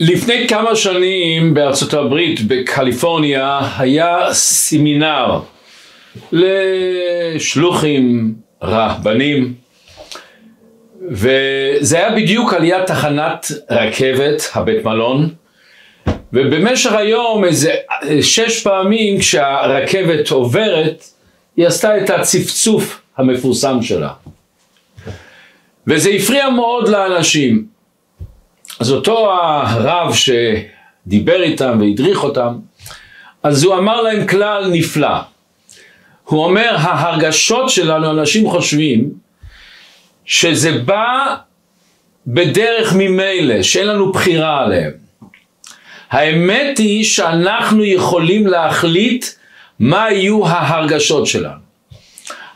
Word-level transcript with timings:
לפני 0.00 0.48
כמה 0.48 0.76
שנים 0.76 1.54
בארצות 1.54 1.94
הברית, 1.94 2.40
בקליפורניה, 2.40 3.60
היה 3.78 4.28
סמינר 4.32 5.40
לשלוחים, 6.32 8.34
רהבנים, 8.62 9.54
וזה 11.10 11.98
היה 11.98 12.16
בדיוק 12.16 12.54
על 12.54 12.64
יד 12.64 12.84
תחנת 12.84 13.46
רכבת, 13.70 14.42
הבית 14.54 14.84
מלון, 14.84 15.28
ובמשך 16.32 16.92
היום 16.92 17.44
איזה 17.44 17.74
שש 18.20 18.62
פעמים 18.62 19.18
כשהרכבת 19.18 20.30
עוברת, 20.30 21.04
היא 21.56 21.66
עשתה 21.66 21.98
את 21.98 22.10
הצפצוף 22.10 23.00
המפורסם 23.16 23.82
שלה. 23.82 24.12
וזה 25.86 26.10
הפריע 26.10 26.50
מאוד 26.50 26.88
לאנשים. 26.88 27.69
אז 28.80 28.92
אותו 28.92 29.32
הרב 29.32 30.14
שדיבר 30.14 31.42
איתם 31.42 31.78
והדריך 31.80 32.24
אותם, 32.24 32.56
אז 33.42 33.64
הוא 33.64 33.74
אמר 33.74 34.02
להם 34.02 34.26
כלל 34.26 34.68
נפלא. 34.72 35.16
הוא 36.24 36.44
אומר, 36.44 36.76
ההרגשות 36.78 37.70
שלנו, 37.70 38.10
אנשים 38.10 38.50
חושבים 38.50 39.10
שזה 40.24 40.78
בא 40.78 41.34
בדרך 42.26 42.92
ממילא, 42.96 43.62
שאין 43.62 43.86
לנו 43.86 44.12
בחירה 44.12 44.62
עליהם. 44.62 44.92
האמת 46.10 46.78
היא 46.78 47.04
שאנחנו 47.04 47.84
יכולים 47.84 48.46
להחליט 48.46 49.26
מה 49.78 50.12
יהיו 50.12 50.46
ההרגשות 50.46 51.26
שלנו. 51.26 51.60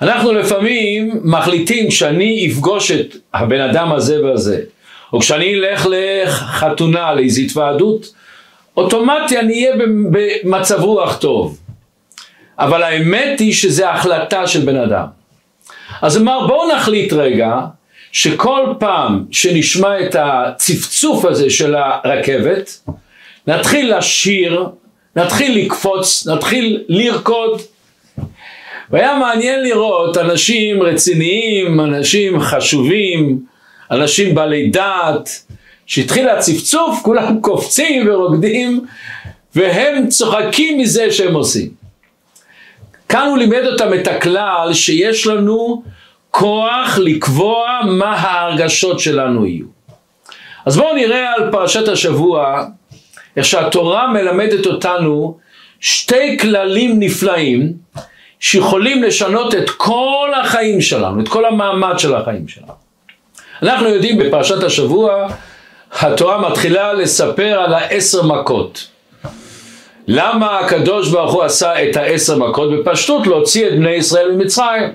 אנחנו 0.02 0.32
לפעמים 0.32 1.20
מחליטים 1.24 1.90
שאני 1.90 2.48
אפגוש 2.52 2.90
את 2.90 3.16
הבן 3.34 3.60
אדם 3.60 3.92
הזה 3.92 4.24
והזה, 4.24 4.60
או 5.14 5.20
כשאני 5.20 5.54
אלך 5.54 5.86
לחתונה, 5.90 7.14
לאיזו 7.14 7.42
התוועדות, 7.42 8.12
אוטומטי 8.76 9.38
אני 9.38 9.52
אהיה 9.54 9.76
במצב 10.10 10.80
רוח 10.80 11.16
טוב. 11.16 11.58
אבל 12.58 12.82
האמת 12.82 13.40
היא 13.40 13.52
שזה 13.52 13.90
החלטה 13.90 14.46
של 14.46 14.60
בן 14.60 14.76
אדם. 14.76 15.06
אז 16.02 16.16
אמר 16.16 16.46
בואו 16.46 16.74
נחליט 16.76 17.12
רגע 17.12 17.60
שכל 18.12 18.66
פעם 18.78 19.24
שנשמע 19.30 20.00
את 20.00 20.16
הצפצוף 20.18 21.24
הזה 21.24 21.50
של 21.50 21.74
הרכבת, 21.78 22.80
נתחיל 23.46 23.96
לשיר, 23.96 24.66
נתחיל 25.16 25.58
לקפוץ, 25.58 26.26
נתחיל 26.26 26.84
לרקוד. 26.88 27.60
והיה 28.90 29.18
מעניין 29.18 29.62
לראות 29.62 30.16
אנשים 30.16 30.82
רציניים, 30.82 31.80
אנשים 31.80 32.40
חשובים, 32.40 33.53
אנשים 33.90 34.34
בעלי 34.34 34.70
דעת, 34.70 35.28
שהתחיל 35.86 36.28
הצפצוף, 36.28 37.00
כולם 37.02 37.40
קופצים 37.40 38.08
ורוקדים, 38.08 38.86
והם 39.54 40.08
צוחקים 40.08 40.78
מזה 40.78 41.12
שהם 41.12 41.34
עושים. 41.34 41.68
כאן 43.08 43.26
הוא 43.28 43.38
לימד 43.38 43.66
אותם 43.66 43.94
את 43.94 44.08
הכלל 44.08 44.70
שיש 44.72 45.26
לנו 45.26 45.82
כוח 46.30 46.98
לקבוע 46.98 47.80
מה 47.84 48.12
ההרגשות 48.16 49.00
שלנו 49.00 49.46
יהיו. 49.46 49.66
אז 50.66 50.76
בואו 50.76 50.94
נראה 50.94 51.32
על 51.32 51.52
פרשת 51.52 51.88
השבוע 51.88 52.64
איך 53.36 53.44
שהתורה 53.44 54.12
מלמדת 54.12 54.66
אותנו 54.66 55.38
שתי 55.80 56.38
כללים 56.38 56.98
נפלאים 56.98 57.72
שיכולים 58.40 59.02
לשנות 59.02 59.54
את 59.54 59.70
כל 59.70 60.30
החיים 60.40 60.80
שלנו, 60.80 61.20
את 61.20 61.28
כל 61.28 61.44
המעמד 61.44 61.98
של 61.98 62.14
החיים 62.14 62.48
שלנו. 62.48 62.83
אנחנו 63.62 63.88
יודעים 63.88 64.18
בפרשת 64.18 64.62
השבוע 64.62 65.28
התורה 66.00 66.50
מתחילה 66.50 66.92
לספר 66.92 67.60
על 67.60 67.74
העשר 67.74 68.22
מכות. 68.22 68.86
למה 70.08 70.58
הקדוש 70.58 71.08
ברוך 71.08 71.32
הוא 71.32 71.42
עשה 71.42 71.82
את 71.82 71.96
העשר 71.96 72.36
מכות? 72.36 72.70
בפשטות 72.72 73.26
להוציא 73.26 73.66
את 73.66 73.72
בני 73.72 73.90
ישראל 73.90 74.32
ממצרים. 74.32 74.92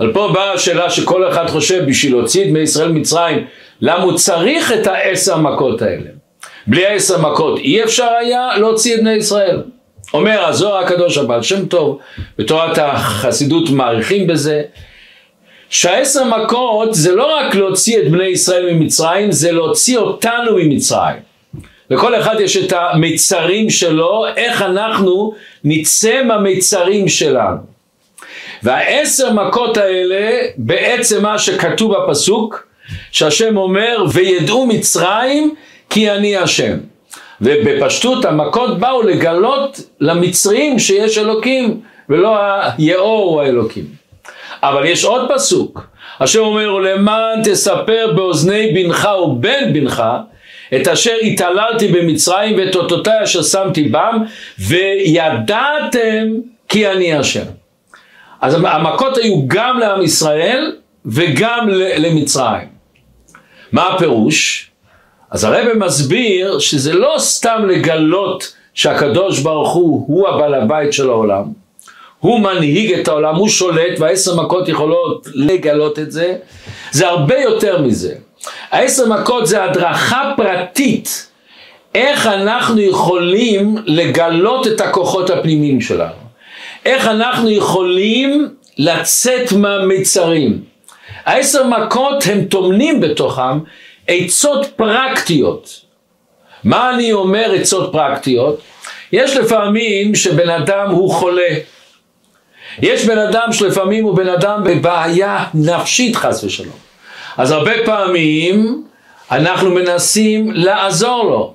אבל 0.00 0.12
פה 0.12 0.30
באה 0.34 0.52
השאלה 0.52 0.90
שכל 0.90 1.30
אחד 1.30 1.48
חושב 1.48 1.84
בשביל 1.86 2.12
להוציא 2.12 2.44
את 2.44 2.50
בני 2.50 2.60
ישראל 2.60 2.88
ממצרים, 2.88 3.46
למה 3.80 4.02
הוא 4.02 4.16
צריך 4.16 4.72
את 4.72 4.86
העשר 4.86 5.36
מכות 5.38 5.82
האלה? 5.82 6.10
בלי 6.66 6.86
העשר 6.86 7.18
מכות 7.18 7.58
אי 7.58 7.84
אפשר 7.84 8.08
היה 8.20 8.48
להוציא 8.56 8.94
את 8.94 9.00
בני 9.00 9.12
ישראל. 9.12 9.62
אומר 10.14 10.44
הזוהר 10.44 10.84
הקדוש 10.84 11.18
הבעל 11.18 11.42
שם 11.42 11.66
טוב, 11.66 11.98
בתורת 12.38 12.78
החסידות 12.78 13.70
מעריכים 13.70 14.26
בזה, 14.26 14.62
שהעשר 15.70 16.24
מכות 16.24 16.94
זה 16.94 17.14
לא 17.14 17.36
רק 17.36 17.54
להוציא 17.54 17.98
את 17.98 18.10
בני 18.10 18.24
ישראל 18.24 18.72
ממצרים, 18.72 19.32
זה 19.32 19.52
להוציא 19.52 19.98
אותנו 19.98 20.56
ממצרים. 20.56 21.16
לכל 21.90 22.20
אחד 22.20 22.36
יש 22.40 22.56
את 22.56 22.72
המיצרים 22.76 23.70
שלו, 23.70 24.24
איך 24.36 24.62
אנחנו 24.62 25.32
נצא 25.64 26.22
מהמיצרים 26.22 27.08
שלנו. 27.08 27.56
והעשר 28.62 29.32
מכות 29.32 29.76
האלה, 29.76 30.30
בעצם 30.56 31.22
מה 31.22 31.38
שכתוב 31.38 31.94
בפסוק, 31.96 32.66
שהשם 33.12 33.56
אומר, 33.56 34.04
וידעו 34.12 34.66
מצרים 34.66 35.54
כי 35.90 36.10
אני 36.10 36.36
השם. 36.36 36.76
ובפשטות 37.40 38.24
המכות 38.24 38.78
באו 38.78 39.02
לגלות 39.02 39.80
למצרים 40.00 40.78
שיש 40.78 41.18
אלוקים, 41.18 41.80
ולא 42.08 42.36
היאור 42.78 43.30
הוא 43.30 43.42
האלוקים. 43.42 43.99
אבל 44.62 44.86
יש 44.86 45.04
עוד 45.04 45.30
פסוק, 45.34 45.86
השם 46.20 46.40
אומר, 46.40 46.74
ולמען 46.74 47.42
תספר 47.44 48.12
באוזני 48.16 48.72
בנך 48.72 49.08
ובן 49.24 49.72
בנך, 49.72 50.02
את 50.74 50.88
אשר 50.88 51.14
התעללתי 51.22 51.88
במצרים 51.88 52.58
ואת 52.58 52.76
אותותי 52.76 53.10
אשר 53.22 53.42
שמתי 53.42 53.82
בם, 53.88 54.22
וידעתם 54.58 56.28
כי 56.68 56.88
אני 56.88 57.14
השם. 57.14 57.44
אז 58.40 58.54
המכות 58.54 59.16
היו 59.16 59.42
גם 59.46 59.78
לעם 59.78 60.02
ישראל 60.02 60.76
וגם 61.06 61.68
למצרים. 61.98 62.68
מה 63.72 63.88
הפירוש? 63.88 64.70
אז 65.30 65.44
הרב 65.44 65.76
מסביר 65.76 66.58
שזה 66.58 66.92
לא 66.92 67.14
סתם 67.18 67.62
לגלות 67.68 68.54
שהקדוש 68.74 69.40
ברוך 69.40 69.72
הוא 69.72 70.04
הוא 70.08 70.28
הבעל 70.28 70.54
הבית 70.54 70.92
של 70.92 71.08
העולם, 71.08 71.44
הוא 72.20 72.40
מנהיג 72.40 72.92
את 72.92 73.08
העולם, 73.08 73.34
הוא 73.34 73.48
שולט 73.48 74.00
והעשר 74.00 74.34
מכות 74.42 74.68
יכולות 74.68 75.28
לגלות 75.34 75.98
את 75.98 76.12
זה, 76.12 76.36
זה 76.90 77.08
הרבה 77.08 77.38
יותר 77.38 77.82
מזה. 77.82 78.14
העשר 78.70 79.08
מכות 79.08 79.46
זה 79.46 79.64
הדרכה 79.64 80.32
פרטית 80.36 81.26
איך 81.94 82.26
אנחנו 82.26 82.80
יכולים 82.80 83.76
לגלות 83.86 84.66
את 84.66 84.80
הכוחות 84.80 85.30
הפנימיים 85.30 85.80
שלנו, 85.80 86.20
איך 86.84 87.06
אנחנו 87.06 87.50
יכולים 87.50 88.48
לצאת 88.78 89.52
מהמצרים. 89.52 90.62
העשר 91.24 91.66
מכות 91.66 92.24
הם 92.26 92.44
טומנים 92.44 93.00
בתוכם 93.00 93.58
עצות 94.06 94.66
פרקטיות. 94.76 95.80
מה 96.64 96.94
אני 96.94 97.12
אומר 97.12 97.52
עצות 97.52 97.92
פרקטיות? 97.92 98.60
יש 99.12 99.36
לפעמים 99.36 100.14
שבן 100.14 100.50
אדם 100.50 100.90
הוא 100.90 101.10
חולה. 101.10 101.52
יש 102.78 103.04
בן 103.04 103.18
אדם 103.18 103.52
שלפעמים 103.52 104.04
הוא 104.04 104.16
בן 104.16 104.28
אדם 104.28 104.64
בבעיה 104.64 105.44
נפשית 105.54 106.16
חס 106.16 106.44
ושלום. 106.44 106.76
אז 107.36 107.50
הרבה 107.50 107.72
פעמים 107.84 108.84
אנחנו 109.30 109.70
מנסים 109.70 110.50
לעזור 110.54 111.24
לו. 111.24 111.54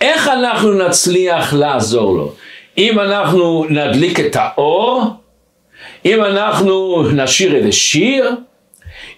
איך 0.00 0.28
אנחנו 0.28 0.72
נצליח 0.72 1.54
לעזור 1.54 2.16
לו? 2.16 2.32
אם 2.78 3.00
אנחנו 3.00 3.66
נדליק 3.68 4.20
את 4.20 4.36
האור, 4.36 5.02
אם 6.04 6.24
אנחנו 6.24 7.02
נשאיר 7.12 7.56
איזה 7.56 7.72
שיר, 7.72 8.30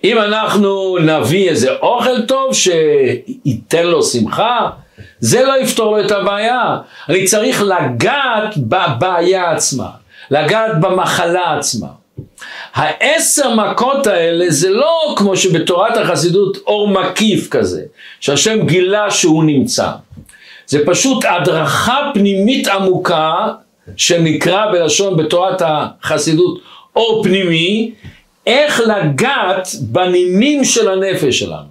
אם 0.04 0.18
אנחנו 0.18 0.98
נביא 1.00 1.50
איזה 1.50 1.72
אוכל 1.72 2.22
טוב 2.26 2.54
שייתן 2.54 3.86
לו 3.86 4.02
שמחה, 4.02 4.70
זה 5.20 5.44
לא 5.44 5.60
יפתור 5.60 5.96
לו 5.96 6.04
את 6.04 6.10
הבעיה. 6.10 6.76
אני 7.08 7.24
צריך 7.24 7.62
לגעת 7.62 8.56
בבעיה 8.56 9.50
עצמה, 9.50 9.88
לגעת 10.32 10.80
במחלה 10.80 11.56
עצמה. 11.58 11.86
העשר 12.74 13.54
מכות 13.54 14.06
האלה 14.06 14.44
זה 14.48 14.70
לא 14.70 15.14
כמו 15.16 15.36
שבתורת 15.36 15.96
החסידות 15.96 16.56
אור 16.66 16.88
מקיף 16.88 17.48
כזה, 17.48 17.82
שהשם 18.20 18.66
גילה 18.66 19.10
שהוא 19.10 19.44
נמצא. 19.44 19.90
זה 20.66 20.78
פשוט 20.86 21.24
הדרכה 21.24 22.10
פנימית 22.14 22.68
עמוקה 22.68 23.48
שנקרא 23.96 24.72
בלשון 24.72 25.16
בתורת 25.16 25.62
החסידות 25.64 26.60
אור 26.96 27.24
פנימי, 27.24 27.92
איך 28.46 28.80
לגעת 28.80 29.68
בנימים 29.80 30.64
של 30.64 30.88
הנפש 30.88 31.38
שלנו, 31.38 31.68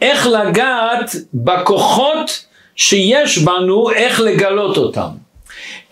איך 0.00 0.26
לגעת 0.26 1.16
בכוחות 1.34 2.44
שיש 2.76 3.38
בנו, 3.38 3.90
איך 3.90 4.20
לגלות 4.20 4.76
אותם. 4.76 5.19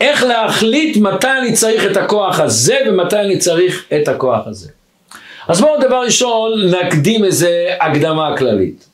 איך 0.00 0.22
להחליט 0.22 0.96
מתי 0.96 1.28
אני 1.38 1.52
צריך 1.52 1.90
את 1.90 1.96
הכוח 1.96 2.40
הזה 2.40 2.76
ומתי 2.86 3.16
אני 3.16 3.38
צריך 3.38 3.84
את 4.02 4.08
הכוח 4.08 4.46
הזה. 4.46 4.68
אז 5.48 5.60
בואו 5.60 5.80
דבר 5.80 6.00
ראשון 6.00 6.52
נקדים 6.74 7.24
איזה 7.24 7.74
הקדמה 7.80 8.36
כללית. 8.36 8.88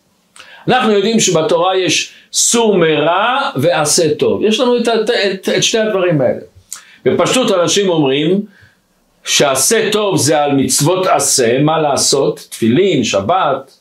אנחנו 0.69 0.93
יודעים 0.93 1.21
שבתורה 1.21 1.77
יש 1.77 2.12
סור 2.33 2.77
מרע 2.77 3.51
ועשה 3.56 4.15
טוב. 4.15 4.45
יש 4.45 4.61
לנו 4.61 4.77
את, 4.77 4.89
את, 4.89 5.11
את, 5.11 5.49
את 5.56 5.62
שתי 5.62 5.79
הדברים 5.79 6.21
האלה. 6.21 6.41
בפשטות 7.05 7.53
אנשים 7.53 7.89
אומרים 7.89 8.41
שעשה 9.25 9.91
טוב 9.93 10.17
זה 10.17 10.43
על 10.43 10.53
מצוות 10.53 11.06
עשה, 11.06 11.59
מה 11.59 11.79
לעשות, 11.79 12.47
תפילין, 12.51 13.05
שבת, 13.05 13.79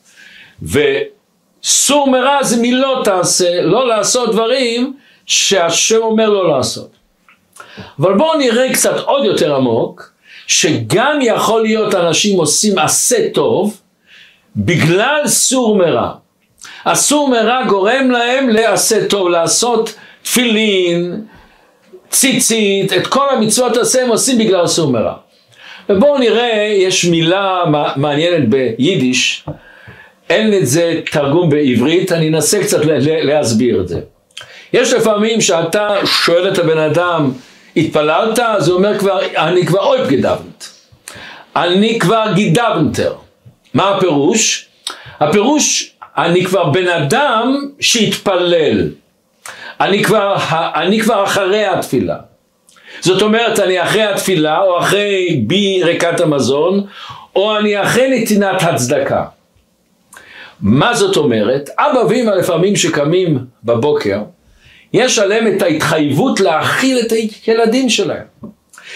וסור 0.62 2.10
מרע 2.12 2.44
זה 2.44 2.62
מלא 2.62 3.02
תעשה, 3.04 3.62
לא 3.62 3.88
לעשות 3.88 4.32
דברים 4.32 4.94
שהשם 5.26 6.02
אומר 6.02 6.30
לא 6.30 6.58
לעשות. 6.58 7.03
אבל 8.00 8.14
בואו 8.14 8.38
נראה 8.38 8.74
קצת 8.74 9.00
עוד 9.00 9.26
יותר 9.26 9.56
עמוק, 9.56 10.14
שגם 10.48 11.20
יכול 11.22 11.62
להיות 11.62 11.96
אנשים 11.96 12.40
עושים 12.40 12.80
עשה 12.80 13.30
טוב 13.34 13.82
בגלל 14.56 15.22
סור 15.26 15.76
מרע. 15.76 16.12
הסור 16.86 17.30
מרע 17.30 17.64
גורם 17.68 18.12
להם 18.12 18.50
לעשה 18.50 19.08
טוב, 19.08 19.30
לעשות 19.30 19.96
תפילין, 20.24 21.22
ציצית, 22.10 22.94
את 22.94 23.08
כל 23.08 23.30
המצוות 23.30 23.78
עשה 23.78 24.04
הם 24.04 24.10
עושים 24.10 24.38
בגלל 24.38 24.68
סור 24.68 24.92
מרע. 24.92 25.14
ובואו 25.90 26.18
נראה, 26.18 26.76
יש 26.78 27.06
מילה 27.06 27.60
מעניינת 27.96 28.50
ביידיש, 28.50 29.46
אין 30.30 30.54
את 30.54 30.68
זה 30.68 31.02
תרגום 31.12 31.50
בעברית, 31.50 32.12
אני 32.12 32.28
אנסה 32.28 32.64
קצת 32.64 32.86
להסביר 33.06 33.82
את 33.82 33.88
זה. 33.88 34.00
יש 34.74 34.94
לפעמים 34.94 35.42
שאתה 35.42 35.96
שואל 36.06 36.54
את 36.54 36.60
הבן 36.60 36.78
אדם, 36.78 37.32
התפללת? 37.78 38.40
הוא 38.40 38.76
אומר 38.76 39.00
כבר, 39.00 39.20
אני 39.38 39.66
כבר 39.66 39.80
אוהב 39.80 40.10
גדבנט. 40.10 40.64
אני 41.56 42.00
כבר 42.00 42.26
גידבנטר. 42.36 43.16
מה 43.74 43.90
הפירוש? 43.90 44.68
הפירוש, 45.20 45.94
אני 46.18 46.46
כבר 46.46 46.70
בן 46.70 46.88
אדם 46.88 47.70
שהתפלל. 47.80 48.90
אני 49.82 50.04
כבר, 50.04 50.36
אני 50.76 51.00
כבר 51.00 51.24
אחרי 51.24 51.66
התפילה. 51.66 52.18
זאת 53.02 53.22
אומרת, 53.22 53.60
אני 53.60 53.84
אחרי 53.84 54.04
התפילה, 54.04 54.62
או 54.62 54.80
אחרי 54.80 55.42
בי 55.48 55.84
ריקת 55.84 56.20
המזון, 56.20 56.86
או 57.36 57.58
אני 57.58 57.82
אחרי 57.82 58.20
נתינת 58.20 58.64
הצדקה. 58.64 59.26
מה 60.62 60.94
זאת 60.94 61.18
אומרת? 61.18 61.70
אבא 61.78 62.00
ואמא 62.10 62.32
לפעמים 62.32 62.76
שקמים 62.76 63.40
בבוקר, 63.64 64.22
יש 64.94 65.20
עליהם 65.20 65.48
את 65.48 65.62
ההתחייבות 65.62 66.40
להאכיל 66.40 67.00
את 67.00 67.14
הילדים 67.46 67.90
שלהם. 67.90 68.26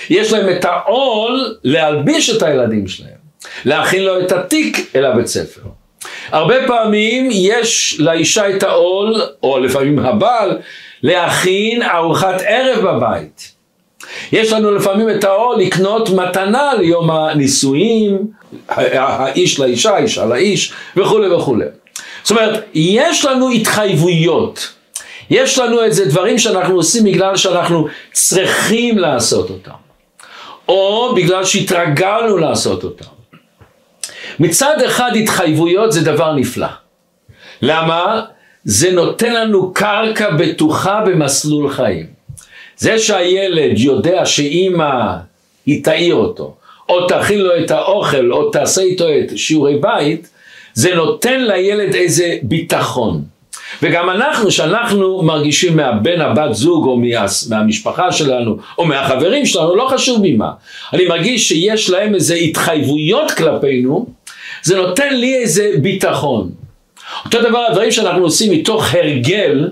יש 0.10 0.34
להם 0.34 0.58
את 0.58 0.66
העול 0.66 1.56
להלביש 1.64 2.30
את 2.30 2.44
הילדים 2.44 2.88
שלהם, 2.88 3.18
להכין 3.66 4.04
לו 4.04 4.20
את 4.22 4.32
התיק 4.32 4.96
אל 4.96 5.06
הבית 5.06 5.28
ספר. 5.28 5.62
הרבה 6.32 6.56
פעמים 6.68 7.30
יש 7.32 7.98
לאישה 8.00 8.50
את 8.50 8.64
העול, 8.64 9.22
או 9.44 9.60
לפעמים 9.60 10.00
הבעל, 10.00 10.58
להכין 11.04 11.84
ארוחת 11.84 12.42
ערב 12.46 12.86
בבית. 12.86 13.52
יש 14.32 14.54
לנו 14.54 14.72
לפעמים 14.72 15.10
את 15.10 15.24
העול 15.24 15.60
לקנות 15.60 16.10
מתנה 16.10 16.74
ליום 16.74 17.12
הנישואים, 17.12 18.18
האיש 18.70 19.60
לאישה, 19.60 19.96
האישה 19.96 20.26
לאיש, 20.26 20.74
וכולי 20.98 21.28
וכולי. 21.28 21.66
זאת 22.24 22.32
אומרת, 22.32 22.66
יש 22.74 23.26
לנו 23.26 23.50
התחייבויות. 23.50 24.77
יש 25.30 25.60
לנו 25.60 25.84
איזה 25.84 26.06
דברים 26.06 26.40
שאנחנו 26.40 26.76
עושים 26.76 27.04
בגלל 27.04 27.38
שאנחנו 27.38 27.88
צריכים 28.12 28.98
לעשות 28.98 29.50
אותם. 29.50 29.72
או 30.68 31.14
בגלל 31.16 31.46
שהתרגלנו 31.46 32.38
לעשות 32.38 32.84
אותם. 32.84 33.06
מצד 34.40 34.82
אחד 34.86 35.12
התחייבויות 35.16 35.92
זה 35.92 36.02
דבר 36.02 36.34
נפלא. 36.34 36.68
למה? 37.62 38.22
זה 38.64 38.92
נותן 38.92 39.34
לנו 39.34 39.74
קרקע 39.74 40.30
בטוחה 40.30 41.02
במסלול 41.06 41.70
חיים. 41.70 42.06
זה 42.78 43.00
שהילד 43.00 43.78
יודע 43.78 44.26
שאימא 44.26 45.16
היא 45.66 45.84
תעיר 45.84 46.16
אותו, 46.16 46.56
או 46.90 47.08
תכין 47.08 47.40
לו 47.40 47.52
את 47.64 47.72
האוכל, 47.72 48.32
או 48.32 48.50
תעשה 48.50 48.82
איתו 48.82 49.06
את 49.10 49.38
שיעורי 49.38 49.78
בית, 49.78 50.30
זה 50.74 50.96
נותן 50.96 51.44
לילד 51.44 51.96
איזה 51.96 52.38
ביטחון. 52.42 53.24
וגם 53.82 54.10
אנחנו, 54.10 54.52
שאנחנו 54.52 55.22
מרגישים 55.24 55.76
מהבן 55.76 56.22
הבת 56.22 56.54
זוג 56.54 56.86
או 56.86 56.98
מה, 56.98 57.26
מהמשפחה 57.50 58.12
שלנו 58.12 58.58
או 58.78 58.86
מהחברים 58.86 59.46
שלנו, 59.46 59.76
לא 59.76 59.88
חשוב 59.88 60.20
ממה, 60.24 60.52
אני 60.94 61.06
מרגיש 61.06 61.48
שיש 61.48 61.90
להם 61.90 62.16
איזה 62.16 62.36
התחייבויות 62.36 63.32
כלפינו, 63.32 64.06
זה 64.64 64.78
נותן 64.78 65.16
לי 65.16 65.36
איזה 65.36 65.72
ביטחון. 65.82 66.50
אותו 67.26 67.42
דבר 67.42 67.60
הדברים 67.70 67.92
שאנחנו 67.92 68.24
עושים 68.24 68.52
מתוך 68.52 68.94
הרגל, 68.94 69.70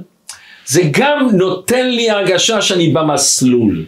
זה 0.66 0.82
גם 0.92 1.28
נותן 1.34 1.90
לי 1.90 2.10
הרגשה 2.10 2.62
שאני 2.62 2.88
במסלול. 2.88 3.86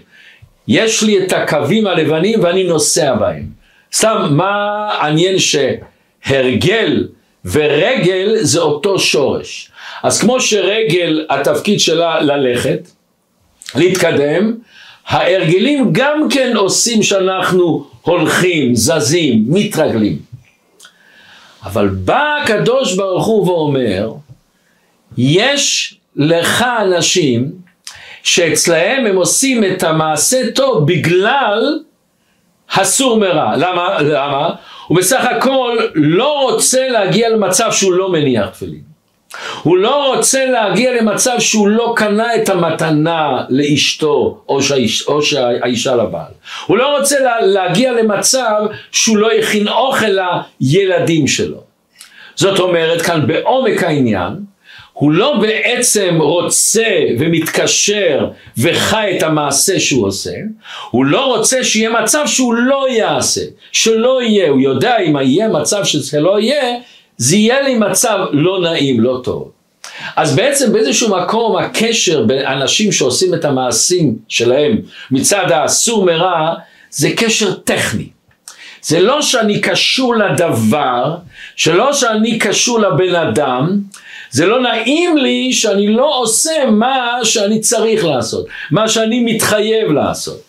יש 0.68 1.04
לי 1.04 1.19
את 1.19 1.33
הקווים 1.33 1.88
הלבנים 1.88 2.44
ואני 2.44 2.63
נוסע 2.63 3.15
בהם. 3.15 3.45
סתם, 3.94 4.27
מה 4.30 4.89
עניין 5.01 5.36
שהרגל 5.39 7.07
ורגל 7.45 8.36
זה 8.42 8.59
אותו 8.59 9.00
שורש. 9.00 9.71
אז 10.04 10.22
כמו 10.22 10.42
שרגל 10.42 11.25
התפקיד 11.30 11.80
שלה 11.80 12.22
ללכת, 12.22 12.88
להתקדם, 13.75 14.54
ההרגלים 15.07 15.89
גם 15.92 16.28
כן 16.30 16.56
עושים 16.56 17.04
שאנחנו 17.04 17.86
הולכים, 18.01 18.75
זזים, 18.75 19.44
מתרגלים. 19.48 20.18
אבל 21.63 21.88
בא 21.88 22.38
הקדוש 22.44 22.95
ברוך 22.95 23.25
הוא 23.25 23.48
ואומר, 23.48 24.13
יש 25.18 25.95
לך 26.16 26.66
אנשים 26.81 27.51
שאצלהם 28.24 29.06
הם 29.06 29.16
עושים 29.16 29.63
את 29.63 29.83
המעשה 29.83 30.51
טוב 30.56 30.88
בגלל 30.88 31.80
הסור 32.72 33.19
מרע. 33.19 33.57
למה? 33.57 34.01
למה? 34.01 34.50
הוא 34.88 34.98
בסך 34.98 35.25
הכל 35.25 35.78
לא 35.95 36.42
רוצה 36.51 36.90
להגיע 36.90 37.30
למצב 37.30 37.72
שהוא 37.72 37.94
לא 37.94 38.12
מניח 38.12 38.50
תפילין. 38.50 38.96
הוא 39.63 39.77
לא 39.77 40.13
רוצה 40.13 40.45
להגיע 40.45 41.01
למצב 41.01 41.39
שהוא 41.39 41.68
לא 41.68 41.94
קנה 41.95 42.35
את 42.35 42.50
המתנה 42.50 43.44
לאשתו 43.50 44.41
או, 44.50 44.62
שהאיש, 44.62 45.07
או 45.07 45.21
שהאישה 45.21 45.95
לבעל. 45.95 46.31
הוא 46.65 46.77
לא 46.77 46.97
רוצה 46.97 47.19
לה, 47.19 47.41
להגיע 47.41 47.91
למצב 47.91 48.62
שהוא 48.91 49.18
לא 49.18 49.31
הכין 49.31 49.68
אוכל 49.68 50.18
לילדים 50.62 51.27
שלו. 51.27 51.62
זאת 52.35 52.59
אומרת 52.59 53.01
כאן 53.01 53.27
בעומק 53.27 53.83
העניין 53.83 54.33
הוא 54.94 55.12
לא 55.12 55.38
בעצם 55.41 56.18
רוצה 56.19 56.89
ומתקשר 57.19 58.28
וחי 58.57 59.13
את 59.18 59.23
המעשה 59.23 59.80
שהוא 59.80 60.07
עושה, 60.07 60.31
הוא 60.92 61.06
לא 61.06 61.25
רוצה 61.25 61.63
שיהיה 61.63 61.90
מצב 61.90 62.23
שהוא 62.25 62.54
לא 62.54 62.85
יעשה, 62.90 63.42
שלא 63.71 64.21
יהיה, 64.23 64.49
הוא 64.49 64.61
יודע 64.61 64.97
אם 64.97 65.16
יהיה 65.16 65.47
מצב 65.47 65.83
שזה 65.83 66.19
לא 66.19 66.40
יהיה, 66.40 66.78
זה 67.18 67.36
יהיה 67.36 67.62
לי 67.62 67.76
מצב 67.76 68.18
לא 68.31 68.62
נעים, 68.62 69.00
לא 69.00 69.21
טוב. 69.24 69.52
אז 70.16 70.36
בעצם 70.36 70.74
באיזשהו 70.74 71.18
מקום 71.18 71.57
הקשר 71.57 72.24
בין 72.24 72.45
אנשים 72.45 72.92
שעושים 72.92 73.33
את 73.33 73.45
המעשים 73.45 74.16
שלהם 74.28 74.78
מצד 75.12 75.52
האסור 75.52 76.06
מרע, 76.06 76.54
זה 76.90 77.09
קשר 77.18 77.54
טכני. 77.54 78.09
זה 78.81 79.00
לא 79.00 79.21
שאני 79.21 79.62
קשור 79.62 80.16
לדבר, 80.16 81.16
שלא 81.56 81.94
שאני 81.94 82.40
קשור 82.40 82.80
לבן 82.80 83.16
אדם, 83.16 83.80
זה 84.31 84.45
לא 84.45 84.62
נעים 84.62 85.18
לי 85.18 85.54
שאני 85.54 85.88
לא 85.88 86.19
עושה 86.19 86.66
מה 86.71 87.19
שאני 87.24 87.59
צריך 87.59 88.06
לעשות, 88.06 88.45
מה 88.71 88.88
שאני 88.88 89.19
מתחייב 89.19 89.92
לעשות. 89.92 90.46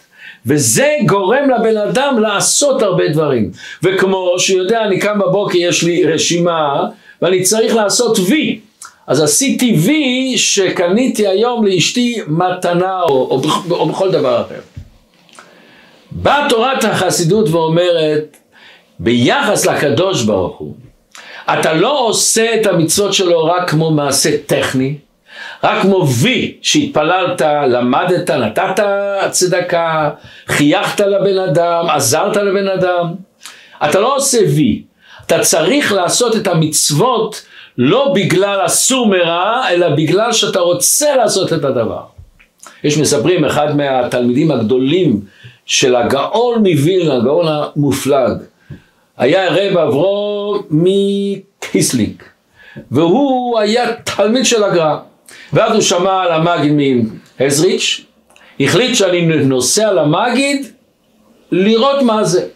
וזה 0.48 0.96
גורם 1.06 1.50
לבן 1.50 1.76
אדם 1.76 2.18
לעשות 2.18 2.82
הרבה 2.82 3.08
דברים. 3.08 3.50
וכמו 3.82 4.34
שהוא 4.38 4.58
יודע, 4.58 4.84
אני 4.84 4.98
קם 4.98 5.18
בבוקר, 5.18 5.58
יש 5.58 5.82
לי 5.82 6.04
רשימה, 6.04 6.84
ואני 7.22 7.42
צריך 7.42 7.74
לעשות 7.74 8.18
וי. 8.18 8.60
אז 9.06 9.22
עשיתי 9.22 9.76
וי 9.78 10.38
שקניתי 10.38 11.26
היום 11.26 11.66
לאשתי 11.66 12.16
מתנה 12.26 13.02
או, 13.02 13.08
או, 13.08 13.42
או 13.70 13.88
בכל 13.88 14.10
דבר 14.10 14.40
אחר. 14.40 14.60
באה 16.10 16.46
תורת 16.48 16.84
החסידות 16.84 17.48
ואומרת, 17.48 18.36
ביחס 18.98 19.66
לקדוש 19.66 20.22
ברוך 20.22 20.58
הוא, 20.58 20.74
אתה 21.52 21.72
לא 21.72 22.06
עושה 22.06 22.54
את 22.60 22.66
המצוות 22.66 23.14
שלו 23.14 23.44
רק 23.44 23.70
כמו 23.70 23.90
מעשה 23.90 24.30
טכני, 24.46 24.94
רק 25.64 25.82
כמו 25.82 26.08
וי 26.08 26.56
שהתפללת, 26.62 27.42
למדת, 27.68 28.30
נתת 28.30 28.82
צדקה, 29.30 30.10
חייכת 30.46 31.00
לבן 31.00 31.38
אדם, 31.38 31.86
עזרת 31.90 32.36
לבן 32.36 32.68
אדם. 32.68 33.14
אתה 33.84 34.00
לא 34.00 34.16
עושה 34.16 34.38
וי, 34.38 34.82
אתה 35.26 35.38
צריך 35.38 35.92
לעשות 35.92 36.36
את 36.36 36.46
המצוות 36.46 37.42
לא 37.78 38.12
בגלל 38.14 38.66
אסור 38.66 39.06
מרע, 39.06 39.62
אלא 39.70 39.88
בגלל 39.88 40.32
שאתה 40.32 40.60
רוצה 40.60 41.16
לעשות 41.16 41.52
את 41.52 41.64
הדבר. 41.64 42.02
יש 42.84 42.98
מספרים, 42.98 43.44
אחד 43.44 43.76
מהתלמידים 43.76 44.50
הגדולים 44.50 45.20
של 45.66 45.96
הגאון 45.96 46.58
מווילנה, 46.58 47.14
הגאון 47.14 47.46
המופלג, 47.48 48.32
היה 49.16 49.48
רב 49.50 49.78
אברום 49.78 50.62
מקיסלינג. 50.70 52.22
והוא 52.90 53.58
היה 53.58 53.92
תלמיד 53.92 54.46
של 54.46 54.64
הגר"א. 54.64 55.07
ואז 55.52 55.72
הוא 55.72 55.80
שמע 55.80 56.22
על 56.22 56.32
המגיד 56.32 56.72
מעזריץ', 57.40 58.04
החליט 58.60 58.94
שאני 58.94 59.26
נוסע 59.26 59.92
למגיד 59.92 60.66
לראות 61.52 62.02
מה 62.02 62.24
זה. 62.24 62.46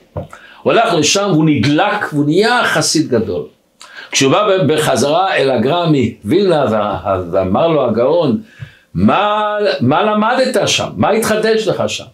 הוא 0.63 0.73
הלך 0.73 0.95
לשם 0.95 1.29
והוא 1.33 1.45
נדלק 1.47 2.13
והוא 2.13 2.25
נהיה 2.25 2.65
חסיד 2.65 3.09
גדול. 3.09 3.43
כשהוא 4.11 4.33
בא 4.33 4.65
בחזרה 4.67 5.35
אל 5.35 5.51
הגר"א 5.51 5.87
מווילנה 6.25 6.65
ואמר 7.33 7.69
לו 7.69 7.85
הגאון, 7.89 8.43
מה, 8.95 9.57
מה 9.81 10.03
למדת 10.03 10.69
שם? 10.69 10.89
מה 10.97 11.11
התחדש 11.11 11.69
לך 11.69 11.83
שם? 11.87 12.05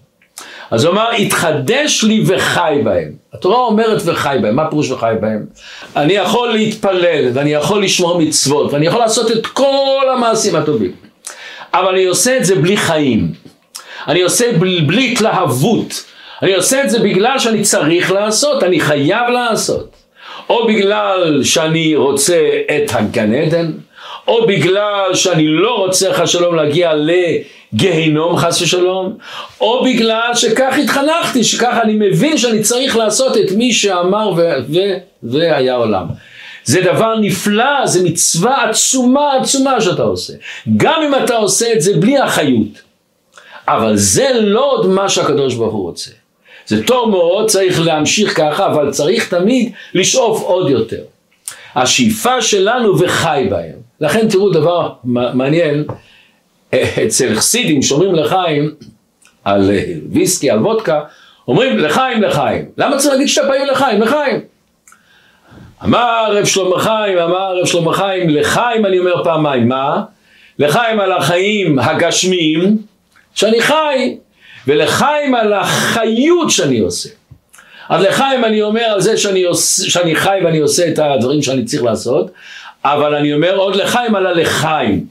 אז 0.70 0.84
הוא 0.84 0.92
אמר, 0.92 1.10
התחדש 1.10 2.04
לי 2.04 2.22
וחי 2.26 2.80
בהם. 2.84 3.12
התורה 3.34 3.58
אומרת 3.58 4.02
וחי 4.04 4.36
בהם, 4.42 4.56
מה 4.56 4.70
פירוש 4.70 4.90
וחי 4.90 5.12
בהם? 5.20 5.46
אני 5.96 6.12
יכול 6.12 6.52
להתפלל, 6.52 7.30
ואני 7.34 7.52
יכול 7.52 7.82
לשמור 7.82 8.18
מצוות, 8.18 8.72
ואני 8.72 8.86
יכול 8.86 9.00
לעשות 9.00 9.30
את 9.30 9.46
כל 9.46 10.06
המעשים 10.16 10.56
הטובים. 10.56 10.92
אבל 11.74 11.88
אני 11.88 12.04
עושה 12.04 12.36
את 12.36 12.44
זה 12.44 12.54
בלי 12.54 12.76
חיים. 12.76 13.32
אני 14.08 14.22
עושה 14.22 14.52
בלי, 14.58 14.80
בלי 14.80 15.12
התלהבות. 15.12 16.04
אני 16.42 16.54
עושה 16.54 16.84
את 16.84 16.90
זה 16.90 16.98
בגלל 16.98 17.38
שאני 17.38 17.62
צריך 17.62 18.12
לעשות, 18.12 18.62
אני 18.62 18.80
חייב 18.80 19.28
לעשות. 19.28 19.96
או 20.50 20.66
בגלל 20.66 21.40
שאני 21.44 21.96
רוצה 21.96 22.50
את 22.76 22.90
הגן 22.94 23.34
עדן, 23.34 23.70
או 24.28 24.46
בגלל 24.46 25.14
שאני 25.14 25.46
לא 25.46 25.76
רוצה 25.76 26.12
חס 26.12 26.34
להגיע 26.34 26.94
לגיהינום 27.72 28.36
חס 28.36 28.62
ושלום, 28.62 29.16
או 29.60 29.84
בגלל 29.84 30.30
שכך 30.34 30.74
התחנכתי, 30.82 31.44
שכך 31.44 31.78
אני 31.82 31.94
מבין 31.94 32.38
שאני 32.38 32.62
צריך 32.62 32.96
לעשות 32.96 33.36
את 33.36 33.52
מי 33.52 33.72
שאמר 33.72 34.32
והיה 35.22 35.74
עולם. 35.74 36.06
זה 36.64 36.80
דבר 36.80 37.18
נפלא, 37.20 37.86
זה 37.86 38.04
מצווה 38.04 38.64
עצומה 38.70 39.32
עצומה 39.40 39.80
שאתה 39.80 40.02
עושה. 40.02 40.32
גם 40.76 41.02
אם 41.06 41.24
אתה 41.24 41.36
עושה 41.36 41.72
את 41.72 41.80
זה 41.80 41.96
בלי 41.96 42.24
אחריות. 42.24 42.88
אבל 43.68 43.96
זה 43.96 44.28
לא 44.34 44.70
עוד 44.70 44.86
מה 44.86 45.08
שהקדוש 45.08 45.54
ברוך 45.54 45.74
הוא 45.74 45.82
רוצה. 45.82 46.10
זה 46.66 46.84
טוב 46.84 47.10
מאוד, 47.10 47.48
צריך 47.48 47.80
להמשיך 47.80 48.36
ככה, 48.36 48.66
אבל 48.66 48.90
צריך 48.90 49.28
תמיד 49.34 49.72
לשאוף 49.94 50.42
עוד 50.42 50.70
יותר. 50.70 51.02
השאיפה 51.74 52.42
שלנו 52.42 52.98
וחי 52.98 53.46
בהם. 53.50 53.76
לכן 54.00 54.28
תראו 54.28 54.50
דבר 54.50 54.92
מעניין, 55.04 55.84
אצל 56.74 57.34
חסידים 57.34 57.82
שאומרים 57.82 58.14
לחיים 58.14 58.74
על 59.44 59.70
ויסקי, 60.12 60.50
על 60.50 60.58
וודקה, 60.58 61.00
אומרים 61.48 61.78
לחיים 61.78 62.22
לחיים. 62.22 62.64
למה 62.78 62.96
צריך 62.96 63.12
להגיד 63.12 63.28
שתי 63.28 63.40
פעמים 63.40 63.66
לחיים? 63.66 64.00
לחיים. 64.00 64.40
אמר 65.84 66.36
רב 66.36 66.44
שלמה 66.44 66.78
חיים, 66.78 67.18
אמר 67.18 67.58
רב 67.60 67.66
שלמה 67.66 67.92
חיים, 67.92 68.28
לחיים 68.28 68.86
אני 68.86 68.98
אומר 68.98 69.24
פעמיים, 69.24 69.68
מה? 69.68 70.02
לחיים 70.58 71.00
על 71.00 71.12
החיים 71.12 71.78
הגשמיים 71.78 72.76
שאני 73.34 73.62
חי, 73.62 74.16
ולחיים 74.66 75.34
על 75.34 75.52
החיות 75.52 76.50
שאני 76.50 76.78
עושה. 76.78 77.08
אז 77.88 78.02
לחיים 78.02 78.44
אני 78.44 78.62
אומר 78.62 78.82
על 78.84 79.00
זה 79.00 79.16
שאני, 79.16 79.44
עוש, 79.44 79.80
שאני 79.80 80.14
חי 80.14 80.38
ואני 80.44 80.58
עושה 80.58 80.88
את 80.88 80.98
הדברים 80.98 81.42
שאני 81.42 81.64
צריך 81.64 81.82
לעשות, 81.82 82.30
אבל 82.84 83.14
אני 83.14 83.34
אומר 83.34 83.56
עוד 83.56 83.76
לחיים 83.76 84.14
על 84.14 84.26
הלחיים. 84.26 85.04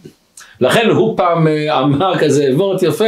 לכן 0.61 0.89
הוא 0.89 1.17
פעם 1.17 1.47
אה, 1.47 1.79
אמר 1.79 2.17
כזה 2.17 2.49
וורט 2.53 2.83
יפה, 2.83 3.05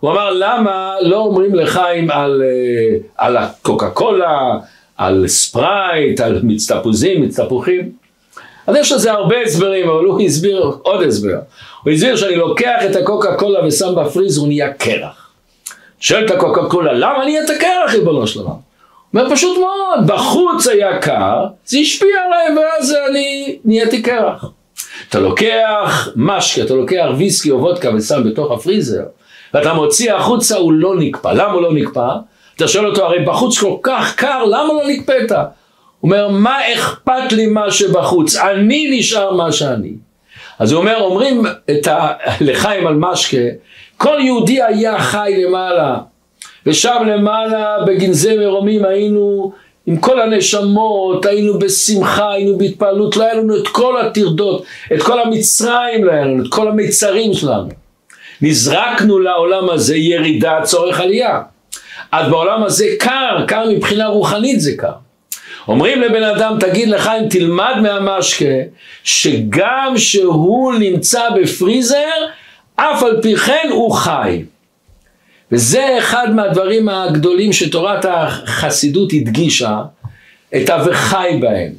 הוא 0.00 0.10
אמר 0.10 0.30
למה 0.30 0.94
לא 1.00 1.16
אומרים 1.16 1.54
לחיים 1.54 2.10
על, 2.10 2.42
אה, 2.44 2.98
על 3.16 3.36
הקוקה 3.36 3.90
קולה, 3.90 4.58
על 4.96 5.28
ספרייט, 5.28 6.20
על 6.20 6.40
מיץ 6.42 6.70
תפוחים. 7.40 7.92
אז 8.66 8.76
יש 8.76 8.92
לזה 8.92 9.12
הרבה 9.12 9.42
הסברים, 9.42 9.88
אבל 9.88 10.04
הוא 10.04 10.20
הסביר 10.20 10.72
עוד 10.82 11.02
הסבר. 11.02 11.38
הוא 11.84 11.92
הסביר 11.92 12.16
שאני 12.16 12.36
לוקח 12.36 12.82
את 12.90 12.96
הקוקה 12.96 13.36
קולה 13.36 13.66
ושם 13.66 13.94
בפריז, 13.96 14.38
הוא 14.38 14.48
נהיה 14.48 14.72
קרח. 14.72 15.30
שואל 16.00 16.24
את 16.24 16.30
הקוקה 16.30 16.64
קולה, 16.68 16.92
למה 16.92 17.24
נהיית 17.24 17.50
קרח, 17.60 17.94
ריבונו 17.94 18.26
של 18.26 18.40
עולם? 18.40 18.70
אומר 19.14 19.30
פשוט 19.30 19.58
מאוד, 19.58 20.06
בחוץ 20.06 20.66
היה 20.66 20.98
קר, 20.98 21.46
זה 21.64 21.78
השפיע 21.78 22.16
עליי 22.26 22.58
ואז 22.58 22.96
אני 23.10 23.58
נהייתי 23.64 24.02
קרח. 24.02 24.44
אתה 25.10 25.20
לוקח 25.20 26.08
משקה, 26.16 26.62
אתה 26.62 26.74
לוקח 26.74 27.06
ויסקי 27.16 27.50
או 27.50 27.60
וודקה 27.60 27.90
ושם 27.94 28.24
בתוך 28.24 28.52
הפריזר, 28.52 29.02
ואתה 29.54 29.74
מוציא 29.74 30.12
החוצה, 30.14 30.56
הוא 30.56 30.72
לא 30.72 30.96
נקפא. 30.96 31.28
למה 31.28 31.52
הוא 31.52 31.62
לא 31.62 31.72
נקפא? 31.72 32.08
אתה 32.56 32.68
שואל 32.68 32.86
אותו, 32.86 33.04
הרי 33.04 33.24
בחוץ 33.24 33.58
כל 33.58 33.76
כך 33.82 34.14
קר, 34.16 34.44
למה 34.44 34.68
לא 34.72 34.82
נקפאת? 34.88 35.30
הוא 35.30 35.38
אומר, 36.02 36.28
מה 36.28 36.58
אכפת 36.74 37.32
לי 37.32 37.46
מה 37.46 37.70
שבחוץ? 37.70 38.36
אני 38.36 38.98
נשאר 38.98 39.34
מה 39.34 39.52
שאני. 39.52 39.92
אז 40.58 40.72
הוא 40.72 40.80
אומר, 40.80 41.00
אומרים 41.00 41.42
את 41.70 41.86
ה... 41.86 42.12
לחיים 42.40 42.86
על 42.86 42.94
משקה, 42.94 43.36
כל 43.96 44.18
יהודי 44.20 44.62
היה 44.62 44.98
חי 44.98 45.42
למעלה, 45.44 45.98
ושם 46.66 47.02
למעלה 47.06 47.84
בגנזי 47.86 48.36
מרומים 48.36 48.84
היינו 48.84 49.52
עם 49.90 49.96
כל 49.96 50.20
הנשמות, 50.20 51.26
היינו 51.26 51.58
בשמחה, 51.58 52.32
היינו 52.32 52.58
בהתפעלות, 52.58 53.16
לא 53.16 53.24
היה 53.24 53.34
לנו 53.34 53.56
את 53.56 53.68
כל 53.68 54.00
הטרדות, 54.00 54.64
את 54.94 55.02
כל 55.02 55.20
המצרים 55.20 56.04
לא 56.04 56.12
היה 56.12 56.24
לנו, 56.24 56.44
את 56.44 56.48
כל 56.50 56.68
המיצרים 56.68 57.34
שלנו. 57.34 57.68
נזרקנו 58.42 59.18
לעולם 59.18 59.70
הזה 59.70 59.96
ירידה 59.96 60.58
צורך 60.62 61.00
עלייה. 61.00 61.42
אז 62.12 62.30
בעולם 62.30 62.62
הזה 62.62 62.86
קר, 62.98 63.44
קר 63.48 63.64
מבחינה 63.70 64.06
רוחנית 64.06 64.60
זה 64.60 64.72
קר. 64.76 64.92
אומרים 65.68 66.00
לבן 66.00 66.22
אדם, 66.22 66.56
תגיד 66.60 66.88
לך 66.88 67.10
אם 67.20 67.28
תלמד 67.28 67.74
מהמשקה, 67.82 68.54
שגם 69.04 69.92
שהוא 69.96 70.74
נמצא 70.74 71.22
בפריזר, 71.36 72.10
אף 72.76 73.02
על 73.02 73.22
פי 73.22 73.36
כן 73.36 73.68
הוא 73.70 73.92
חי. 73.92 74.42
וזה 75.52 75.98
אחד 75.98 76.26
מהדברים 76.34 76.88
הגדולים 76.88 77.52
שתורת 77.52 78.04
החסידות 78.08 79.12
הדגישה, 79.12 79.82
את 80.56 80.70
ה"וחי" 80.70 81.38
בהם. 81.40 81.72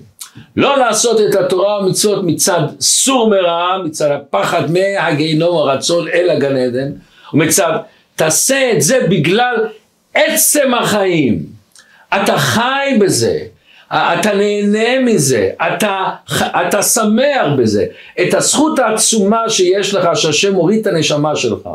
לא 0.56 0.78
לעשות 0.78 1.22
את 1.22 1.36
התורה 1.36 1.80
ומצוות 1.80 2.24
מצד 2.24 2.62
סור 2.80 3.30
מרע, 3.30 3.78
מצד 3.86 4.12
הפחד 4.12 4.64
מהגיהנום 4.72 5.58
הרצון 5.58 6.08
אל 6.08 6.30
הגן 6.30 6.56
עדן, 6.56 6.92
ומצד 7.34 7.78
תעשה 8.16 8.72
את 8.74 8.82
זה 8.82 9.00
בגלל 9.10 9.56
עצם 10.14 10.74
החיים. 10.74 11.46
אתה 12.16 12.38
חי 12.38 12.98
בזה, 13.00 13.40
אתה 13.94 14.34
נהנה 14.34 15.00
מזה, 15.00 15.50
אתה, 15.68 16.10
אתה 16.68 16.84
שמח 16.84 17.48
בזה. 17.58 17.86
את 18.22 18.34
הזכות 18.34 18.80
העצומה 18.80 19.50
שיש 19.50 19.94
לך, 19.94 20.10
שהשם 20.14 20.54
הוריד 20.54 20.80
את 20.80 20.88
הנשמה 20.88 21.36
שלך. 21.36 21.70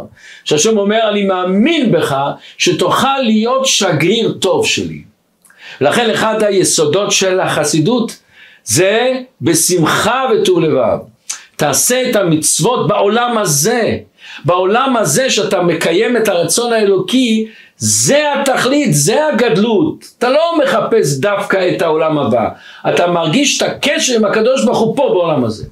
שהשם 0.45 0.79
אומר, 0.79 1.09
אני 1.11 1.25
מאמין 1.25 1.93
בך 1.93 2.17
שתוכל 2.59 3.19
להיות 3.23 3.67
שגריר 3.67 4.33
טוב 4.41 4.67
שלי. 4.67 5.03
לכן 5.81 6.11
אחד 6.11 6.43
היסודות 6.43 7.13
של 7.13 7.41
החסידות 7.41 8.19
זה 8.65 9.13
בשמחה 9.43 10.25
וטוב 10.33 10.61
לבב. 10.61 10.99
תעשה 11.57 12.11
את 12.11 12.17
המצוות 12.17 12.89
בעולם 12.89 13.39
הזה. 13.39 13.97
בעולם 14.45 14.97
הזה 14.97 15.31
שאתה 15.31 15.63
מקיים 15.63 16.17
את 16.17 16.29
הרצון 16.29 16.73
האלוקי, 16.73 17.49
זה 17.77 18.33
התכלית, 18.33 18.95
זה 18.95 19.27
הגדלות. 19.27 20.05
אתה 20.19 20.31
לא 20.31 20.59
מחפש 20.63 21.19
דווקא 21.19 21.71
את 21.77 21.83
העולם 21.83 22.19
הבא, 22.19 22.49
אתה 22.89 23.07
מרגיש 23.07 23.63
את 23.63 23.69
הקשר 23.69 24.17
עם 24.17 24.25
הקדוש 24.25 24.65
ברוך 24.65 24.79
הוא 24.79 24.97
פה 24.97 25.09
בעולם 25.15 25.45
הזה. 25.45 25.65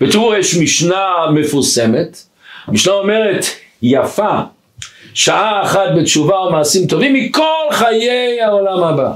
ותראו, 0.00 0.34
יש 0.34 0.56
משנה 0.56 1.06
מפורסמת, 1.34 2.18
משנה 2.68 2.94
אומרת, 2.94 3.44
יפה, 3.82 4.40
שעה 5.14 5.62
אחת 5.62 5.88
בתשובה 5.96 6.36
ומעשים 6.36 6.86
טובים 6.86 7.14
מכל 7.14 7.42
חיי 7.70 8.40
העולם 8.42 8.84
הבא. 8.84 9.12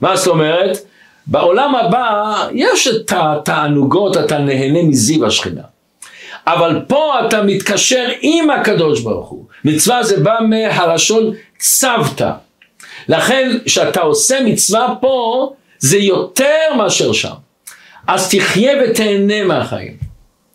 מה 0.00 0.16
זאת 0.16 0.26
אומרת? 0.26 0.78
בעולם 1.26 1.74
הבא 1.74 2.34
יש 2.52 2.88
את 2.88 3.12
התענוגות, 3.16 4.16
אתה 4.16 4.38
נהנה 4.38 4.82
מזיו 4.82 5.26
השכינה. 5.26 5.73
אבל 6.46 6.80
פה 6.88 7.14
אתה 7.26 7.42
מתקשר 7.42 8.08
עם 8.20 8.50
הקדוש 8.50 9.00
ברוך 9.00 9.28
הוא. 9.28 9.44
מצווה 9.64 10.02
זה 10.02 10.20
בא 10.20 10.38
מהלשון 10.48 11.34
צוותא. 11.58 12.30
לכן 13.08 13.50
כשאתה 13.64 14.00
עושה 14.00 14.38
מצווה 14.44 14.94
פה 15.00 15.52
זה 15.78 15.98
יותר 15.98 16.74
מאשר 16.76 17.12
שם. 17.12 17.34
אז 18.06 18.30
תחיה 18.30 18.72
ותהנה 18.84 19.44
מהחיים. 19.44 19.96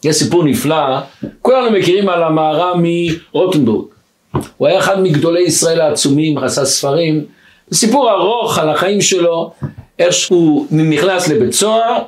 יש 0.04 0.16
סיפור 0.16 0.44
נפלא, 0.44 1.00
כולנו 1.42 1.72
מכירים 1.72 2.10
על 2.10 2.24
המהר"ם 2.24 2.84
מרוטנבורג. 2.84 3.86
הוא 4.58 4.68
היה 4.68 4.80
אחד 4.80 5.02
מגדולי 5.02 5.42
ישראל 5.42 5.82
העצומים, 5.82 6.38
עשה 6.38 6.66
ספרים. 6.66 7.26
סיפור 7.74 8.12
ארוך 8.12 8.58
על 8.58 8.70
החיים 8.70 9.02
שלו, 9.02 9.52
איך 10.00 10.14
שהוא 10.14 10.68
נכנס 10.72 11.28
לבית 11.28 11.54
סוהר, 11.54 12.02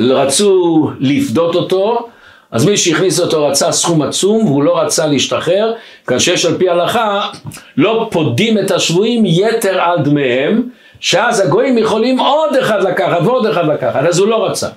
רצו 0.00 0.90
לפדות 1.00 1.54
אותו, 1.54 2.08
אז 2.52 2.64
מי 2.64 2.76
שהכניס 2.76 3.20
אותו 3.20 3.46
רצה 3.46 3.72
סכום 3.72 4.02
עצום 4.02 4.46
והוא 4.46 4.62
לא 4.62 4.80
רצה 4.80 5.06
להשתחרר, 5.06 5.72
כאשר 6.06 6.48
על 6.48 6.58
פי 6.58 6.68
הלכה 6.68 7.30
לא 7.76 8.08
פודים 8.10 8.58
את 8.58 8.70
השבויים 8.70 9.22
יתר 9.26 9.80
על 9.80 10.02
דמיהם, 10.04 10.68
שאז 11.00 11.40
הגויים 11.40 11.78
יכולים 11.78 12.18
עוד 12.20 12.56
אחד 12.56 12.82
לקחת 12.82 13.18
ועוד 13.24 13.46
אחד 13.46 13.66
לקחת, 13.66 14.04
אז 14.08 14.18
הוא 14.18 14.28
לא 14.28 14.46
רצה. 14.46 14.68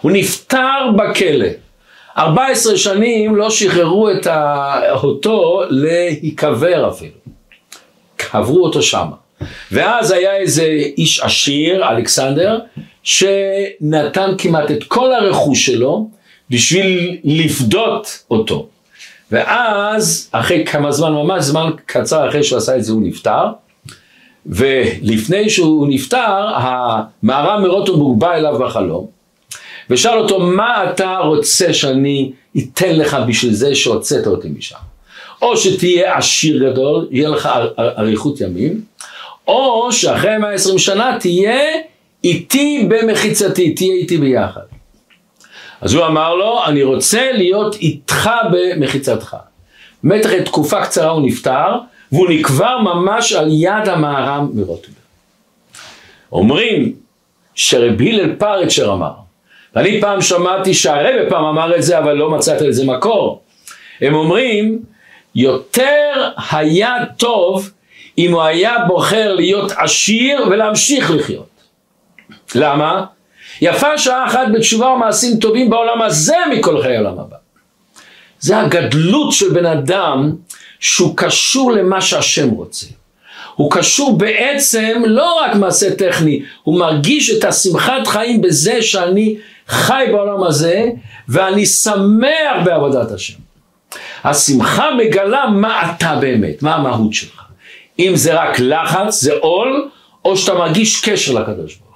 הוא 0.00 0.12
נפטר 0.12 0.90
בכלא. 0.96 1.46
14 2.18 2.76
שנים 2.76 3.36
לא 3.36 3.50
שחררו 3.50 4.10
את 4.10 4.26
אותו 4.90 5.62
להיקבר 5.70 6.88
אפילו. 6.88 7.18
קברו 8.16 8.64
אותו 8.64 8.82
שם. 8.82 9.06
ואז 9.72 10.10
היה 10.10 10.36
איזה 10.36 10.64
איש 10.98 11.20
עשיר, 11.20 11.88
אלכסנדר, 11.90 12.58
שנתן 13.02 14.34
כמעט 14.38 14.70
את 14.70 14.84
כל 14.84 15.12
הרכוש 15.12 15.66
שלו 15.66 16.08
בשביל 16.50 17.18
לפדות 17.24 18.18
אותו. 18.30 18.66
ואז, 19.32 20.28
אחרי 20.32 20.64
כמה 20.66 20.92
זמן, 20.92 21.12
ממש 21.12 21.44
זמן 21.44 21.70
קצר 21.86 22.28
אחרי 22.28 22.42
שהוא 22.42 22.58
עשה 22.58 22.76
את 22.76 22.84
זה, 22.84 22.92
הוא 22.92 23.02
נפטר. 23.02 23.46
ולפני 24.46 25.50
שהוא 25.50 25.86
נפטר, 25.88 26.48
המהר"ם 26.56 27.62
מרוטנבורג 27.62 28.20
בא 28.20 28.34
אליו 28.34 28.58
בחלום, 28.58 29.06
ושאל 29.90 30.18
אותו, 30.18 30.40
מה 30.40 30.90
אתה 30.90 31.16
רוצה 31.18 31.72
שאני 31.72 32.32
אתן 32.58 32.96
לך 32.96 33.16
בשביל 33.28 33.52
זה 33.52 33.74
שהוצאת 33.74 34.26
אותי 34.26 34.48
משם? 34.58 34.76
או 35.42 35.56
שתהיה 35.56 36.16
עשיר 36.16 36.70
גדול, 36.70 37.08
יהיה 37.10 37.28
לך 37.28 37.48
אריכות 37.78 38.40
ימים, 38.40 38.80
או 39.48 39.92
שאחרי 39.92 40.38
120 40.38 40.78
שנה 40.78 41.16
תהיה 41.20 41.60
איתי 42.24 42.86
במחיצתי, 42.88 43.74
תהיה 43.74 43.94
איתי 43.94 44.18
ביחד. 44.18 44.73
אז 45.84 45.94
הוא 45.94 46.06
אמר 46.06 46.34
לו, 46.34 46.64
אני 46.66 46.82
רוצה 46.82 47.32
להיות 47.32 47.74
איתך 47.74 48.30
במחיצתך. 48.52 49.36
באמת 50.02 50.26
אחרי 50.26 50.42
תקופה 50.42 50.84
קצרה 50.84 51.10
הוא 51.10 51.26
נפטר, 51.26 51.78
והוא 52.12 52.28
נקבר 52.30 52.78
ממש 52.78 53.32
על 53.32 53.48
יד 53.50 53.88
המהר"ם 53.88 54.50
מרוטנברג. 54.54 54.98
אומרים 56.32 56.92
שרבי 57.54 58.12
הלל 58.12 58.34
פרצ'ר 58.34 58.92
אמר, 58.92 59.12
ואני 59.74 60.00
פעם 60.00 60.20
שמעתי 60.20 60.74
שהרבא 60.74 61.30
פעם 61.30 61.44
אמר 61.44 61.76
את 61.76 61.82
זה, 61.82 61.98
אבל 61.98 62.12
לא 62.12 62.30
מצאתי 62.30 62.66
לזה 62.66 62.86
מקור. 62.86 63.42
הם 64.00 64.14
אומרים, 64.14 64.82
יותר 65.34 66.28
היה 66.50 66.96
טוב 67.16 67.70
אם 68.18 68.32
הוא 68.32 68.42
היה 68.42 68.74
בוחר 68.86 69.34
להיות 69.34 69.72
עשיר 69.76 70.46
ולהמשיך 70.50 71.10
לחיות. 71.10 71.48
למה? 72.54 73.04
יפה 73.60 73.98
שעה 73.98 74.26
אחת 74.26 74.46
בתשובה 74.54 74.86
ומעשים 74.86 75.36
טובים 75.36 75.70
בעולם 75.70 76.02
הזה 76.02 76.36
מכל 76.50 76.82
חיי 76.82 76.96
העולם 76.96 77.18
הבא. 77.18 77.36
זה 78.40 78.58
הגדלות 78.58 79.32
של 79.32 79.50
בן 79.50 79.66
אדם 79.66 80.32
שהוא 80.80 81.16
קשור 81.16 81.72
למה 81.72 82.00
שהשם 82.00 82.50
רוצה. 82.50 82.86
הוא 83.54 83.70
קשור 83.70 84.18
בעצם 84.18 85.02
לא 85.06 85.40
רק 85.40 85.54
מעשה 85.54 85.94
טכני, 85.94 86.42
הוא 86.62 86.78
מרגיש 86.78 87.30
את 87.30 87.44
השמחת 87.44 88.06
חיים 88.06 88.42
בזה 88.42 88.82
שאני 88.82 89.36
חי 89.68 90.04
בעולם 90.12 90.42
הזה 90.42 90.84
ואני 91.28 91.66
שמח 91.66 92.56
בעבודת 92.64 93.10
השם. 93.10 93.38
השמחה 94.24 94.90
מגלה 94.94 95.46
מה 95.46 95.90
אתה 95.90 96.16
באמת, 96.20 96.62
מה 96.62 96.74
המהות 96.74 97.14
שלך. 97.14 97.42
אם 97.98 98.12
זה 98.14 98.34
רק 98.34 98.60
לחץ, 98.60 99.20
זה 99.20 99.32
עול, 99.40 99.88
או 100.24 100.36
שאתה 100.36 100.54
מרגיש 100.54 101.00
קשר 101.00 101.32
לקדוש 101.32 101.76
ברוך 101.76 101.93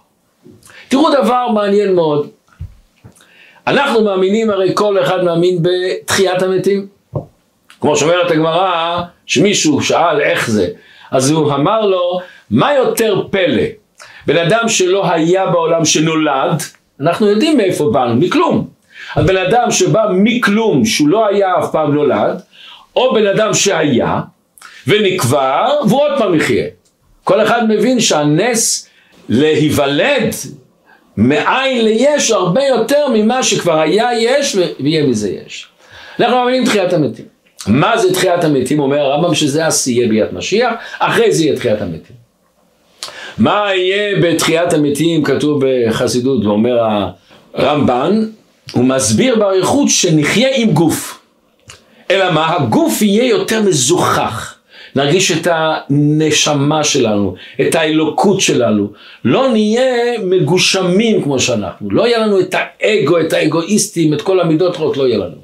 תראו 0.89 1.11
דבר 1.23 1.49
מעניין 1.49 1.95
מאוד. 1.95 2.29
אנחנו 3.67 4.05
מאמינים, 4.05 4.51
הרי 4.51 4.71
כל 4.75 5.03
אחד 5.03 5.25
מאמין 5.25 5.59
בתחיית 5.63 6.43
המתים. 6.43 6.87
כמו 7.81 7.97
שאומרת 7.97 8.31
הגמרא, 8.31 9.03
שמישהו 9.27 9.83
שאל 9.83 10.21
איך 10.21 10.51
זה, 10.51 10.69
אז 11.11 11.31
הוא 11.31 11.55
אמר 11.55 11.87
לו, 11.87 12.21
מה 12.51 12.75
יותר 12.75 13.23
פלא? 13.31 13.63
בן 14.27 14.37
אדם 14.37 14.69
שלא 14.69 15.13
היה 15.13 15.47
בעולם 15.47 15.85
שנולד, 15.85 16.63
אנחנו 17.01 17.27
יודעים 17.27 17.57
מאיפה 17.57 17.91
באנו, 17.93 18.15
מכלום. 18.15 18.69
אז 19.17 19.27
בן 19.27 19.37
אדם 19.37 19.71
שבא 19.71 20.07
מכלום, 20.13 20.85
שהוא 20.85 21.09
לא 21.09 21.27
היה 21.27 21.59
אף 21.59 21.73
פעם 21.73 21.95
נולד, 21.95 22.41
או 22.97 23.15
בן 23.15 23.27
אדם 23.27 23.55
שהיה, 23.55 24.21
ונקבר, 24.87 25.65
והוא 25.89 26.01
עוד 26.01 26.19
פעם 26.19 26.35
יחיה. 26.35 26.67
כל 27.25 27.43
אחד 27.43 27.69
מבין 27.69 28.01
שהנס 28.01 28.89
להיוולד 29.29 30.35
מאין 31.19 31.85
ליש 31.85 32.31
הרבה 32.31 32.65
יותר 32.65 33.09
ממה 33.15 33.43
שכבר 33.43 33.81
היה 33.81 34.09
יש 34.21 34.57
ויהיה 34.81 35.07
מזה 35.07 35.31
יש. 35.47 35.67
אנחנו 36.21 36.37
מאמינים 36.37 36.65
תחיית 36.65 36.93
המתים. 36.93 37.25
מה 37.67 37.99
זה 37.99 38.15
תחיית 38.15 38.45
המתים? 38.45 38.81
אומר 38.81 39.01
הרמב"ם 39.01 39.35
שזה 39.35 39.67
השיא 39.67 40.09
ביאת 40.09 40.33
משיח, 40.33 40.73
אחרי 40.99 41.33
זה 41.33 41.45
יהיה 41.45 41.57
תחיית 41.57 41.83
המתים. 41.83 42.17
מה 43.39 43.75
יהיה 43.75 44.21
בתחיית 44.23 44.73
המתים, 44.73 45.25
כתוב 45.25 45.63
בחסידות, 45.65 46.45
ואומר 46.45 46.79
הרמב"ן, 47.55 48.29
הוא 48.73 48.85
מסביר 48.85 49.37
באריכות 49.37 49.89
שנחיה 49.89 50.49
עם 50.55 50.71
גוף. 50.71 51.21
אלא 52.11 52.33
מה? 52.33 52.57
הגוף 52.57 53.03
יהיה 53.03 53.29
יותר 53.29 53.63
מזוכח. 53.63 54.58
נרגיש 54.99 55.33
את 55.33 55.49
הנשמה 55.51 56.85
שלנו, 56.85 57.35
את 57.61 57.75
האלוקות 57.75 58.41
שלנו. 58.41 58.89
לא 59.25 59.53
נהיה 59.53 60.19
מגושמים 60.25 61.23
כמו 61.23 61.39
שאנחנו. 61.39 61.91
לא 61.91 62.07
יהיה 62.07 62.19
לנו 62.19 62.41
את 62.41 62.55
האגו, 62.55 63.21
את 63.21 63.33
האגואיסטים, 63.33 64.15
את 64.15 64.23
כל 64.23 64.41
המידות 64.41 64.77
רעות, 64.77 64.97
לא 64.97 65.09
יהיה 65.09 65.19
לנו. 65.19 65.37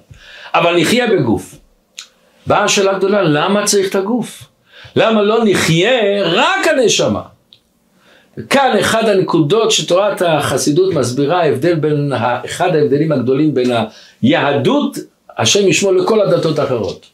אבל 0.55 0.77
נחיה 0.81 1.07
בגוף. 1.07 1.55
באה 2.47 2.65
השאלה 2.65 2.99
גדולה, 2.99 3.23
למה 3.23 3.65
צריך 3.65 3.89
את 3.91 3.95
הגוף? 3.95 4.43
למה 4.97 5.23
לא 5.23 5.45
נחיה 5.45 6.23
רק 6.23 6.69
הנשמה? 6.69 7.23
וכאן 8.39 8.77
אחד 8.81 9.09
הנקודות 9.09 9.71
שתורת 9.71 10.23
החסידות 10.23 10.95
מסבירה 10.95 11.41
ההבדל 11.41 11.75
בין, 11.75 12.13
אחד 12.45 12.77
ההבדלים 12.77 13.13
הגדולים 13.13 13.55
בין 13.55 13.71
היהדות, 14.23 14.97
השם 15.39 15.69
ישמור 15.69 15.93
לכל 15.93 16.21
הדתות 16.21 16.59
האחרות. 16.59 17.14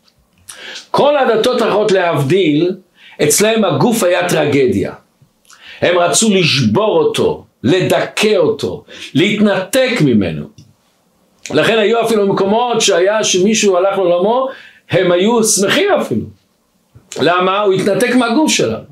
כל 0.91 1.19
הדתות 1.19 1.63
האחרות 1.63 1.93
להבדיל, 1.93 2.71
אצלהם 3.23 3.65
הגוף 3.65 4.03
היה 4.03 4.29
טרגדיה. 4.29 4.93
הם 5.81 5.99
רצו 5.99 6.35
לשבור 6.35 6.99
אותו, 6.99 7.45
לדכא 7.63 8.37
אותו, 8.37 8.85
להתנתק 9.15 9.91
ממנו. 10.01 10.47
לכן 11.51 11.79
היו 11.79 12.03
אפילו 12.03 12.27
מקומות 12.27 12.81
שהיה 12.81 13.25
שמישהו 13.25 13.77
הלך 13.77 13.99
לעולמו, 13.99 14.49
הם 14.91 15.13
היו 15.13 15.45
שמחים 15.45 15.89
אפילו. 16.01 16.27
למה? 17.21 17.61
הוא 17.61 17.73
התנתק 17.73 18.15
מהגוף 18.15 18.53
שלנו. 18.53 18.85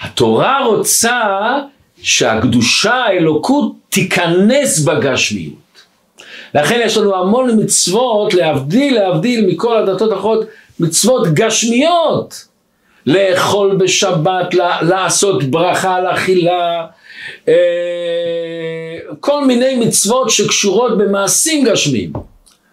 התורה 0.00 0.64
רוצה 0.66 1.58
שהקדושה, 2.02 2.94
האלוקות, 2.94 3.72
תיכנס 3.88 4.78
בגשמיות. 4.78 5.54
לכן 6.54 6.80
יש 6.84 6.96
לנו 6.96 7.16
המון 7.16 7.62
מצוות, 7.62 8.34
להבדיל, 8.34 8.94
להבדיל 8.94 9.46
מכל 9.46 9.76
הדתות 9.76 10.12
האחרות, 10.12 10.46
מצוות 10.80 11.34
גשמיות. 11.34 12.50
לאכול 13.06 13.76
בשבת, 13.76 14.54
לעשות 14.82 15.44
ברכה 15.44 15.96
על 15.96 16.06
אכילה, 16.06 16.86
אה, 17.48 17.54
כל 19.20 19.44
מיני 19.44 19.76
מצוות 19.76 20.30
שקשורות 20.30 20.98
במעשים 20.98 21.64
גשמיים. 21.64 22.12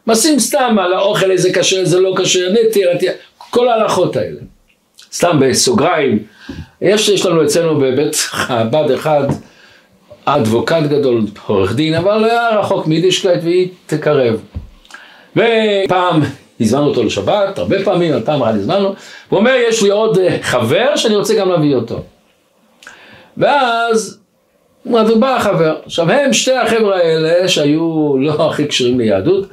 מעשים 0.06 0.40
סתם 0.40 0.76
על 0.80 0.94
האוכל, 0.94 1.32
איזה 1.32 1.54
כשר, 1.54 1.80
איזה 1.80 2.00
לא 2.00 2.16
כשר, 2.18 2.50
נטילה, 2.52 2.90
כל 3.50 3.68
ההלכות 3.68 4.16
האלה. 4.16 4.40
סתם 5.14 5.40
בסוגריים, 5.40 6.24
יש, 6.82 7.10
יש 7.10 7.26
לנו 7.26 7.44
אצלנו 7.44 7.80
בבית 7.80 8.16
חב"ד 8.16 8.92
אחד 8.92 9.24
אדבוקט 10.26 10.84
גדול, 10.90 11.22
עורך 11.48 11.76
דין, 11.76 11.94
אבל 11.94 12.26
היה 12.26 12.50
רחוק 12.60 12.88
מיידישקייט 12.88 13.44
והוא 13.44 13.68
התקרב. 13.86 14.42
ופעם 15.36 16.22
הזמנו 16.62 16.88
אותו 16.88 17.04
לשבת, 17.04 17.58
הרבה 17.58 17.84
פעמים, 17.84 18.14
אבל 18.14 18.22
פעם 18.26 18.44
אחת 18.44 18.54
הזמנו, 18.56 18.94
הוא 19.30 19.40
אומר, 19.40 19.56
יש 19.70 19.84
לי 19.84 19.90
עוד 19.90 20.18
אה, 20.18 20.38
חבר 20.42 20.96
שאני 20.96 21.16
רוצה 21.16 21.36
גם 21.36 21.50
להביא 21.50 21.76
אותו. 21.76 22.02
ואז, 23.38 24.20
אז 24.96 25.10
הוא 25.10 25.18
בא 25.18 25.36
החבר. 25.36 25.76
עכשיו 25.86 26.12
הם, 26.12 26.34
שתי 26.34 26.54
החבר'ה 26.54 26.98
האלה, 26.98 27.48
שהיו 27.48 28.18
לא 28.18 28.34
הכי 28.50 28.66
קשרים 28.66 29.00
ליהדות, 29.00 29.48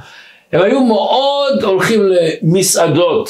הם 0.53 0.63
היו 0.63 0.81
מאוד 0.81 1.63
הולכים 1.63 2.03
למסעדות 2.03 3.29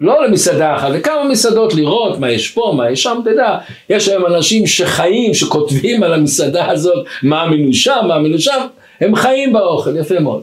לא 0.00 0.26
למסעדה 0.26 0.76
אחת, 0.76 0.90
לכמה 0.90 1.24
מסעדות 1.24 1.74
לראות 1.74 2.18
מה 2.18 2.30
יש 2.30 2.50
פה, 2.50 2.72
מה 2.76 2.90
יש 2.90 3.02
שם, 3.02 3.18
אתה 3.22 3.30
יודע, 3.30 3.58
יש 3.90 4.08
היום 4.08 4.26
אנשים 4.26 4.66
שחיים, 4.66 5.34
שכותבים 5.34 6.02
על 6.02 6.14
המסעדה 6.14 6.70
הזאת, 6.70 7.06
מה 7.22 7.42
המינו 7.42 7.72
שם, 7.72 8.04
מה 8.08 8.14
המינו 8.14 8.38
שם, 8.38 8.66
הם 9.00 9.16
חיים 9.16 9.52
באוכל, 9.52 9.96
יפה 9.96 10.20
מאוד. 10.20 10.42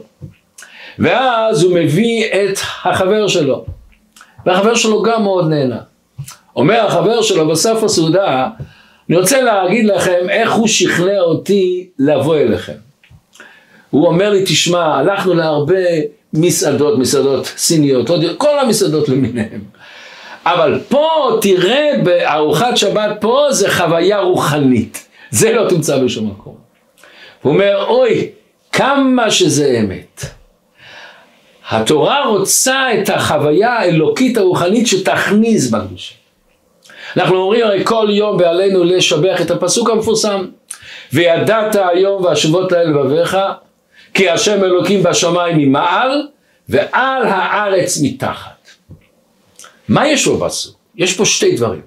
ואז 0.98 1.62
הוא 1.62 1.74
מביא 1.74 2.26
את 2.26 2.58
החבר 2.84 3.28
שלו, 3.28 3.64
והחבר 4.46 4.74
שלו 4.74 5.02
גם 5.02 5.22
מאוד 5.22 5.48
נהנה. 5.48 5.78
אומר 6.56 6.86
החבר 6.86 7.22
שלו 7.22 7.48
בסוף 7.48 7.84
הסעודה, 7.84 8.48
אני 9.08 9.16
רוצה 9.16 9.42
להגיד 9.42 9.86
לכם 9.86 10.30
איך 10.30 10.52
הוא 10.52 10.68
שכנע 10.68 11.20
אותי 11.20 11.88
לבוא 11.98 12.36
אליכם. 12.36 12.72
הוא 13.90 14.06
אומר 14.06 14.30
לי, 14.30 14.42
תשמע, 14.46 14.84
הלכנו 14.84 15.34
להרבה 15.34 15.80
מסעדות, 16.32 16.98
מסעדות 16.98 17.46
סיניות, 17.46 18.10
כל 18.38 18.58
המסעדות 18.58 19.08
למיניהן. 19.08 19.60
אבל 20.44 20.80
פה 20.88 21.38
תראה 21.40 21.90
בארוחת 22.04 22.76
שבת 22.76 23.16
פה 23.20 23.46
זה 23.50 23.70
חוויה 23.70 24.20
רוחנית, 24.20 25.08
זה 25.30 25.52
לא 25.52 25.68
תמצא 25.68 25.98
בשום 25.98 26.30
מקום. 26.30 26.54
הוא 27.42 27.52
אומר, 27.52 27.86
אוי, 27.88 28.28
כמה 28.72 29.30
שזה 29.30 29.78
אמת. 29.80 30.24
התורה 31.72 32.26
רוצה 32.26 32.86
את 32.94 33.10
החוויה 33.10 33.72
האלוקית 33.72 34.36
הרוחנית 34.36 34.86
שתכניס 34.86 35.70
בקדושה. 35.70 36.14
אנחנו 37.16 37.36
אומרים 37.36 37.64
הרי 37.64 37.84
כל 37.84 38.08
יום 38.10 38.36
ועלינו 38.36 38.84
לשבח 38.84 39.40
את 39.40 39.50
הפסוק 39.50 39.90
המפורסם 39.90 40.46
וידעת 41.12 41.76
היום 41.92 42.24
והשבות 42.24 42.72
לאל 42.72 42.88
לבביך 42.90 43.36
כי 44.14 44.30
השם 44.30 44.64
אלוקים 44.64 45.02
בשמיים 45.02 45.58
ממעל 45.58 46.26
ועל 46.68 47.22
הארץ 47.26 47.98
מתחת. 48.02 48.68
מה 49.88 50.08
יש 50.08 50.24
פה 50.28 50.36
בפסוק? 50.36 50.76
יש 50.96 51.16
פה 51.16 51.24
שתי 51.24 51.56
דברים. 51.56 51.80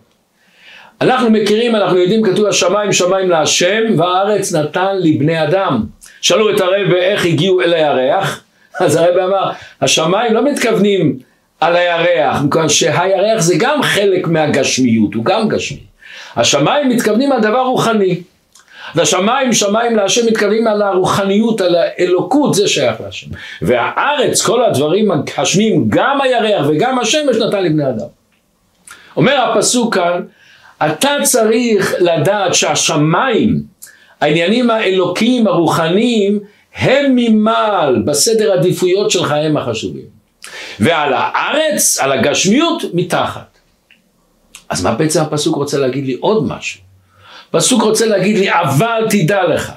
אנחנו 1.01 1.29
מכירים, 1.29 1.75
אנחנו 1.75 1.97
יודעים, 1.97 2.23
כתוב 2.23 2.45
השמיים 2.45 2.93
שמיים 2.93 3.29
להשם 3.29 3.83
והארץ 3.97 4.53
נתן 4.53 4.97
לבני 4.99 5.43
אדם. 5.43 5.83
שאלו 6.21 6.55
את 6.55 6.61
הרב 6.61 6.93
איך 6.93 7.25
הגיעו 7.25 7.61
אל 7.61 7.73
הירח, 7.73 8.44
אז 8.79 8.95
הרב 8.95 9.17
אמר, 9.17 9.51
השמיים 9.81 10.33
לא 10.33 10.43
מתכוונים 10.43 11.19
על 11.59 11.75
הירח, 11.75 12.41
מכיוון 12.41 12.69
שהירח 12.69 13.41
זה 13.41 13.55
גם 13.57 13.83
חלק 13.83 14.27
מהגשמיות, 14.27 15.13
הוא 15.13 15.25
גם 15.25 15.49
גשמי. 15.49 15.79
השמיים 16.35 16.89
מתכוונים 16.89 17.31
על 17.31 17.41
דבר 17.41 17.61
רוחני. 17.61 18.21
אז 18.93 18.99
השמיים, 18.99 19.53
שמיים 19.53 19.95
להשם 19.95 20.25
מתכוונים 20.27 20.67
על 20.67 20.81
הרוחניות, 20.81 21.61
על 21.61 21.75
האלוקות, 21.75 22.53
זה 22.53 22.67
שייך 22.67 23.01
להשם. 23.01 23.27
והארץ, 23.61 24.41
כל 24.41 24.65
הדברים 24.65 25.11
הגשמיים, 25.11 25.85
גם 25.89 26.21
הירח 26.21 26.65
וגם 26.69 26.99
השמש 26.99 27.35
נתן 27.35 27.63
לבני 27.63 27.89
אדם. 27.89 28.07
אומר 29.17 29.35
הפסוק 29.41 29.93
כאן, 29.93 30.21
אתה 30.85 31.15
צריך 31.23 31.93
לדעת 31.99 32.53
שהשמיים, 32.53 33.61
העניינים 34.21 34.69
האלוקיים, 34.69 35.47
הרוחניים, 35.47 36.39
הם 36.75 37.11
ממעל, 37.15 38.01
בסדר 38.05 38.53
עדיפויות 38.53 39.11
שלך 39.11 39.31
הם 39.31 39.57
החשובים. 39.57 40.15
ועל 40.79 41.13
הארץ, 41.13 41.97
על 41.99 42.11
הגשמיות, 42.11 42.83
מתחת. 42.93 43.57
אז 44.69 44.83
מה 44.83 44.91
בעצם 44.91 45.21
הפסוק 45.21 45.55
רוצה 45.55 45.77
להגיד 45.77 46.05
לי 46.05 46.17
עוד 46.19 46.47
משהו? 46.47 46.81
הפסוק 47.49 47.81
רוצה 47.81 48.05
להגיד 48.05 48.38
לי, 48.38 48.51
אבל 48.51 49.07
תדע 49.09 49.43
לך, 49.43 49.71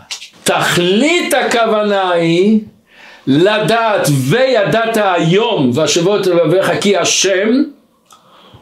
תכלית 0.45 1.35
הכוונה 1.35 2.11
היא 2.11 2.61
לדעת 3.27 4.09
וידעת 4.29 4.97
היום 4.97 5.71
והשבות 5.75 6.27
לבביך 6.27 6.73
כי 6.81 6.97
השם 6.97 7.49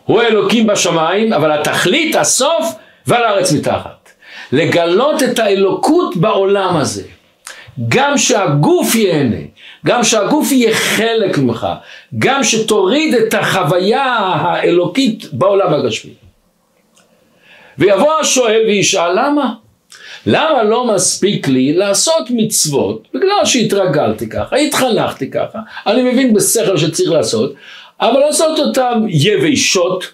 הוא 0.04 0.22
אלוקים 0.22 0.66
בשמיים, 0.66 1.32
אבל 1.32 1.52
התכלית, 1.52 2.16
הסוף, 2.16 2.72
ועל 3.06 3.24
הארץ 3.24 3.52
מתחת. 3.52 4.10
לגלות 4.52 5.22
את 5.22 5.38
האלוקות 5.38 6.16
בעולם 6.16 6.76
הזה. 6.76 7.02
גם 7.88 8.18
שהגוף 8.18 8.94
ייהנה, 8.94 9.36
גם 9.86 10.04
שהגוף 10.04 10.52
יהיה 10.52 10.74
חלק 10.74 11.38
ממך, 11.38 11.66
גם 12.18 12.44
שתוריד 12.44 13.14
את 13.14 13.34
החוויה 13.34 14.04
האלוקית 14.04 15.24
בעולם 15.32 15.74
הגשמי. 15.74 16.12
ויבוא 17.78 18.12
השואל 18.20 18.62
וישאל 18.66 19.12
למה? 19.12 19.54
למה 20.26 20.62
לא 20.62 20.94
מספיק 20.94 21.48
לי 21.48 21.72
לעשות 21.72 22.26
מצוות 22.30 23.08
בגלל 23.14 23.44
שהתרגלתי 23.44 24.28
ככה, 24.28 24.56
התחנכתי 24.56 25.30
ככה, 25.30 25.58
אני 25.86 26.02
מבין 26.02 26.34
בשכל 26.34 26.76
שצריך 26.76 27.10
לעשות, 27.10 27.54
אבל 28.00 28.20
לעשות 28.20 28.58
אותם 28.58 29.06
יבשות 29.08 30.12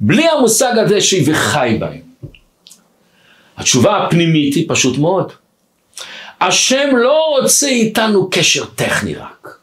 בלי 0.00 0.28
המושג 0.28 0.78
הזה 0.78 1.00
שהיא 1.00 1.22
וחי 1.26 1.76
בהם. 1.80 2.00
התשובה 3.56 3.96
הפנימית 3.96 4.54
היא 4.54 4.64
פשוט 4.68 4.98
מאוד. 4.98 5.32
השם 6.46 6.96
לא 6.96 7.36
רוצה 7.40 7.66
איתנו 7.66 8.28
קשר 8.30 8.64
טכני 8.64 9.14
רק. 9.14 9.58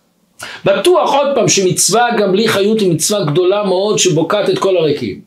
בטוח 0.65 1.13
עוד 1.13 1.27
פעם 1.35 1.47
שמצווה 1.47 2.07
גם 2.19 2.31
בלי 2.31 2.47
חיות 2.47 2.79
היא 2.79 2.91
מצווה 2.91 3.25
גדולה 3.25 3.63
מאוד 3.63 3.99
שבוקעת 3.99 4.49
את 4.49 4.59
כל 4.59 4.77
הריקים. 4.77 5.21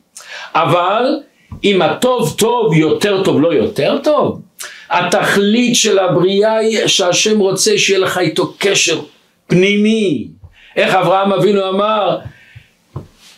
אבל 0.53 1.19
אם 1.63 1.81
הטוב 1.81 2.35
טוב 2.37 2.73
יותר 2.73 3.23
טוב 3.23 3.41
לא 3.41 3.53
יותר 3.53 3.97
טוב, 4.03 4.41
התכלית 4.89 5.75
של 5.75 5.99
הבריאה 5.99 6.57
היא 6.57 6.87
שהשם 6.87 7.39
רוצה 7.39 7.77
שיהיה 7.77 7.99
לך 7.99 8.17
איתו 8.17 8.53
קשר 8.57 9.01
פנימי. 9.47 10.27
איך 10.75 10.95
אברהם 10.95 11.33
אבינו 11.33 11.69
אמר, 11.69 12.17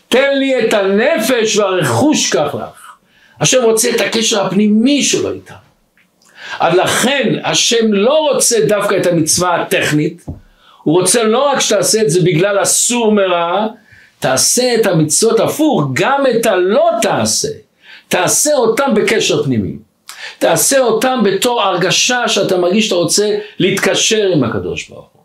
תן 0.10 0.38
לי 0.40 0.60
את 0.60 0.74
הנפש 0.74 1.58
והרכוש 1.58 2.30
קח 2.30 2.56
לך. 2.56 2.96
השם 3.40 3.64
רוצה 3.64 3.90
את 3.96 4.02
הקשר 4.02 4.46
הפנימי 4.46 5.04
שלו 5.04 5.32
איתם. 5.32 5.67
אז 6.60 6.74
לכן 6.78 7.36
השם 7.44 7.94
לא 7.94 8.30
רוצה 8.32 8.58
דווקא 8.68 8.96
את 8.96 9.06
המצווה 9.06 9.62
הטכנית, 9.62 10.26
הוא 10.84 11.00
רוצה 11.00 11.24
לא 11.24 11.50
רק 11.50 11.60
שתעשה 11.60 12.02
את 12.02 12.10
זה 12.10 12.22
בגלל 12.22 12.62
אסור 12.62 13.12
מרע, 13.12 13.68
תעשה 14.20 14.76
את 14.76 14.86
המצוות 14.86 15.40
הפוך, 15.40 15.84
גם 15.94 16.24
את 16.36 16.46
הלא 16.46 16.90
תעשה. 17.02 17.48
תעשה 18.08 18.54
אותם 18.54 18.94
בקשר 18.96 19.44
פנימי. 19.44 19.76
תעשה 20.40 20.80
אותם 20.80 21.20
בתור 21.24 21.62
הרגשה 21.62 22.28
שאתה 22.28 22.58
מרגיש 22.58 22.86
שאתה 22.86 22.96
רוצה 22.96 23.38
להתקשר 23.60 24.28
עם 24.34 24.44
הקדוש 24.44 24.90
ברוך 24.90 25.10
הוא. 25.14 25.22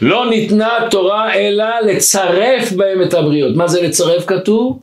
לא 0.00 0.30
ניתנה 0.30 0.78
תורה 0.90 1.34
אלא 1.34 1.80
לצרף 1.86 2.72
בהם 2.72 3.02
את 3.02 3.14
הבריות. 3.14 3.56
מה 3.56 3.68
זה 3.68 3.82
לצרף 3.82 4.26
כתוב? 4.26 4.78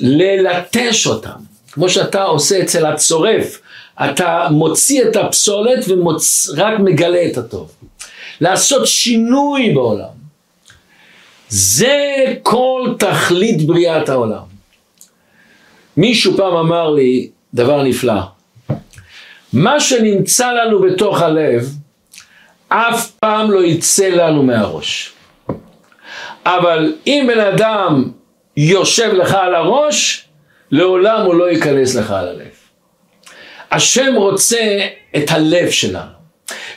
ללטש 0.00 1.06
אותם. 1.06 1.38
כמו 1.72 1.88
שאתה 1.88 2.22
עושה 2.22 2.60
אצל 2.62 2.86
הצורף, 2.86 3.60
אתה 4.00 4.46
מוציא 4.50 5.02
את 5.02 5.16
הפסולת 5.16 5.84
ורק 5.88 6.78
מגלה 6.78 7.26
את 7.32 7.38
הטוב. 7.38 7.72
לעשות 8.40 8.86
שינוי 8.86 9.74
בעולם. 9.74 10.22
זה 11.48 12.24
כל 12.42 12.94
תכלית 12.98 13.66
בריאת 13.66 14.08
העולם. 14.08 14.42
מישהו 15.96 16.36
פעם 16.36 16.56
אמר 16.56 16.90
לי 16.90 17.30
דבר 17.54 17.82
נפלא. 17.82 18.20
מה 19.52 19.80
שנמצא 19.80 20.52
לנו 20.52 20.80
בתוך 20.80 21.22
הלב, 21.22 21.74
אף 22.68 23.10
פעם 23.10 23.50
לא 23.50 23.64
יצא 23.64 24.08
לנו 24.08 24.42
מהראש. 24.42 25.12
אבל 26.46 26.94
אם 27.06 27.24
בן 27.28 27.40
אדם 27.40 28.10
יושב 28.56 29.12
לך 29.12 29.34
על 29.34 29.54
הראש, 29.54 30.24
לעולם 30.70 31.26
הוא 31.26 31.34
לא 31.34 31.50
ייכנס 31.50 31.94
לך 31.94 32.10
על 32.10 32.28
הלב. 32.28 32.51
השם 33.72 34.14
רוצה 34.16 34.78
את 35.16 35.30
הלב 35.30 35.70
שלנו. 35.70 36.22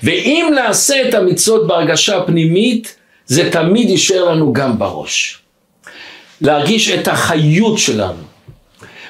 ואם 0.03 0.51
נעשה 0.55 1.09
את 1.09 1.13
המצוות 1.13 1.67
בהרגשה 1.67 2.21
פנימית, 2.21 2.95
זה 3.25 3.51
תמיד 3.51 3.89
יישאר 3.89 4.23
לנו 4.23 4.53
גם 4.53 4.79
בראש. 4.79 5.41
להרגיש 6.41 6.89
את 6.89 7.07
החיות 7.07 7.77
שלנו. 7.77 8.23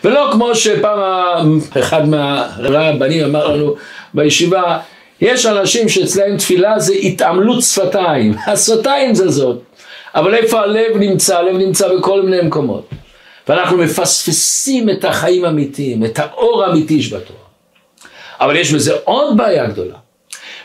ולא 0.04 0.30
כמו 0.32 0.56
שפעם 0.56 1.60
אחד 1.80 2.10
מהרבנים 2.10 3.24
אמר 3.26 3.48
לנו 3.48 3.76
בישיבה, 4.14 4.80
יש 5.22 5.46
אנשים 5.46 5.90
שאצלהם 5.90 6.38
תפילה 6.38 6.80
זה 6.80 6.94
התעמלות 6.94 7.64
שפתיים, 7.64 8.34
השפתיים 8.48 9.16
זה 9.16 9.30
זאת, 9.30 9.60
אבל 10.16 10.36
איפה 10.36 10.62
הלב 10.62 10.98
נמצא? 10.98 11.38
הלב 11.38 11.56
נמצא 11.56 11.96
בכל 11.98 12.22
מיני 12.22 12.42
מקומות. 12.42 12.90
ואנחנו 13.48 13.78
מפספסים 13.78 14.90
את 14.90 15.06
החיים 15.06 15.46
האמיתיים, 15.46 16.06
את 16.06 16.20
האור 16.20 16.64
האמיתי 16.64 17.02
שבתורה. 17.02 17.45
אבל 18.40 18.56
יש 18.56 18.74
בזה 18.74 18.94
עוד 19.04 19.38
בעיה 19.38 19.66
גדולה. 19.66 19.96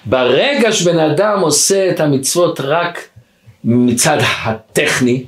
ברגע 0.04 0.72
שבן 0.72 0.98
אדם 0.98 1.40
עושה 1.40 1.90
את 1.90 2.00
המצוות 2.00 2.60
רק 2.60 3.08
מצד 3.64 4.18
הטכני, 4.44 5.24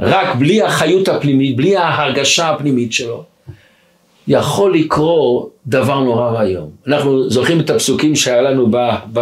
רק 0.00 0.34
בלי 0.34 0.62
החיות 0.62 1.08
הפנימית, 1.08 1.56
בלי 1.56 1.76
ההרגשה 1.76 2.50
הפנימית 2.50 2.92
שלו, 2.92 3.24
יכול 4.28 4.74
לקרות 4.74 5.50
דבר 5.66 6.00
נורא 6.00 6.32
ואיום. 6.32 6.70
אנחנו 6.86 7.30
זוכרים 7.30 7.60
את 7.60 7.70
הפסוקים 7.70 8.16
שהיה 8.16 8.42
לנו 8.42 8.66
ב, 8.70 8.76
ב, 9.12 9.20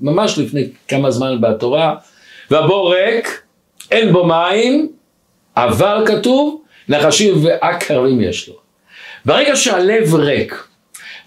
ממש 0.00 0.38
לפני 0.38 0.68
כמה 0.88 1.10
זמן 1.10 1.40
בתורה, 1.40 1.94
והבור 2.50 2.94
ריק, 2.94 3.42
אין 3.90 4.12
בו 4.12 4.26
מים, 4.26 4.88
אבל 5.56 6.04
כתוב, 6.06 6.62
נחשים 6.88 7.34
ועקרים 7.44 8.20
יש 8.20 8.48
לו. 8.48 8.54
ברגע 9.24 9.56
שהלב 9.56 10.14
ריק, 10.14 10.67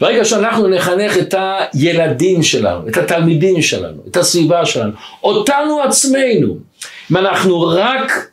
ברגע 0.02 0.26
שאנחנו 0.26 0.68
נחנך 0.68 1.18
את 1.18 1.36
הילדים 1.74 2.44
שלנו, 2.44 2.88
את 2.88 2.98
התלמידים 2.98 3.62
שלנו, 3.62 4.02
את 4.08 4.18
הסביבה 4.18 4.66
שלנו, 4.66 4.92
אותנו 5.24 5.82
עצמנו, 5.82 6.58
אם 7.12 7.18
אנחנו 7.18 7.62
רק 7.62 8.28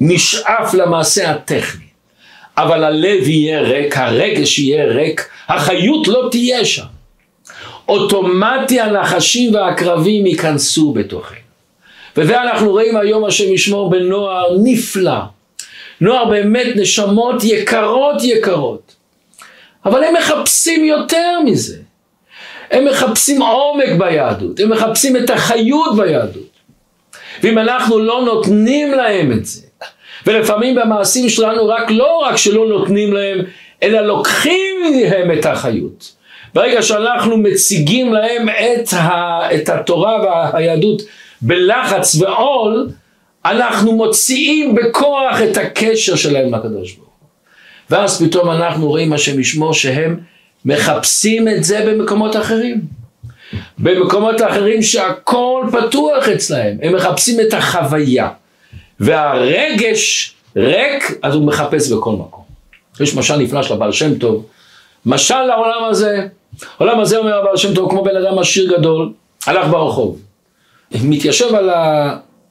נשאף 0.00 0.74
למעשה 0.74 1.30
הטכני, 1.30 1.84
אבל 2.56 2.84
הלב 2.84 3.28
יהיה 3.28 3.60
ריק, 3.60 3.96
הרגש 3.96 4.58
יהיה 4.58 4.84
ריק, 4.84 5.28
החיות 5.48 6.08
לא 6.08 6.28
תהיה 6.30 6.64
שם. 6.64 6.84
אוטומטי 7.88 8.80
הנחשים 8.80 9.54
והעקרבים 9.54 10.26
ייכנסו 10.26 10.92
בתוכנו. 10.92 11.36
וזה 12.16 12.42
אנחנו 12.42 12.70
רואים 12.70 12.96
היום 12.96 13.24
השם 13.24 13.52
ישמור 13.52 13.90
בנוער 13.90 14.56
נפלא. 14.62 15.20
נוער 16.00 16.24
באמת 16.24 16.66
נשמות 16.76 17.44
יקרות 17.44 18.22
יקרות. 18.22 19.01
אבל 19.84 20.04
הם 20.04 20.14
מחפשים 20.14 20.84
יותר 20.84 21.40
מזה. 21.44 21.76
הם 22.70 22.84
מחפשים 22.84 23.42
עומק 23.42 23.88
ביהדות, 23.98 24.60
הם 24.60 24.70
מחפשים 24.70 25.16
את 25.16 25.30
החיות 25.30 25.96
ביהדות. 25.96 26.52
ואם 27.42 27.58
אנחנו 27.58 27.98
לא 27.98 28.22
נותנים 28.24 28.92
להם 28.92 29.32
את 29.32 29.44
זה, 29.44 29.60
ולפעמים 30.26 30.74
במעשים 30.74 31.28
שלנו 31.28 31.68
רק 31.68 31.90
לא 31.90 32.18
רק 32.18 32.36
שלא 32.36 32.66
נותנים 32.68 33.12
להם, 33.12 33.38
אלא 33.82 34.00
לוקחים 34.00 34.76
מהם 34.82 35.38
את 35.38 35.46
החיות. 35.46 36.12
ברגע 36.54 36.82
שאנחנו 36.82 37.36
מציגים 37.36 38.12
להם 38.12 38.48
את, 38.48 38.92
ה, 38.92 39.40
את 39.54 39.68
התורה 39.68 40.22
והיהדות 40.52 41.02
בלחץ 41.40 42.20
ועול, 42.20 42.88
אנחנו 43.44 43.92
מוציאים 43.92 44.74
בכוח 44.74 45.40
את 45.50 45.56
הקשר 45.56 46.16
שלהם 46.16 46.54
לקדוש 46.54 46.92
ברוך 46.92 47.08
הוא. 47.08 47.11
ואז 47.92 48.22
פתאום 48.22 48.50
אנחנו 48.50 48.88
רואים 48.88 49.12
השם 49.12 49.40
ישמור 49.40 49.74
שהם 49.74 50.20
מחפשים 50.64 51.48
את 51.48 51.64
זה 51.64 51.84
במקומות 51.86 52.36
אחרים. 52.36 52.80
במקומות 53.78 54.42
אחרים 54.42 54.82
שהכל 54.82 55.64
פתוח 55.72 56.28
אצלהם, 56.28 56.76
הם 56.82 56.94
מחפשים 56.94 57.40
את 57.40 57.54
החוויה. 57.54 58.28
והרגש 59.00 60.34
ריק, 60.56 61.18
אז 61.22 61.34
הוא 61.34 61.46
מחפש 61.46 61.92
בכל 61.92 62.12
מקום. 62.12 62.44
יש 63.00 63.14
משל 63.14 63.36
נפלא 63.36 63.62
של 63.62 63.74
הבעל 63.74 63.92
שם 63.92 64.18
טוב, 64.18 64.46
משל 65.06 65.42
לעולם 65.42 65.84
הזה, 65.90 66.26
העולם 66.78 67.00
הזה 67.00 67.18
אומר 67.18 67.34
הבעל 67.34 67.56
שם 67.56 67.74
טוב 67.74 67.90
כמו 67.90 68.04
בן 68.04 68.16
אדם 68.16 68.38
עשיר 68.38 68.78
גדול, 68.78 69.12
הלך 69.46 69.66
ברחוב, 69.70 70.20
מתיישב 71.04 71.54
על 71.54 71.70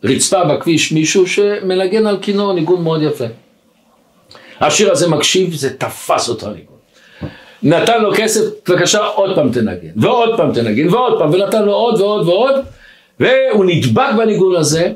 הרצפה 0.03 0.43
בכביש 0.43 0.91
מישהו 0.91 1.27
שמנגן 1.27 2.07
על 2.07 2.17
כינור 2.21 2.53
ניגון 2.53 2.83
מאוד 2.83 3.01
יפה. 3.01 3.25
השיר 4.61 4.91
הזה 4.91 5.07
מקשיב, 5.07 5.53
זה 5.53 5.77
תפס 5.77 6.29
אותו 6.29 6.47
הניגון. 6.47 6.75
נתן 7.63 8.01
לו 8.01 8.11
כסף, 8.15 8.41
בבקשה 8.69 8.99
עוד 8.99 9.35
פעם 9.35 9.51
תנגן, 9.51 9.89
ועוד 9.95 10.37
פעם 10.37 10.53
תנגן, 10.53 10.89
ועוד 10.93 11.19
פעם, 11.19 11.33
ונתן 11.33 11.63
לו 11.63 11.73
עוד 11.73 12.01
ועוד 12.01 12.27
ועוד, 12.27 12.55
והוא 13.19 13.65
נדבק 13.65 14.07
בניגון 14.17 14.55
הזה, 14.55 14.91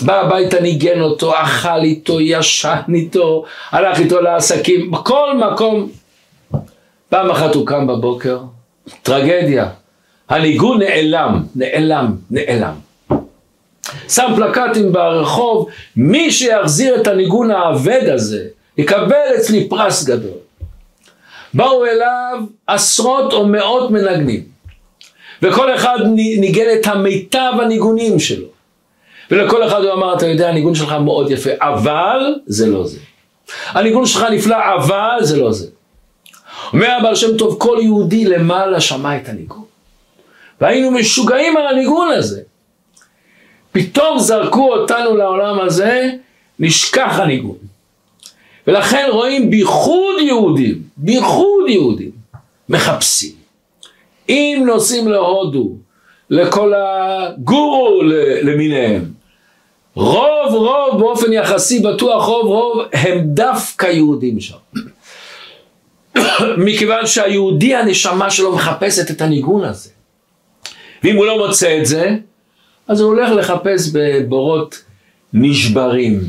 בא 0.00 0.20
הביתה, 0.20 0.60
ניגן 0.60 1.00
אותו, 1.00 1.32
אכל 1.42 1.82
איתו, 1.82 2.20
ישן 2.20 2.80
איתו, 2.94 3.44
הלך 3.70 3.98
איתו 4.00 4.20
לעסקים, 4.20 4.90
בכל 4.90 5.36
מקום. 5.36 5.88
פעם 7.08 7.30
אחת 7.30 7.54
הוא 7.54 7.66
קם 7.66 7.86
בבוקר, 7.86 8.38
טרגדיה, 9.02 9.68
הניגון 10.28 10.78
נעלם, 10.78 11.42
נעלם, 11.56 12.16
נעלם. 12.30 12.74
שם 14.08 14.32
פלקטים 14.36 14.92
ברחוב, 14.92 15.68
מי 15.96 16.30
שיחזיר 16.30 17.00
את 17.00 17.06
הניגון 17.06 17.50
האבד 17.50 18.08
הזה, 18.14 18.44
יקבל 18.78 19.34
אצלי 19.36 19.68
פרס 19.68 20.04
גדול. 20.04 20.38
באו 21.54 21.86
אליו 21.86 22.38
עשרות 22.66 23.32
או 23.32 23.46
מאות 23.46 23.90
מנגנים, 23.90 24.42
וכל 25.42 25.74
אחד 25.74 25.98
ניגן 26.14 26.66
את 26.80 26.86
המיטב 26.86 27.52
הניגונים 27.62 28.18
שלו. 28.18 28.46
ולכל 29.30 29.66
אחד 29.66 29.82
הוא 29.84 29.92
אמר, 29.92 30.16
אתה 30.16 30.26
יודע, 30.26 30.48
הניגון 30.48 30.74
שלך 30.74 30.92
מאוד 30.92 31.30
יפה, 31.30 31.50
אבל 31.60 32.34
זה 32.46 32.66
לא 32.66 32.86
זה. 32.86 32.98
הניגון 33.66 34.06
שלך 34.06 34.26
נפלא, 34.30 34.56
אבל 34.74 35.18
זה 35.20 35.36
לא 35.36 35.52
זה. 35.52 35.66
אומר 36.72 36.90
הבעל 36.90 37.14
שם 37.14 37.36
טוב, 37.36 37.56
כל 37.60 37.78
יהודי 37.82 38.24
למעלה 38.24 38.80
שמע 38.80 39.16
את 39.16 39.28
הניגון. 39.28 39.64
והיינו 40.60 40.90
משוגעים 40.90 41.56
על 41.56 41.66
הניגון 41.66 42.08
הזה. 42.12 42.42
פתאום 43.72 44.18
זרקו 44.18 44.72
אותנו 44.72 45.16
לעולם 45.16 45.60
הזה, 45.60 46.10
נשכח 46.58 47.18
הניגון. 47.18 47.56
ולכן 48.66 49.06
רואים 49.12 49.50
בייחוד 49.50 50.20
יהודים, 50.20 50.82
בייחוד 50.96 51.68
יהודים, 51.68 52.10
מחפשים. 52.68 53.32
אם 54.28 54.62
נוסעים 54.66 55.08
להודו, 55.08 55.72
לכל 56.30 56.72
הגורו 56.76 58.02
למיניהם, 58.42 59.04
רוב 59.94 60.54
רוב 60.54 60.98
באופן 60.98 61.32
יחסי 61.32 61.80
בטוח 61.80 62.26
רוב 62.26 62.46
רוב 62.46 62.82
הם 62.92 63.18
דווקא 63.24 63.86
יהודים 63.86 64.40
שם. 64.40 64.56
מכיוון 66.58 67.06
שהיהודי 67.06 67.74
הנשמה 67.74 68.30
שלו 68.30 68.54
מחפשת 68.54 69.10
את 69.10 69.20
הניגון 69.20 69.64
הזה. 69.64 69.90
ואם 71.04 71.16
הוא 71.16 71.26
לא 71.26 71.46
מוצא 71.46 71.78
את 71.80 71.86
זה, 71.86 72.16
אז 72.88 73.00
הוא 73.00 73.08
הולך 73.08 73.30
לחפש 73.30 73.90
בבורות 73.92 74.82
נשברים. 75.32 76.20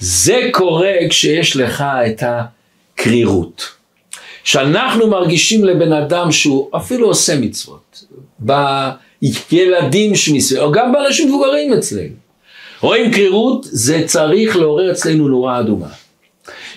זה 0.00 0.48
קורה 0.52 0.92
כשיש 1.10 1.56
לך 1.56 1.84
את 2.06 2.22
הקרירות. 2.26 3.68
שאנחנו 4.44 5.06
מרגישים 5.06 5.64
לבן 5.64 5.92
אדם 5.92 6.32
שהוא 6.32 6.70
אפילו 6.76 7.06
עושה 7.06 7.40
מצוות, 7.40 8.04
בילדים 9.50 10.16
שמסביב, 10.16 10.60
או 10.60 10.72
גם 10.72 10.92
באנשים 10.92 11.28
מבוגרים 11.28 11.72
אצלנו. 11.72 12.14
רואים 12.80 13.12
קרירות, 13.12 13.66
זה 13.70 14.02
צריך 14.06 14.56
לעורר 14.56 14.92
אצלנו 14.92 15.28
נורה 15.28 15.60
אדומה. 15.60 15.88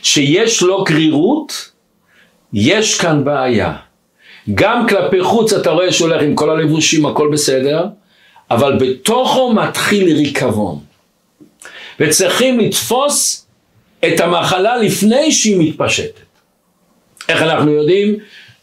שיש 0.02 0.62
לו 0.62 0.84
קרירות, 0.84 1.72
יש 2.54 3.00
כאן 3.00 3.24
בעיה. 3.24 3.76
גם 4.54 4.88
כלפי 4.88 5.24
חוץ 5.24 5.54
אתה 5.54 5.70
רואה 5.70 5.92
שהוא 5.92 6.10
הולך 6.10 6.22
עם 6.22 6.36
כל 6.36 6.50
הלבושים, 6.50 7.06
הכל 7.06 7.30
בסדר, 7.34 7.86
אבל 8.52 8.78
בתוכו 8.80 9.54
מתחיל 9.54 10.16
ריקבון. 10.16 10.93
וצריכים 12.00 12.60
לתפוס 12.60 13.48
את 14.06 14.20
המחלה 14.20 14.78
לפני 14.78 15.32
שהיא 15.32 15.58
מתפשטת. 15.60 16.20
איך 17.30 17.42
אנחנו 17.42 17.72
יודעים? 17.72 18.16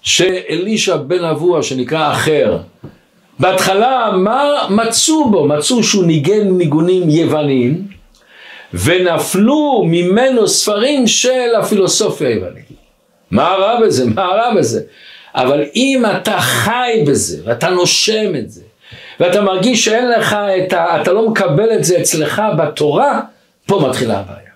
שאלישע 0.03 0.97
בן 0.97 1.25
אבוה 1.25 1.63
שנקרא 1.63 2.13
אחר, 2.13 2.59
בהתחלה 3.39 4.11
מה 4.17 4.53
מצאו 4.71 5.31
בו? 5.31 5.49
מצאו 5.49 5.83
שהוא 5.85 6.05
ניגן 6.05 6.49
ניגונים 6.49 7.11
יווניים 7.11 7.87
ונפלו 8.75 9.85
ממנו 9.87 10.49
ספרים 10.49 11.07
של 11.07 11.55
הפילוסופיה 11.61 12.29
היוונית. 12.29 12.65
מה 13.31 13.49
רע 13.49 13.81
בזה? 13.81 14.07
מה 14.07 14.23
רע 14.23 14.55
בזה? 14.55 14.83
אבל 15.35 15.65
אם 15.77 16.03
אתה 16.17 16.41
חי 16.41 17.05
בזה 17.07 17.43
ואתה 17.45 17.71
נושם 17.71 18.37
את 18.39 18.51
זה 18.51 18.63
ואתה 19.21 19.41
מרגיש 19.41 19.85
שאין 19.85 20.09
לך 20.11 20.37
את 20.65 20.73
ה... 20.73 21.03
אתה 21.03 21.13
לא 21.13 21.29
מקבל 21.29 21.73
את 21.73 21.85
זה 21.85 22.01
אצלך 22.01 22.43
בתורה, 22.59 23.21
פה 23.67 23.87
מתחילה 23.89 24.19
הבעיה. 24.19 24.51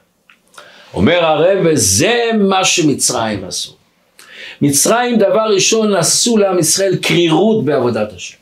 אומר 0.95 1.25
הרב, 1.25 1.75
זה 1.75 2.31
מה 2.39 2.65
שמצרים 2.65 3.45
עשו. 3.45 3.73
מצרים 4.61 5.19
דבר 5.19 5.47
ראשון 5.55 5.95
עשו 5.95 6.37
לעם 6.37 6.59
ישראל 6.59 6.97
קרירות 6.97 7.65
בעבודת 7.65 8.13
השם. 8.13 8.37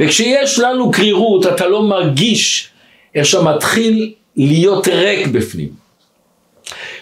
וכשיש 0.00 0.58
לנו 0.58 0.90
קרירות 0.90 1.46
אתה 1.46 1.66
לא 1.66 1.82
מרגיש 1.82 2.70
איך 3.14 3.26
שמתחיל 3.26 4.12
להיות 4.36 4.88
ריק 4.88 5.26
בפנים. 5.26 5.68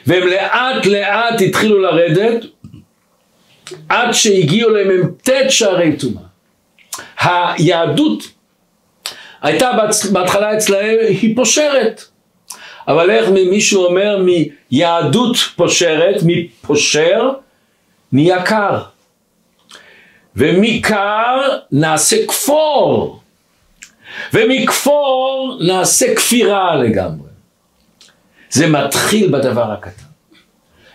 והם 0.06 0.26
לאט 0.26 0.86
לאט 0.86 1.40
התחילו 1.40 1.78
לרדת 1.78 2.44
עד 3.88 4.12
שהגיעו 4.12 4.70
למ"ט 4.70 5.30
שערי 5.48 5.96
טומאה. 5.96 6.23
היהדות 7.24 8.24
הייתה 9.42 9.70
בהתחלה 10.12 10.56
אצלהם, 10.56 10.96
היא 11.08 11.36
פושרת. 11.36 12.04
אבל 12.88 13.10
איך 13.10 13.28
מישהו 13.28 13.84
אומר 13.84 14.24
מיהדות 14.70 15.36
פושרת, 15.56 16.16
מפושר, 16.24 17.30
נהיה 18.12 18.42
קר. 18.42 18.82
ומקר 20.36 21.40
נעשה 21.72 22.26
כפור. 22.26 23.20
ומכפור 24.34 25.58
נעשה 25.60 26.14
כפירה 26.14 26.76
לגמרי. 26.76 27.28
זה 28.50 28.66
מתחיל 28.66 29.32
בדבר 29.32 29.72
הקטן. 29.72 30.04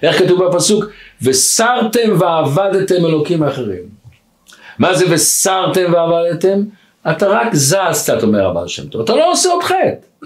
איך 0.04 0.18
כתוב 0.20 0.44
בפסוק? 0.44 0.86
וסרתם 1.22 2.20
ועבדתם 2.20 3.06
אלוקים 3.06 3.44
אחרים. 3.44 3.99
מה 4.80 4.94
זה 4.94 5.06
וסרתם 5.10 5.94
ועבדתם? 5.94 6.62
אתה 7.12 7.28
רק 7.28 7.54
זזת, 7.54 8.24
אומר 8.24 8.50
הבעל 8.50 8.68
שם 8.68 8.88
טוב, 8.88 9.02
אתה 9.02 9.16
לא 9.16 9.32
עושה 9.32 9.50
עוד 9.50 9.64
חטא. 9.64 10.26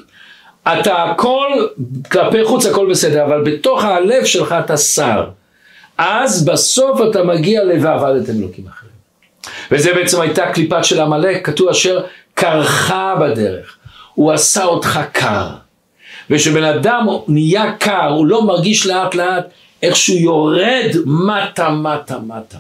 אתה 0.68 1.04
הכל, 1.04 1.48
כלפי 2.12 2.46
חוץ 2.46 2.66
הכל 2.66 2.90
בסדר, 2.90 3.26
אבל 3.26 3.44
בתוך 3.44 3.84
הלב 3.84 4.26
שלך 4.26 4.56
אתה 4.66 4.78
שר. 4.78 5.26
אז 5.98 6.46
בסוף 6.46 7.02
אתה 7.10 7.24
מגיע 7.24 7.64
ל"ועבדתם 7.64 8.34
אלוקים 8.40 8.66
אחרים". 8.68 8.94
וזה 9.72 9.94
בעצם 9.94 10.22
הייתה 10.22 10.52
קליפת 10.52 10.84
של 10.84 11.02
עמלק, 11.02 11.46
כתוב 11.46 11.70
אשר 11.70 12.04
קרחה 12.34 13.16
בדרך. 13.22 13.78
הוא 14.14 14.32
עשה 14.32 14.64
אותך 14.64 15.00
קר. 15.12 15.48
וכשבן 16.30 16.64
אדם 16.64 17.08
נהיה 17.28 17.72
קר, 17.80 18.08
הוא 18.10 18.26
לא 18.26 18.46
מרגיש 18.46 18.86
לאט 18.86 19.16
לאט 19.16 19.46
איך 19.84 19.96
שהוא 19.96 20.20
יורד 20.20 20.92
מטה 21.06 21.70
מטה 21.70 22.20
מטה. 22.20 22.58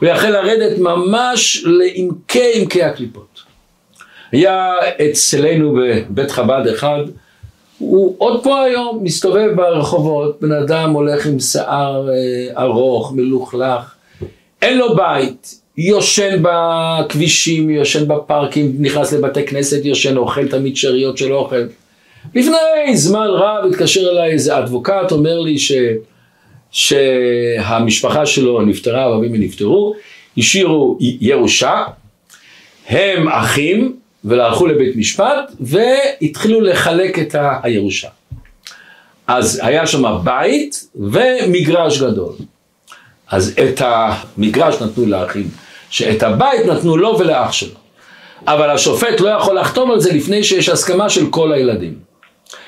הוא 0.00 0.08
יכול 0.08 0.30
לרדת 0.30 0.78
ממש 0.78 1.64
לעמקי 1.66 2.50
עמקי 2.54 2.82
הקליפות. 2.82 3.42
היה 4.32 4.74
אצלנו 5.10 5.78
בבית 5.80 6.30
חב"ד 6.30 6.66
אחד, 6.74 7.00
הוא 7.78 8.14
עוד 8.18 8.44
פה 8.44 8.62
היום 8.62 9.00
מסתובב 9.02 9.52
ברחובות, 9.56 10.40
בן 10.40 10.52
אדם 10.52 10.90
הולך 10.90 11.26
עם 11.26 11.40
שיער 11.40 12.08
אה, 12.08 12.62
ארוך, 12.62 13.12
מלוכלך, 13.12 13.94
אין 14.62 14.78
לו 14.78 14.96
בית, 14.96 15.60
יושן 15.78 16.42
בכבישים, 16.42 17.70
יושן 17.70 18.08
בפארקים, 18.08 18.76
נכנס 18.78 19.12
לבתי 19.12 19.46
כנסת, 19.46 19.84
יושן, 19.84 20.16
אוכל 20.16 20.48
תמיד 20.48 20.76
שאריות 20.76 21.18
של 21.18 21.32
אוכל. 21.32 21.66
לפני 22.34 22.96
זמן 22.96 23.26
רב 23.30 23.64
התקשר 23.70 24.10
אליי 24.10 24.32
איזה 24.32 24.58
אדבוקט, 24.58 25.12
אומר 25.12 25.38
לי 25.38 25.58
ש... 25.58 25.72
שהמשפחה 26.76 28.26
שלו 28.26 28.62
נפטרה, 28.62 29.06
רבים 29.06 29.34
נפטרו, 29.34 29.94
השאירו 30.38 30.98
ירושה, 31.00 31.84
הם 32.88 33.28
אחים, 33.28 33.96
והלכו 34.24 34.66
לבית 34.66 34.96
משפט, 34.96 35.52
והתחילו 35.60 36.60
לחלק 36.60 37.18
את 37.18 37.34
הירושה. 37.62 38.08
אז 39.26 39.60
היה 39.62 39.86
שם 39.86 40.04
בית 40.24 40.88
ומגרש 40.94 42.02
גדול. 42.02 42.32
אז 43.30 43.54
את 43.58 43.82
המגרש 43.84 44.82
נתנו 44.82 45.06
לאחים, 45.06 45.48
שאת 45.90 46.22
הבית 46.22 46.66
נתנו 46.66 46.96
לו 46.96 47.18
ולאח 47.18 47.52
שלו. 47.52 47.74
אבל 48.46 48.70
השופט 48.70 49.20
לא 49.20 49.28
יכול 49.28 49.58
לחתום 49.58 49.90
על 49.90 50.00
זה 50.00 50.12
לפני 50.12 50.44
שיש 50.44 50.68
הסכמה 50.68 51.08
של 51.08 51.30
כל 51.30 51.52
הילדים. 51.52 51.94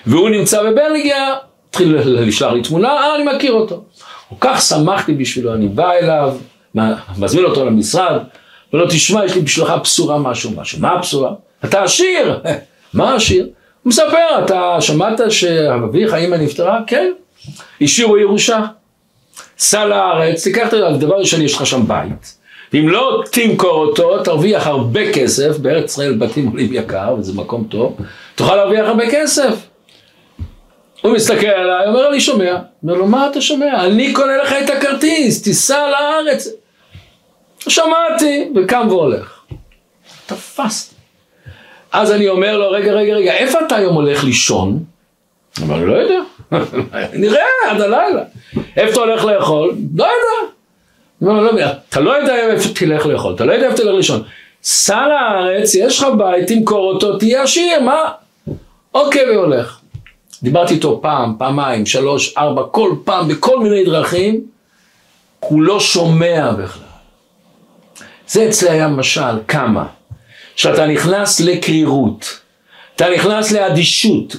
והוא 0.07 0.29
נמצא 0.29 0.63
בבלגיה, 0.63 1.35
התחיל 1.71 1.97
לשלוח 1.99 2.53
לי 2.53 2.63
תמונה, 2.63 2.89
אה, 2.89 3.15
אני 3.15 3.37
מכיר 3.37 3.53
אותו. 3.53 3.85
כל 4.29 4.37
כך 4.41 4.63
שמחתי 4.63 5.13
בשבילו, 5.13 5.55
אני 5.55 5.69
בא 5.69 5.93
אליו, 5.93 6.37
מזמין 7.19 7.45
אותו 7.45 7.65
למשרד, 7.65 8.23
ולא 8.73 8.87
תשמע, 8.87 9.25
יש 9.25 9.35
לי 9.35 9.41
בשבילך 9.41 9.73
בשורה 9.83 10.19
משהו 10.19 10.51
משהו. 10.57 10.81
מה 10.81 10.91
הבשורה? 10.91 11.31
אתה 11.65 11.83
עשיר! 11.83 12.41
מה 12.95 13.15
עשיר? 13.15 13.49
הוא 13.83 13.91
מספר, 13.91 14.45
אתה 14.45 14.77
שמעת 14.81 15.21
שאביך, 15.29 16.13
האמא 16.13 16.37
נפטרה? 16.37 16.81
כן. 16.87 17.13
השאירו 17.81 18.19
ירושה. 18.19 18.61
סע 19.59 19.85
לארץ, 19.85 20.45
תיקח 20.45 20.67
את 20.67 20.71
זה, 20.71 21.07
דבר 21.07 21.19
ראשון 21.19 21.43
יש 21.43 21.55
לך 21.55 21.67
שם 21.67 21.87
בית. 21.87 22.39
ואם 22.73 22.89
לא 22.89 23.23
תמכור 23.33 23.85
אותו, 23.85 24.23
תרוויח 24.23 24.67
הרבה 24.67 25.13
כסף, 25.13 25.59
בארץ 25.59 25.91
ישראל 25.91 26.19
בתים 26.19 26.47
עולים 26.49 26.73
יקר, 26.73 27.15
וזה 27.19 27.33
מקום 27.33 27.65
טוב, 27.71 27.97
תוכל 28.35 28.57
להרוויח 28.57 28.87
הרבה 28.87 29.05
כסף. 29.11 29.68
הוא 31.01 31.13
מסתכל 31.13 31.47
עליי, 31.47 31.87
אומר 31.87 32.09
לי, 32.09 32.21
שומע. 32.21 32.57
אומר 32.83 32.95
לו, 32.95 33.07
מה 33.07 33.29
אתה 33.31 33.41
שומע? 33.41 33.85
אני 33.87 34.13
קונה 34.13 34.37
לך 34.37 34.53
את 34.53 34.71
הכרטיס, 34.71 35.43
תיסע 35.43 35.87
לארץ. 35.91 36.49
שמעתי, 37.69 38.49
וקם 38.57 38.87
והולך. 38.89 39.41
תפסתי. 40.27 40.95
אז 41.93 42.13
אני 42.13 42.29
אומר 42.29 42.59
לו, 42.59 42.71
רגע, 42.71 42.93
רגע, 42.93 43.15
רגע, 43.15 43.33
איפה 43.33 43.59
אתה 43.67 43.77
היום 43.77 43.95
הולך 43.95 44.25
לישון? 44.25 44.79
הוא 45.61 45.77
אני 45.77 45.87
לא 45.87 45.95
יודע, 45.95 46.21
נראה 47.23 47.45
עד 47.71 47.81
הלילה. 47.81 48.23
איפה 48.77 48.91
אתה 48.93 49.01
הולך 49.01 49.25
לאכול? 49.25 49.75
לא 49.97 50.05
יודע. 50.05 50.53
אומר, 51.23 51.41
לא, 51.41 51.63
אתה 51.89 52.01
לא 52.01 52.11
יודע 52.11 52.37
איפה 52.37 52.69
תלך 52.75 53.07
לאכול, 53.07 53.35
אתה 53.35 53.45
לא 53.45 53.53
יודע 53.53 53.67
איפה 53.67 53.77
תלך 53.77 53.95
לישון. 53.95 54.23
סע 54.63 55.07
לארץ, 55.07 55.75
יש 55.75 55.99
לך 55.99 56.07
בית, 56.19 56.49
תמכור 56.49 56.93
אותו, 56.93 57.19
תהיה 57.19 57.43
עשיר, 57.43 57.81
מה? 57.81 58.13
אוקיי, 58.95 59.31
והולך. 59.31 59.78
דיברתי 60.43 60.75
איתו 60.75 60.99
פעם, 61.03 61.35
פעמיים, 61.39 61.87
שלוש, 61.87 62.37
ארבע, 62.39 62.63
כל 62.71 62.95
פעם, 63.05 63.29
בכל 63.29 63.61
מיני 63.61 63.85
דרכים, 63.85 64.47
הוא 65.41 65.63
לא 65.63 65.81
שומע 65.81 66.53
בכלל. 66.53 66.83
זה 68.29 68.49
אצלי 68.49 68.71
היה 68.71 68.89
משל, 68.89 69.39
כמה? 69.49 69.87
שאתה 70.57 70.87
נכנס 70.87 71.41
לקרירות, 71.41 72.41
אתה 72.97 73.11
נכנס 73.11 73.53
לאדישות, 73.53 74.37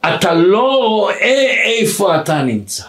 אתה 0.00 0.34
לא 0.34 0.86
רואה 0.88 1.62
איפה 1.64 2.16
אתה 2.16 2.42
נמצא, 2.42 2.84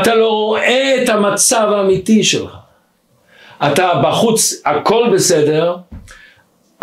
אתה 0.00 0.14
לא 0.14 0.28
רואה 0.28 1.02
את 1.02 1.08
המצב 1.08 1.68
האמיתי 1.72 2.24
שלך. 2.24 2.56
אתה 3.66 3.90
בחוץ 4.04 4.62
הכל 4.64 5.10
בסדר, 5.14 5.76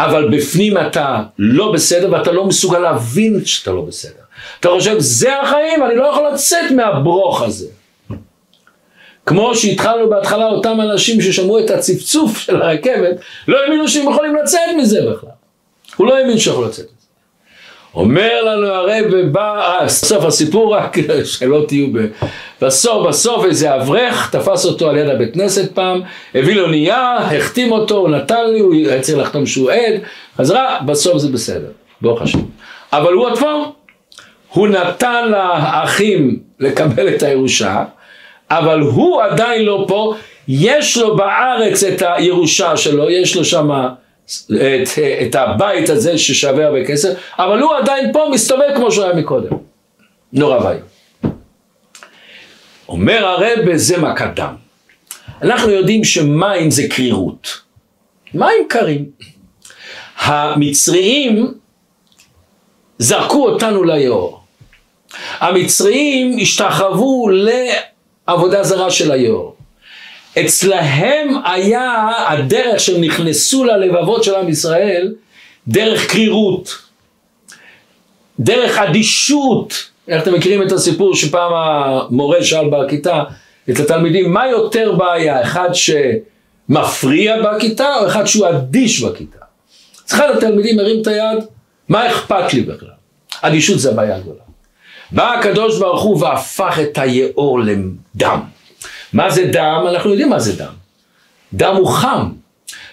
אבל 0.05 0.29
בפנים 0.29 0.77
אתה 0.77 1.23
לא 1.39 1.71
בסדר 1.71 2.11
ואתה 2.11 2.31
לא 2.31 2.45
מסוגל 2.45 2.79
להבין 2.79 3.45
שאתה 3.45 3.71
לא 3.71 3.81
בסדר. 3.81 4.21
אתה 4.59 4.69
חושב, 4.69 4.95
זה 4.99 5.41
החיים, 5.41 5.83
אני 5.83 5.95
לא 5.95 6.05
יכול 6.05 6.27
לצאת 6.33 6.71
מהברוך 6.71 7.41
הזה. 7.41 7.67
כמו 9.25 9.55
שהתחלנו 9.55 10.09
בהתחלה, 10.09 10.45
אותם 10.45 10.81
אנשים 10.81 11.21
ששמעו 11.21 11.59
את 11.59 11.69
הצפצוף 11.69 12.37
של 12.37 12.61
הרכבת, 12.61 13.15
לא 13.47 13.63
האמינו 13.63 13.87
שהם 13.87 14.11
יכולים 14.11 14.35
לצאת 14.35 14.59
מזה 14.77 15.01
בכלל. 15.01 15.29
הוא 15.95 16.07
לא 16.07 16.17
האמין 16.17 16.37
שיכול 16.37 16.65
לצאת 16.65 16.85
מזה. 16.85 17.00
אומר 17.95 18.43
לנו 18.43 18.67
הרב, 18.67 19.15
בא, 19.31 19.79
אה, 19.81 19.89
סוף 19.89 20.25
הסיפור 20.25 20.75
רק, 20.75 20.97
שלא 21.23 21.63
תהיו 21.67 21.87
ב... 21.93 21.97
בסוף, 22.61 23.07
בסוף 23.07 23.45
איזה 23.45 23.75
אברך 23.75 24.29
תפס 24.31 24.65
אותו 24.65 24.89
על 24.89 24.97
יד 24.97 25.09
הבית 25.09 25.33
כנסת 25.33 25.71
פעם, 25.71 26.01
הביא 26.35 26.55
לו 26.55 26.67
נייר, 26.67 26.95
החתים 26.95 27.71
אותו, 27.71 27.97
הוא 27.97 28.09
נתן 28.09 28.51
לי, 28.53 28.59
הוא 28.59 28.73
היה 28.73 29.01
צריך 29.01 29.17
לחתום 29.17 29.45
שהוא 29.45 29.71
עד, 29.71 29.93
חזרה, 30.37 30.79
בסוף 30.85 31.17
זה 31.17 31.31
בסדר, 31.31 31.69
ברוך 32.01 32.21
השם. 32.21 32.39
אבל 32.93 33.13
הוא 33.13 33.27
עצמו, 33.27 33.75
הוא 34.49 34.67
נתן 34.67 35.31
לאחים 35.31 36.39
לקבל 36.59 37.09
את 37.09 37.23
הירושה, 37.23 37.83
אבל 38.49 38.79
הוא 38.79 39.21
עדיין 39.21 39.65
לא 39.65 39.85
פה, 39.87 40.15
יש 40.47 40.97
לו 40.97 41.15
בארץ 41.15 41.83
את 41.83 42.03
הירושה 42.05 42.77
שלו, 42.77 43.09
יש 43.09 43.35
לו 43.35 43.45
שם 43.45 43.69
את, 44.25 44.89
את 45.27 45.35
הבית 45.35 45.89
הזה 45.89 46.17
ששווה 46.17 46.65
הרבה 46.65 46.85
כסף, 46.85 47.09
אבל 47.39 47.61
הוא 47.61 47.75
עדיין 47.75 48.13
פה 48.13 48.29
מסתובב 48.31 48.75
כמו 48.75 48.91
שהוא 48.91 49.05
היה 49.05 49.13
מקודם. 49.13 49.57
נורא 50.33 50.57
ואיום. 50.57 50.81
אומר 52.89 53.25
הרב 53.25 53.75
זה 53.75 53.97
מכת 53.97 54.29
דם. 54.35 54.55
אנחנו 55.41 55.69
יודעים 55.69 56.03
שמים 56.03 56.71
זה 56.71 56.87
קרירות. 56.89 57.61
מים 58.33 58.67
קרים. 58.69 59.05
המצריים 60.17 61.53
זרקו 62.97 63.49
אותנו 63.49 63.83
ליאור. 63.83 64.43
המצריים 65.39 66.37
השתחוו 66.41 67.29
עבודה 68.27 68.63
זרה 68.63 68.91
של 68.91 69.11
היאור. 69.11 69.55
אצלהם 70.39 71.29
היה 71.45 72.11
הדרך 72.27 72.79
שהם 72.79 73.01
נכנסו 73.01 73.63
ללבבות 73.63 74.23
של 74.23 74.35
עם 74.35 74.49
ישראל 74.49 75.13
דרך 75.67 76.11
קרירות, 76.11 76.77
דרך 78.39 78.77
אדישות. 78.77 79.73
איך 80.07 80.23
אתם 80.23 80.33
מכירים 80.33 80.61
את 80.61 80.71
הסיפור 80.71 81.15
שפעם 81.15 81.51
המורה 81.53 82.43
שאל 82.43 82.69
בכיתה 82.69 83.23
את 83.69 83.79
התלמידים, 83.79 84.33
מה 84.33 84.47
יותר 84.47 84.95
בעיה, 84.95 85.41
אחד 85.41 85.69
שמפריע 85.73 87.35
בכיתה 87.41 87.95
או 87.95 88.07
אחד 88.07 88.25
שהוא 88.25 88.49
אדיש 88.49 89.01
בכיתה? 89.01 89.37
אז 90.07 90.13
אחד 90.13 90.29
התלמידים 90.37 90.79
הרים 90.79 91.01
את 91.01 91.07
היד, 91.07 91.43
מה 91.89 92.07
אכפת 92.07 92.53
לי 92.53 92.61
בכלל? 92.61 92.89
אדישות 93.41 93.79
זה 93.79 93.91
הבעיה 93.91 94.15
הגדולה. 94.15 94.41
בא 95.11 95.33
הקדוש 95.33 95.79
ברוך 95.79 96.01
הוא 96.01 96.21
והפך 96.21 96.79
את 96.81 96.97
היאור 96.97 97.59
לדם. 97.59 98.39
מה 99.13 99.29
זה 99.29 99.49
דם? 99.53 99.85
אנחנו 99.89 100.09
יודעים 100.09 100.29
מה 100.29 100.39
זה 100.39 100.63
דם. 100.63 100.73
דם 101.53 101.75
הוא 101.75 101.87
חם. 101.87 102.29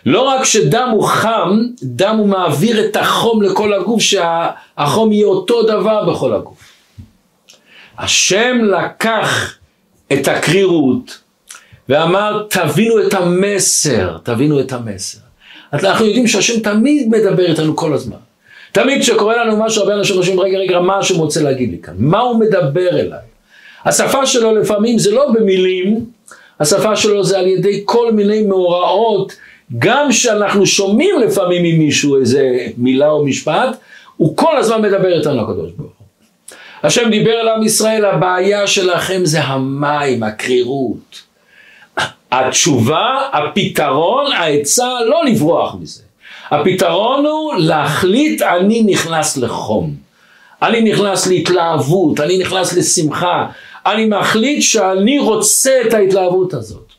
לא 0.06 0.20
רק 0.20 0.44
שדם 0.44 0.88
הוא 0.92 1.04
חם, 1.04 1.62
דם 1.82 2.16
הוא 2.18 2.26
מעביר 2.26 2.84
את 2.84 2.96
החום 2.96 3.42
לכל 3.42 3.74
הגוף, 3.74 4.02
שהחום 4.02 5.12
יהיה 5.12 5.26
אותו 5.26 5.62
דבר 5.62 6.12
בכל 6.12 6.34
הגוף. 6.34 6.58
השם 7.98 8.58
לקח 8.64 9.58
את 10.12 10.28
הקרירות 10.28 11.18
ואמר, 11.88 12.46
תבינו 12.50 13.06
את 13.06 13.14
המסר, 13.14 14.18
תבינו 14.22 14.60
את 14.60 14.72
המסר. 14.72 15.18
אנחנו 15.72 16.04
יודעים 16.06 16.26
שהשם 16.26 16.60
תמיד 16.60 17.08
מדבר 17.08 17.46
איתנו 17.46 17.76
כל 17.76 17.94
הזמן. 17.94 18.16
תמיד 18.72 19.02
כשקורה 19.02 19.44
לנו 19.44 19.64
משהו, 19.64 19.82
הרבה 19.82 19.94
אנשים 19.94 20.16
חושבים, 20.16 20.40
רגע, 20.40 20.58
רגע, 20.58 20.80
מה 20.80 20.98
השם 20.98 21.16
רוצה 21.16 21.42
להגיד 21.42 21.70
לי 21.70 21.78
כאן? 21.82 21.94
מה 21.98 22.18
הוא 22.18 22.40
מדבר 22.40 22.88
אליי? 22.88 23.18
השפה 23.84 24.26
שלו 24.26 24.56
לפעמים 24.56 24.98
זה 24.98 25.10
לא 25.10 25.32
במילים, 25.32 26.04
השפה 26.60 26.96
שלו 26.96 27.24
זה 27.24 27.38
על 27.38 27.46
ידי 27.46 27.82
כל 27.84 28.12
מיני 28.12 28.42
מאורעות, 28.42 29.32
גם 29.78 30.12
שאנחנו 30.12 30.66
שומעים 30.66 31.18
לפעמים 31.20 31.62
ממישהו 31.62 32.20
איזה 32.20 32.66
מילה 32.76 33.10
או 33.10 33.24
משפט, 33.24 33.76
הוא 34.16 34.36
כל 34.36 34.56
הזמן 34.56 34.82
מדבר 34.82 35.18
איתנו 35.18 35.40
הקדוש 35.40 35.70
ברוך 35.76 35.92
הוא. 35.98 36.06
השם 36.82 37.10
דיבר 37.10 37.40
אל 37.40 37.48
עם 37.48 37.62
ישראל, 37.62 38.04
הבעיה 38.04 38.66
שלכם 38.66 39.20
זה 39.24 39.42
המים, 39.42 40.22
הקרירות. 40.22 41.28
התשובה, 42.32 43.28
הפתרון, 43.32 44.32
העצה, 44.32 44.88
לא 45.06 45.24
לברוח 45.24 45.74
מזה. 45.80 46.02
הפתרון 46.50 47.26
הוא 47.26 47.54
להחליט 47.54 48.42
אני 48.42 48.82
נכנס 48.82 49.36
לחום, 49.36 49.94
אני 50.62 50.80
נכנס 50.80 51.26
להתלהבות, 51.26 52.20
אני 52.20 52.38
נכנס 52.38 52.72
לשמחה, 52.76 53.46
אני 53.92 54.04
מחליט 54.06 54.62
שאני 54.62 55.18
רוצה 55.18 55.80
את 55.86 55.94
ההתלהבות 55.94 56.54
הזאת. 56.54 56.92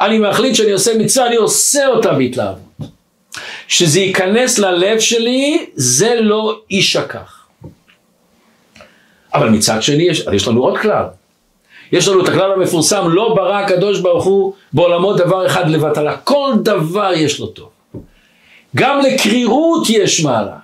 אני 0.00 0.18
מחליט 0.18 0.54
שאני 0.54 0.70
עושה 0.70 0.98
מצווה, 0.98 1.26
אני 1.26 1.36
עושה 1.36 1.86
אותה 1.86 2.12
בהתלהבות. 2.12 2.88
שזה 3.68 4.00
ייכנס 4.00 4.58
ללב 4.58 4.98
שלי, 4.98 5.66
זה 5.74 6.14
לא 6.20 6.60
יישכח. 6.70 7.46
אבל 9.34 9.48
מצד 9.48 9.82
שני, 9.82 10.02
יש, 10.02 10.24
יש 10.32 10.48
לנו 10.48 10.62
עוד 10.62 10.78
כלל. 10.78 11.04
יש 11.92 12.08
לנו 12.08 12.22
את 12.22 12.28
הכלל 12.28 12.52
המפורסם, 12.52 13.08
לא 13.08 13.34
ברא 13.34 13.56
הקדוש 13.56 14.00
ברוך 14.00 14.24
הוא 14.24 14.52
בעולמו 14.72 15.12
דבר 15.12 15.46
אחד 15.46 15.70
לבטלה. 15.70 16.16
כל 16.16 16.52
דבר 16.62 17.12
יש 17.12 17.40
לו 17.40 17.46
טוב. 17.46 17.68
גם 18.76 19.00
לקרירות 19.00 19.90
יש 19.90 20.24
מעלה. 20.24 20.56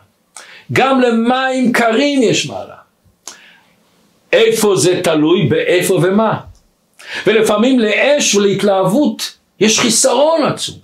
גם 0.73 1.01
למים 1.01 1.73
קרים 1.73 2.23
יש 2.23 2.47
מעלה. 2.47 2.84
איפה 4.35 4.77
זה 4.77 5.01
תלוי 5.03 5.47
באיפה 5.47 5.95
ומה. 5.95 6.41
ולפעמים 7.27 7.81
לאש 7.81 8.35
ולהתלהבות 8.35 9.37
יש 9.61 9.81
חיסרון 9.81 10.43
עצום. 10.43 10.79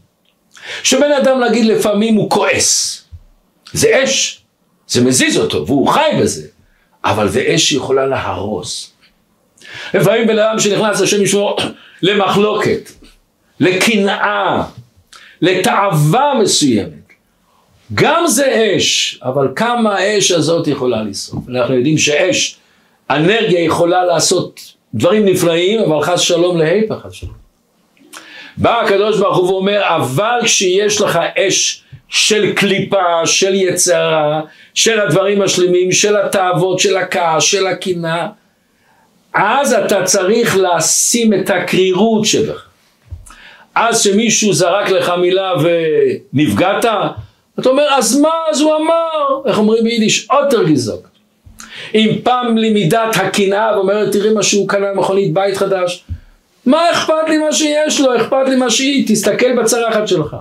שבן 0.82 1.12
אדם 1.12 1.44
נגיד 1.44 1.64
לפעמים 1.64 2.14
הוא 2.14 2.30
כועס. 2.30 3.04
זה 3.72 4.04
אש, 4.04 4.40
זה 4.88 5.04
מזיז 5.04 5.38
אותו 5.38 5.66
והוא 5.66 5.88
חי 5.88 6.10
בזה. 6.20 6.46
אבל 7.04 7.28
זה 7.28 7.52
אש 7.54 7.68
שיכולה 7.68 8.06
להרוס. 8.06 8.92
לפעמים 9.94 10.26
בן 10.26 10.38
אדם 10.38 10.58
שנכנס 10.58 11.00
השם 11.00 11.22
ישמור 11.22 11.56
למחלוקת, 12.02 12.90
לקנאה, 13.60 14.62
לתאווה 15.42 16.32
מסוימת. 16.42 17.00
גם 17.94 18.26
זה 18.26 18.74
אש, 18.76 19.20
אבל 19.22 19.48
כמה 19.56 19.94
האש 19.96 20.30
הזאת 20.30 20.66
יכולה 20.66 21.02
לשרוף. 21.02 21.44
אנחנו 21.48 21.74
יודעים 21.74 21.98
שאש, 21.98 22.56
אנרגיה 23.10 23.64
יכולה 23.64 24.04
לעשות 24.04 24.60
דברים 24.94 25.24
נפלאים, 25.24 25.80
אבל 25.80 26.02
חס 26.02 26.20
שלום 26.20 26.58
להיפך 26.58 26.94
חס 27.02 27.12
שלום. 27.12 27.32
בא 28.56 28.80
הקדוש 28.80 29.18
ברוך 29.18 29.36
הוא 29.36 29.48
ואומר, 29.48 29.82
אבל 29.96 30.38
כשיש 30.44 31.00
לך 31.00 31.18
אש 31.38 31.84
של 32.08 32.52
קליפה, 32.52 33.26
של 33.26 33.54
יצרה, 33.54 34.40
של 34.74 35.00
הדברים 35.00 35.42
השלמים, 35.42 35.92
של 35.92 36.16
התאוות, 36.16 36.78
של 36.78 36.96
הכעס, 36.96 37.42
של 37.42 37.66
הקנאה, 37.66 38.26
אז 39.34 39.72
אתה 39.72 40.04
צריך 40.04 40.56
לשים 40.56 41.34
את 41.34 41.50
הקרירות 41.50 42.24
שלך. 42.24 42.66
אז 43.74 44.02
שמישהו 44.02 44.52
זרק 44.52 44.90
לך 44.90 45.12
מילה 45.20 45.52
ונפגעת, 45.62 46.84
אתה 47.58 47.68
אומר, 47.68 47.86
אז 47.90 48.20
מה, 48.20 48.32
אז 48.50 48.60
הוא 48.60 48.76
אמר, 48.76 49.48
איך 49.48 49.58
אומרים 49.58 49.84
ביידיש, 49.84 50.28
אוטר 50.30 50.64
גזוק. 50.64 51.10
אם 51.94 52.10
פעם 52.22 52.56
למידת 52.56 53.16
הקנאה 53.16 53.76
ואומרת, 53.76 54.12
תראי 54.12 54.34
מה 54.34 54.42
שהוא 54.42 54.68
קנה 54.68 54.86
מכונית 54.94 55.34
בית 55.34 55.56
חדש, 55.56 56.04
מה 56.66 56.90
אכפת 56.92 57.28
לי 57.28 57.38
מה 57.38 57.52
שיש 57.52 58.00
לו, 58.00 58.16
אכפת 58.16 58.48
לי 58.48 58.56
מה 58.56 58.70
שהיא, 58.70 59.04
תסתכל 59.08 59.56
בצרחת 59.62 60.08
שלך. 60.08 60.36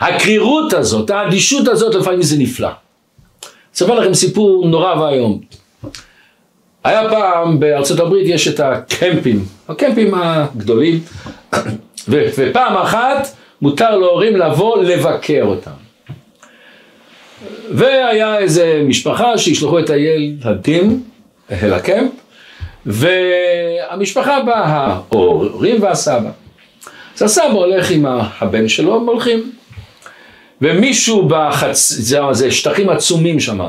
הקרירות 0.00 0.72
הזאת, 0.72 1.10
האדישות 1.10 1.68
הזאת, 1.68 1.94
לפעמים 1.94 2.22
זה 2.22 2.36
נפלא. 2.38 2.68
אספר 3.74 3.94
לכם 3.94 4.14
סיפור 4.14 4.68
נורא 4.68 4.94
ואיום. 4.94 5.40
היה 6.84 7.10
פעם 7.10 7.60
בארצות 7.60 8.00
הברית 8.00 8.26
יש 8.28 8.48
את 8.48 8.60
הקמפים, 8.60 9.44
הקמפים 9.68 10.14
הגדולים, 10.14 11.00
ופעם 12.08 12.76
אחת 12.76 13.36
מותר 13.62 13.98
להורים 13.98 14.36
לבוא 14.36 14.82
לבקר 14.82 15.42
אותם. 15.44 15.91
והיה 17.70 18.38
איזה 18.38 18.82
משפחה 18.88 19.38
שישלחו 19.38 19.78
את 19.78 19.90
הילדים 19.90 21.02
אל 21.50 21.72
הקמפ, 21.74 22.10
והמשפחה 22.86 24.42
באה, 24.42 24.96
ההורים 25.12 25.82
והסבא. 25.82 26.30
אז 27.16 27.22
הסבא 27.22 27.44
הולך 27.44 27.90
עם 27.90 28.06
הבן 28.40 28.68
שלו, 28.68 28.96
הם 28.96 29.06
הולכים. 29.06 29.52
ומישהו 30.60 31.28
בחצ... 31.28 31.92
זה, 31.92 32.18
זה 32.32 32.50
שטחים 32.50 32.88
עצומים 32.88 33.40
שם, 33.40 33.60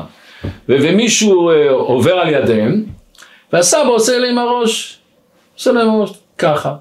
ומישהו 0.68 1.50
אה, 1.50 1.70
עובר 1.70 2.14
על 2.14 2.28
ידיהם, 2.28 2.84
והסבא 3.52 3.88
עושה 3.88 4.18
להם 4.18 4.38
הראש, 4.38 4.98
עושה 5.58 5.72
להם 5.72 5.88
הראש 5.88 6.10
ככה. 6.38 6.74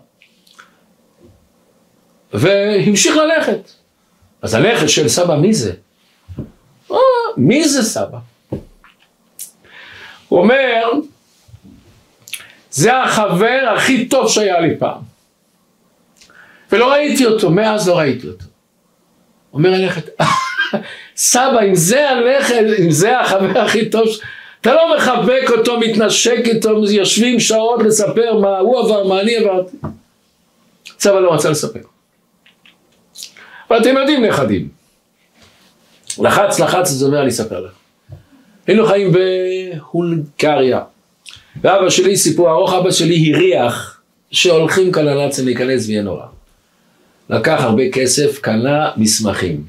והמשיך 2.34 3.18
ללכת. 3.18 3.72
אז 4.42 4.54
הנכד 4.54 4.88
של 4.88 5.08
סבא, 5.08 5.36
מי 5.36 5.54
זה? 5.54 5.74
אה, 7.34 7.38
מי 7.38 7.70
זה 7.70 7.84
סבא? 7.84 8.18
הוא 10.28 10.40
אומר, 10.40 10.92
זה 12.72 12.98
החבר 12.98 13.74
הכי 13.76 14.06
טוב 14.08 14.30
שהיה 14.30 14.60
לי 14.60 14.78
פעם. 14.78 15.02
ולא 16.72 16.92
ראיתי 16.92 17.26
אותו, 17.26 17.52
מאז 17.52 17.88
לא 17.88 17.98
ראיתי 17.98 18.28
אותו. 18.28 18.46
אומר 19.54 19.74
הנכד, 19.74 20.02
סבא, 21.16 21.62
אם 21.68 21.76
זה 21.76 22.10
הנכד, 22.10 22.64
אם 22.80 22.92
זה 22.92 23.20
החבר 23.20 23.60
הכי 23.60 23.90
טוב, 23.90 24.08
אתה 24.62 24.74
לא 24.74 24.96
מחבק 24.98 25.50
אותו, 25.58 25.80
מתנשק 25.80 26.42
איתו, 26.46 26.84
יושבים 26.92 27.40
שעות 27.40 27.84
לספר 27.84 28.40
מה 28.42 28.58
הוא 28.58 28.80
עבר, 28.80 29.08
מה 29.08 29.22
אני 29.22 29.36
עברתי. 29.36 29.78
סבא 31.00 31.20
לא 31.20 31.34
רצה 31.34 31.50
לספר. 31.50 31.80
אבל 33.70 33.82
אתם 33.82 33.98
יודעים 33.98 34.26
נכדים. 34.26 34.83
לחץ, 36.22 36.60
לחץ, 36.60 36.92
אז 36.92 37.04
אומר, 37.04 37.22
אני 37.22 37.30
אספר 37.30 37.60
לך. 37.60 37.72
היינו 38.68 38.86
חיים 38.86 39.12
בהונגריה. 39.12 40.82
ואבא 41.62 41.90
שלי, 41.90 42.18
סיפור 42.18 42.52
ארוך, 42.52 42.74
אבא 42.74 42.92
שלי 42.92 43.34
הריח 43.34 44.02
שהולכים 44.32 44.92
כאן 44.92 45.06
לנאצים 45.06 45.46
להיכנס 45.46 45.88
ויהיה 45.88 46.02
נורא. 46.02 46.26
לקח 47.30 47.58
הרבה 47.60 47.90
כסף, 47.92 48.40
קנה 48.42 48.92
מסמכים. 48.98 49.64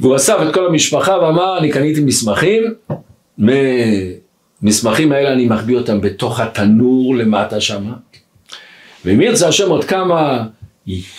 והוא 0.00 0.16
אסף 0.16 0.36
את 0.48 0.54
כל 0.54 0.66
המשפחה 0.66 1.18
ואמר, 1.18 1.58
אני 1.58 1.70
קניתי 1.70 2.00
מסמכים, 2.00 2.74
מסמכים 4.62 5.12
האלה 5.12 5.32
אני 5.32 5.46
מחביא 5.46 5.76
אותם 5.76 6.00
בתוך 6.00 6.40
התנור 6.40 7.16
למטה 7.16 7.60
שמה, 7.60 7.92
ואם 9.04 9.20
ירצה 9.20 9.48
השם 9.48 9.70
עוד 9.70 9.84
כמה 9.84 10.44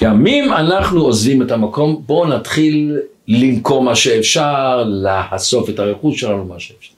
ימים 0.02 0.54
אנחנו 0.54 1.02
עוזבים 1.02 1.42
את 1.42 1.52
המקום, 1.52 2.04
בואו 2.06 2.28
נתחיל 2.28 2.98
למכור 3.28 3.84
מה 3.84 3.96
שאפשר, 3.96 4.84
לאסוף 4.88 5.70
את 5.70 5.80
הרכוש 5.80 6.20
שלנו 6.20 6.46
מה 6.46 6.60
שאפשר. 6.60 6.94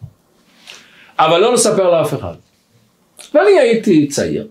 אבל 1.20 1.40
לא 1.40 1.54
לספר 1.54 1.92
לאף 1.92 2.14
אחד. 2.14 2.34
ואני 3.34 3.60
הייתי 3.60 4.08
צעיר, 4.08 4.48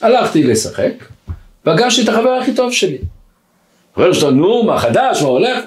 הלכתי 0.00 0.42
לשחק, 0.42 0.92
פגשתי 1.62 2.02
את 2.02 2.08
החבר 2.08 2.30
הכי 2.30 2.54
טוב 2.54 2.72
שלי. 2.72 2.98
חבר 3.94 4.12
שלו, 4.12 4.30
נו, 4.30 4.62
מה 4.62 4.78
חדש, 4.78 5.22
מה 5.22 5.28
הולך? 5.28 5.64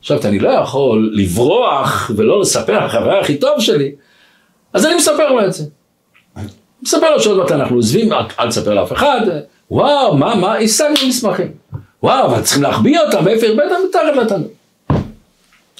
עכשיו, 0.00 0.18
אני 0.24 0.38
לא 0.38 0.48
יכול 0.48 1.10
לברוח 1.14 2.10
ולא 2.16 2.40
לספר 2.40 2.86
לחבר 2.86 3.18
הכי 3.18 3.36
טוב 3.36 3.60
שלי, 3.60 3.92
אז 4.72 4.86
אני 4.86 4.94
מספר 4.94 5.32
לו 5.32 5.46
את 5.46 5.52
זה. 5.52 5.64
מספר 6.82 7.10
לו 7.10 7.20
שעוד 7.20 7.38
מעט 7.38 7.52
אנחנו 7.52 7.76
עוזבים, 7.76 8.12
אל 8.12 8.48
תספר 8.48 8.74
לאף 8.74 8.92
אחד, 8.92 9.20
וואו, 9.70 10.16
מה, 10.16 10.34
מה, 10.34 10.56
השגנו 10.56 11.08
מסמכים. 11.08 11.52
וואו, 12.02 12.26
אבל 12.26 12.42
צריכים 12.42 12.62
להחביא 12.62 12.98
אותם, 13.00 13.28
איפה 13.28 13.46
הרבית 13.46 13.64
מתחת 13.88 14.16
לתנור. 14.16 14.50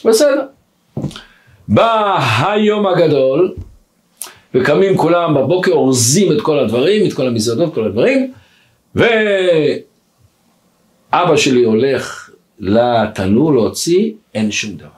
בסדר. 0.04 0.42
בא 1.68 2.18
היום 2.40 2.86
הגדול, 2.86 3.54
וקמים 4.54 4.96
כולם 4.96 5.34
בבוקר, 5.34 5.72
אורזים 5.72 6.32
את 6.32 6.40
כל 6.40 6.58
הדברים, 6.58 7.06
את 7.06 7.12
כל 7.12 7.26
המזוודות, 7.26 7.74
כל 7.74 7.84
הדברים, 7.84 8.32
ואבא 8.94 9.76
שלי 11.36 11.64
הולך 11.64 12.30
לתנור 12.58 13.54
להוציא, 13.54 14.12
אין 14.34 14.50
שום 14.50 14.76
דבר. 14.76 14.88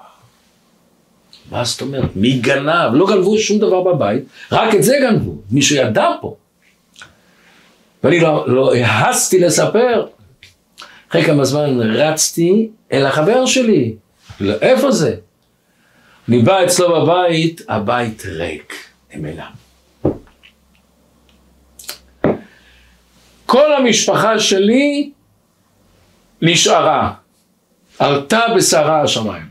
מה 1.51 1.65
זאת 1.65 1.81
אומרת? 1.81 2.17
מי 2.17 2.33
גנב? 2.33 2.95
לא 2.95 3.07
גנבו 3.07 3.39
שום 3.39 3.59
דבר 3.59 3.81
בבית, 3.83 4.25
רק 4.53 4.75
את 4.75 4.83
זה 4.83 4.97
גנבו. 5.01 5.35
מישהו 5.51 5.77
ידע 5.77 6.09
פה. 6.21 6.37
ואני 8.05 8.21
לא, 8.21 8.45
לא 8.49 8.75
העזתי 8.75 9.39
לספר. 9.39 10.07
אחרי 11.11 11.25
כמה 11.25 11.45
זמן 11.45 11.81
רצתי 11.81 12.69
אל 12.93 13.07
החבר 13.07 13.47
שלי. 13.47 13.95
לא, 14.41 14.55
איפה 14.61 14.91
זה? 14.91 15.17
אני 16.29 16.39
בא 16.43 16.65
אצלו 16.65 17.01
בבית, 17.03 17.61
הבית 17.69 18.23
ריק, 18.27 18.75
נמלה. 19.15 19.47
כל 23.47 23.73
המשפחה 23.73 24.39
שלי 24.39 25.11
נשארה, 26.43 27.13
עלתה 27.99 28.41
בשרה 28.57 29.03
השמיים. 29.03 29.49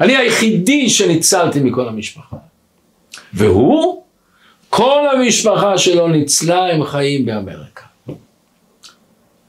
אני 0.00 0.16
היחידי 0.16 0.90
שניצלתי 0.90 1.60
מכל 1.60 1.88
המשפחה. 1.88 2.36
והוא, 3.32 3.97
כל 4.78 5.08
המשפחה 5.12 5.78
שלו 5.78 6.08
ניצלה, 6.08 6.66
הם 6.66 6.84
חיים 6.84 7.26
באמריקה. 7.26 7.82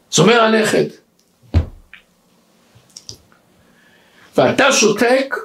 זאת 0.09 0.19
אומרת 0.19 0.41
הנכד. 0.41 0.85
ואתה 4.37 4.71
שותק, 4.71 5.35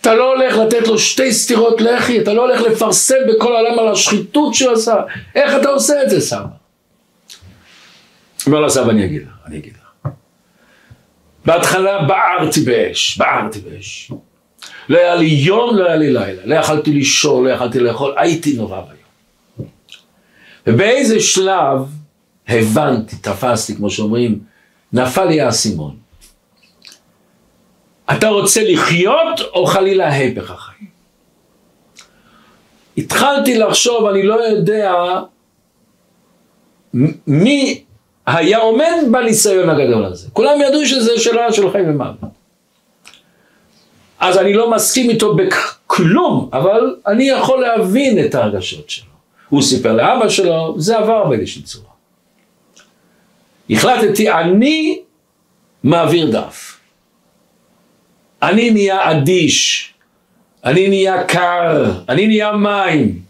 אתה 0.00 0.14
לא 0.14 0.34
הולך 0.34 0.56
לתת 0.56 0.88
לו 0.88 0.98
שתי 0.98 1.32
סטירות 1.32 1.80
לחי, 1.80 2.20
אתה 2.20 2.32
לא 2.32 2.42
הולך 2.42 2.60
לפרסם 2.60 3.14
בכל 3.28 3.56
העולם 3.56 3.78
על 3.78 3.92
השחיתות 3.92 4.54
שהוא 4.54 4.72
עשה. 4.72 4.96
איך 5.34 5.54
אתה 5.60 5.68
עושה 5.68 6.02
את 6.02 6.10
זה, 6.10 6.20
סבא? 6.20 6.46
אומר 8.46 8.60
לה 8.60 8.70
סבא, 8.70 8.90
אני 8.90 9.04
אגיד 9.04 9.22
לך, 9.22 9.46
אני 9.46 9.58
אגיד 9.58 9.72
לך. 9.72 10.08
בהתחלה 11.44 12.02
בערתי 12.02 12.60
באש, 12.60 13.18
בערתי 13.18 13.58
באש. 13.58 14.10
לא 14.88 14.98
היה 14.98 15.14
לי 15.14 15.26
יום, 15.26 15.76
לא 15.76 15.86
היה 15.86 15.96
לי 15.96 16.12
לילה. 16.12 16.42
לא 16.44 16.54
יכלתי 16.54 16.92
לישון, 16.92 17.44
לא 17.44 17.50
יכלתי 17.50 17.80
לאכול, 17.80 18.14
הייתי 18.16 18.56
נורא 18.56 18.80
ואיום. 18.80 19.68
ובאיזה 20.66 21.20
שלב 21.20 21.88
הבנתי, 22.48 23.16
תפסתי, 23.16 23.76
כמו 23.76 23.90
שאומרים, 23.90 24.38
נפל 24.92 25.24
לי 25.24 25.40
האסימון. 25.40 25.96
אתה 28.12 28.28
רוצה 28.28 28.60
לחיות 28.64 29.40
או 29.54 29.66
חלילה 29.66 30.08
ההפך 30.08 30.50
החיים? 30.50 30.88
התחלתי 32.98 33.58
לחשוב, 33.58 34.06
אני 34.06 34.22
לא 34.22 34.34
יודע 34.34 34.94
מי 37.26 37.84
היה 38.26 38.58
עומד 38.58 38.92
בניסיון 39.10 39.70
הגדול 39.70 40.04
הזה. 40.04 40.28
כולם 40.32 40.60
ידעו 40.60 40.86
שזה 40.86 41.18
שאלה 41.18 41.52
של 41.52 41.70
חיים 41.72 41.88
ומוות. 41.88 42.23
אז 44.24 44.38
אני 44.38 44.54
לא 44.54 44.70
מסכים 44.70 45.10
איתו 45.10 45.36
בכלום, 45.36 46.48
אבל 46.52 46.96
אני 47.06 47.28
יכול 47.28 47.60
להבין 47.60 48.24
את 48.24 48.34
ההרגשות 48.34 48.90
שלו. 48.90 49.12
הוא 49.48 49.62
סיפר 49.62 49.92
לאבא 49.92 50.28
שלו, 50.28 50.74
זה 50.78 50.98
עבר 50.98 51.24
באיזושהי 51.24 51.62
צורה. 51.62 51.90
החלטתי, 53.70 54.32
אני 54.32 54.98
מעביר 55.82 56.30
דף. 56.30 56.80
אני 58.42 58.70
נהיה 58.70 59.10
אדיש, 59.10 59.90
אני 60.64 60.88
נהיה 60.88 61.24
קר, 61.24 61.92
אני 62.08 62.26
נהיה 62.26 62.52
מים. 62.52 63.22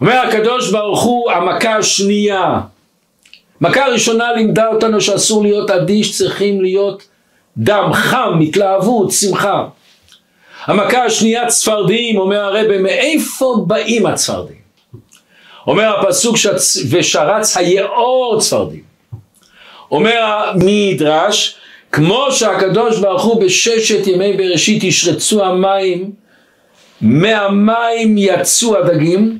אומר 0.00 0.16
הקדוש 0.28 0.72
ברוך 0.72 1.02
הוא, 1.02 1.30
המכה 1.30 1.76
השנייה, 1.76 2.60
מכה 3.60 3.84
הראשונה 3.84 4.32
לימדה 4.32 4.66
אותנו 4.66 5.00
שאסור 5.00 5.42
להיות 5.42 5.70
אדיש, 5.70 6.18
צריכים 6.18 6.62
להיות 6.62 7.02
דם 7.56 7.90
חם, 7.92 8.40
התלהבות, 8.42 9.12
שמחה. 9.12 9.64
המכה 10.66 11.04
השנייה 11.04 11.46
צפרדעים, 11.46 12.18
אומר 12.18 12.40
הרב, 12.40 12.76
מאיפה 12.76 13.64
באים 13.66 14.06
הצפרדעים? 14.06 14.64
אומר 15.66 16.00
הפסוק 16.00 16.36
שצ... 16.36 16.76
ושרץ 16.90 17.56
היאור 17.56 18.40
צפרדעים. 18.40 18.82
אומר 19.90 20.22
המדרש, 20.22 21.56
כמו 21.92 22.26
שהקדוש 22.30 22.98
ברוך 22.98 23.22
הוא 23.22 23.40
בששת 23.40 24.06
ימי 24.06 24.32
בראשית 24.36 24.84
ישרצו 24.84 25.44
המים, 25.44 26.12
מהמים 27.00 28.14
יצאו 28.18 28.76
הדגים, 28.76 29.38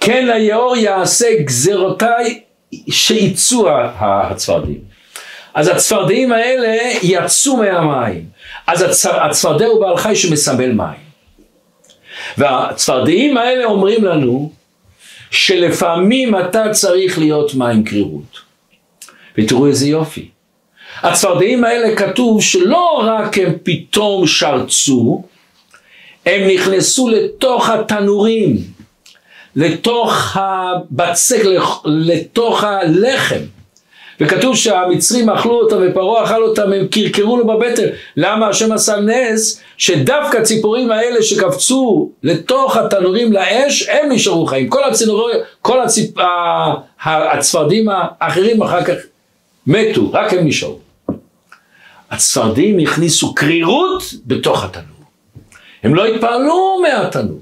כן 0.00 0.30
היאור 0.30 0.76
יעשה 0.76 1.26
גזרותיי 1.40 2.40
שיצאו 2.90 3.68
הצפרדעים. 3.98 4.93
אז 5.54 5.68
הצפרדעים 5.68 6.32
האלה 6.32 6.76
יצאו 7.02 7.56
מהמים. 7.56 8.24
אז 8.66 8.84
הצפרדע 9.10 9.66
הוא 9.66 9.80
בעל 9.80 9.96
חי 9.96 10.16
שמסמל 10.16 10.72
מים. 10.72 11.04
והצפרדעים 12.38 13.36
האלה 13.36 13.64
אומרים 13.64 14.04
לנו 14.04 14.52
שלפעמים 15.30 16.36
אתה 16.38 16.64
צריך 16.72 17.18
להיות 17.18 17.54
מים 17.54 17.84
קרירות. 17.84 18.38
ותראו 19.38 19.66
איזה 19.66 19.88
יופי. 19.88 20.28
הצפרדעים 21.02 21.64
האלה 21.64 21.96
כתוב 21.96 22.42
שלא 22.42 23.02
רק 23.04 23.38
הם 23.38 23.52
פתאום 23.62 24.26
שרצו, 24.26 25.22
הם 26.26 26.48
נכנסו 26.48 27.08
לתוך 27.08 27.68
התנורים, 27.68 28.56
לתוך 29.56 30.36
הבצק, 30.36 31.42
לתוך 31.84 32.64
הלחם. 32.64 33.40
וכתוב 34.20 34.56
שהמצרים 34.56 35.30
אכלו 35.30 35.60
אותם 35.60 35.76
ופרעה 35.82 36.24
אכל 36.24 36.42
אותם, 36.42 36.72
הם 36.72 36.86
קרקרו 36.86 37.36
לו 37.36 37.46
בבטן. 37.46 37.86
למה 38.16 38.48
השם 38.48 38.72
עשה 38.72 39.00
נס? 39.00 39.60
שדווקא 39.76 40.36
הציפורים 40.36 40.90
האלה 40.90 41.22
שקפצו 41.22 42.10
לתוך 42.22 42.76
התנורים 42.76 43.32
לאש, 43.32 43.88
הם 43.88 44.12
נשארו 44.12 44.46
חיים. 44.46 44.68
כל 44.68 44.84
הצינורים, 44.84 45.36
כל 45.62 45.82
הציפ... 45.82 46.10
הצפרדים 47.04 47.88
האחרים 47.92 48.62
אחר 48.62 48.84
כך 48.84 48.94
מתו, 49.66 50.12
רק 50.12 50.32
הם 50.32 50.46
נשארו. 50.46 50.78
הצפרדים 52.10 52.78
הכניסו 52.78 53.34
קרירות 53.34 54.02
בתוך 54.26 54.64
התנור. 54.64 54.86
הם 55.82 55.94
לא 55.94 56.06
התפעלו 56.06 56.82
מהתנור. 56.82 57.40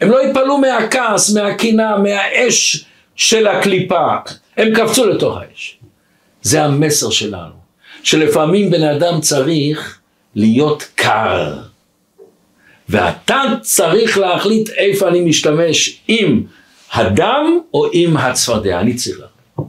הם 0.00 0.10
לא 0.10 0.20
התפעלו 0.20 0.58
מהכעס, 0.58 1.30
מהקינה, 1.30 1.96
מהאש 1.96 2.84
של 3.16 3.46
הקליפה. 3.46 4.16
הם 4.56 4.74
קפצו 4.74 5.06
לתוך 5.06 5.36
האש. 5.36 5.77
זה 6.42 6.64
המסר 6.64 7.10
שלנו, 7.10 7.54
שלפעמים 8.02 8.70
בן 8.70 8.82
אדם 8.82 9.20
צריך 9.20 9.98
להיות 10.34 10.88
קר. 10.94 11.54
ואתה 12.88 13.42
צריך 13.60 14.18
להחליט 14.18 14.70
איפה 14.70 15.08
אני 15.08 15.20
משתמש, 15.20 16.00
עם 16.08 16.42
הדם 16.92 17.58
או 17.74 17.86
עם 17.92 18.16
הצפרדע, 18.16 18.80
אני 18.80 18.94
צריך 18.94 19.18
להחליט. 19.20 19.68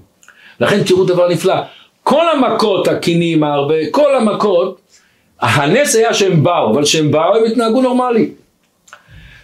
לכן 0.59 0.84
תראו 0.84 1.05
דבר 1.05 1.30
נפלא, 1.30 1.55
כל 2.03 2.26
המכות 2.34 2.88
הקינים 2.88 3.43
הרבה, 3.43 3.76
כל 3.91 4.15
המכות, 4.15 4.82
הנס 5.39 5.95
היה 5.95 6.13
שהם 6.13 6.43
באו, 6.43 6.74
אבל 6.74 6.84
כשהם 6.84 7.11
באו 7.11 7.36
הם 7.36 7.43
התנהגו 7.51 7.82
נורמלי. 7.82 8.30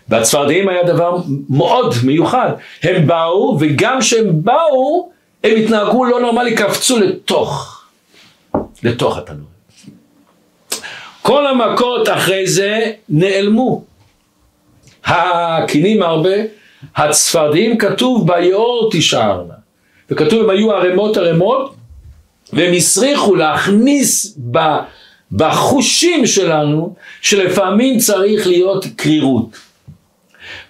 והצפרדעים 0.09 0.69
היה 0.69 0.84
דבר 0.84 1.17
מאוד 1.49 1.93
מיוחד, 2.03 2.49
הם 2.84 3.07
באו 3.07 3.57
וגם 3.59 3.99
כשהם 3.99 4.43
באו 4.43 5.11
הם 5.46 5.56
התנהגו 5.56 6.06
לא 6.06 6.20
נורמלי, 6.20 6.56
קפצו 6.56 7.00
לתוך, 7.00 7.82
לתוך 8.84 9.18
התנור. 9.18 9.48
כל 11.22 11.48
המכות 11.48 12.10
אחרי 12.10 12.48
זה 12.48 12.91
נעלמו. 13.10 13.84
הקינים 15.06 16.04
הרבה, 16.04 16.36
הצפרדעים 16.96 17.78
כתוב 17.78 18.28
ביאור 18.28 18.89
תישארנה. 18.91 19.54
וכתוב 20.10 20.43
הם 20.43 20.50
היו 20.50 20.72
ערימות 20.72 21.18
ערימות, 21.18 21.76
והם 22.54 22.74
הסריחו 22.74 23.36
להכניס 23.36 24.38
ב, 24.52 24.60
בחושים 25.32 26.28
שלנו, 26.28 26.96
שלפעמים 27.22 27.98
צריך 27.98 28.48
להיות 28.48 28.86
קרירות. 28.96 29.58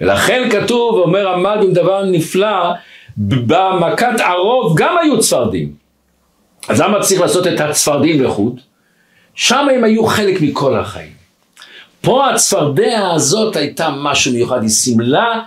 ולכן 0.02 0.50
כתוב, 0.52 1.00
אומר 1.00 1.28
עמד 1.28 1.58
עם 1.64 1.74
דבר 1.74 2.06
נפלא, 2.06 2.74
במכת 3.18 4.20
ערוב 4.20 4.78
גם 4.78 4.95
היו 5.01 5.20
צפרדים. 5.20 5.74
אז 6.68 6.82
למה 6.82 6.99
צריך 6.99 7.22
לעשות 7.22 7.47
את 7.47 7.59
הצפרדים 7.59 8.24
לחוד? 8.24 8.59
שם 9.36 9.68
הם 9.76 9.84
היו 9.84 10.05
חלק 10.05 10.41
מכל 10.41 10.76
החיים. 10.76 11.11
פה 12.01 12.30
הצפרדע 12.30 13.09
הזאת 13.16 13.55
הייתה 13.55 13.89
משהו 13.97 14.34
מיוחד, 14.34 14.61
היא 14.61 14.70
סימלה 14.70 15.41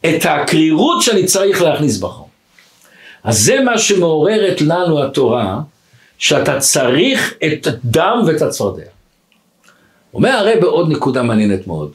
את 0.00 0.26
הקרירות 0.26 1.02
שאני 1.02 1.24
צריך 1.24 1.62
להכניס 1.62 1.98
בחום. 1.98 2.28
אז 3.24 3.38
זה 3.44 3.60
מה 3.60 3.78
שמעוררת 3.78 4.60
לנו 4.60 5.04
התורה, 5.04 5.60
שאתה 6.18 6.60
צריך 6.60 7.34
את 7.44 7.66
הדם 7.66 8.22
ואת 8.26 8.42
הצפרדע. 8.42 8.82
אומר 10.14 10.30
הרי 10.30 10.60
בעוד 10.60 10.90
נקודה 10.90 11.22
מעניינת 11.22 11.66
מאוד. 11.66 11.92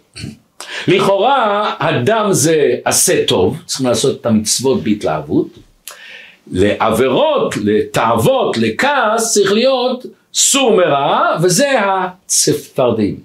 לכאורה 0.88 1.74
הדם 1.80 2.28
זה 2.32 2.76
עשה 2.86 3.26
טוב, 3.28 3.58
צריכים 3.66 3.88
לעשות 3.88 4.22
את 4.22 4.26
המצוות 4.26 4.84
בהתלהבות. 4.84 5.48
לעבירות, 6.52 7.58
לתאוות, 7.64 8.58
לכעס, 8.58 9.34
צריך 9.34 9.52
להיות 9.52 10.06
סור 10.34 10.78
מרע, 10.78 11.38
וזה 11.42 11.68
הצפרדעים. 11.80 13.16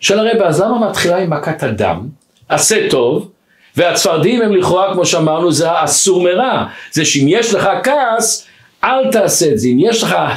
של 0.00 0.18
הרב, 0.18 0.42
אז 0.42 0.60
למה 0.60 0.88
מתחילה 0.88 1.18
עם 1.18 1.30
מכת 1.30 1.62
הדם, 1.62 2.00
עשה 2.48 2.86
טוב, 2.90 3.30
והצפרדעים 3.76 4.42
הם 4.42 4.56
לכאורה, 4.56 4.92
כמו 4.94 5.06
שאמרנו, 5.06 5.52
זה 5.52 5.80
הסור 5.80 6.22
מרע. 6.22 6.66
זה 6.92 7.04
שאם 7.04 7.26
יש 7.28 7.54
לך 7.54 7.68
כעס, 7.84 8.46
אל 8.84 9.12
תעשה 9.12 9.52
את 9.52 9.58
זה. 9.58 9.68
אם 9.68 9.78
יש 9.80 10.02
לך 10.02 10.12
אה, 10.12 10.34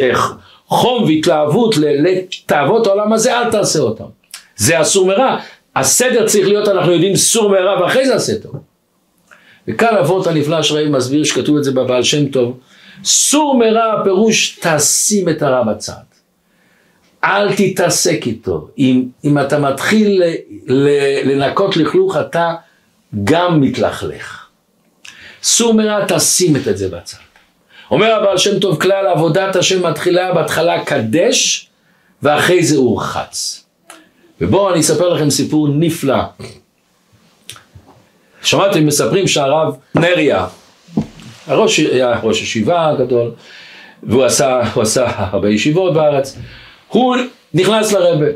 אה, 0.00 0.14
חום 0.66 1.04
והתלהבות 1.04 1.74
לתאוות 1.78 2.86
העולם 2.86 3.12
הזה, 3.12 3.38
אל 3.38 3.50
תעשה 3.50 3.78
אותם. 3.78 4.21
זה 4.56 4.80
אסור 4.80 5.06
מרע. 5.06 5.36
הסדר 5.76 6.26
צריך 6.26 6.48
להיות, 6.48 6.68
אנחנו 6.68 6.92
יודעים, 6.92 7.16
סור 7.16 7.50
מרע 7.50 7.82
ואחרי 7.82 8.06
זה 8.06 8.14
עשה 8.14 8.32
טוב. 8.38 8.52
וכאן 9.68 9.96
אבות 9.96 10.26
הנפלא 10.26 10.62
שראים 10.62 10.92
מסביר 10.92 11.24
שכתוב 11.24 11.56
את 11.56 11.64
זה 11.64 11.72
בבעל 11.72 12.02
שם 12.02 12.28
טוב, 12.28 12.58
סור 13.04 13.58
מרע 13.58 14.04
פירוש 14.04 14.58
תשים 14.62 15.28
את 15.28 15.42
הרע 15.42 15.62
בצד. 15.62 16.02
אל 17.24 17.54
תתעסק 17.56 18.26
איתו. 18.26 18.68
אם, 18.78 19.04
אם 19.24 19.38
אתה 19.38 19.58
מתחיל 19.58 20.22
ל, 20.22 20.34
ל, 20.66 20.88
לנקות 21.24 21.76
לכלוך, 21.76 22.16
אתה 22.16 22.54
גם 23.24 23.60
מתלכלך. 23.60 24.46
סור 25.42 25.74
מרע, 25.74 26.06
תשים 26.08 26.56
את 26.56 26.76
זה 26.76 26.88
בצד. 26.88 27.18
אומר 27.90 28.14
הבעל 28.14 28.38
שם 28.38 28.58
טוב 28.58 28.80
כלל, 28.80 29.06
עבודת 29.06 29.56
השם 29.56 29.86
מתחילה 29.86 30.34
בהתחלה 30.34 30.84
קדש, 30.84 31.68
ואחרי 32.22 32.64
זה 32.64 32.76
הורחץ. 32.76 33.64
ובואו 34.42 34.70
אני 34.70 34.80
אספר 34.80 35.08
לכם 35.08 35.30
סיפור 35.30 35.68
נפלא. 35.68 36.22
שמעתם, 38.42 38.86
מספרים 38.86 39.28
שהרב 39.28 39.76
נריה, 39.94 40.46
הראש, 41.46 41.78
היה 41.78 42.20
ראש 42.22 42.42
ישיבה 42.42 42.94
גדול, 42.98 43.30
והוא 44.02 44.24
עשה, 44.24 44.60
עשה 44.80 45.06
הרבה 45.16 45.50
ישיבות 45.50 45.94
בארץ, 45.94 46.38
הוא 46.88 47.16
נכנס 47.54 47.92
לרבה. 47.92 48.26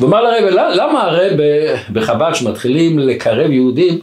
ואמר 0.00 0.22
לרבה, 0.22 0.74
למה 0.74 1.02
הרבה 1.02 1.44
בחב"ד 1.92 2.34
שמתחילים 2.34 2.98
לקרב 2.98 3.50
יהודים, 3.50 3.98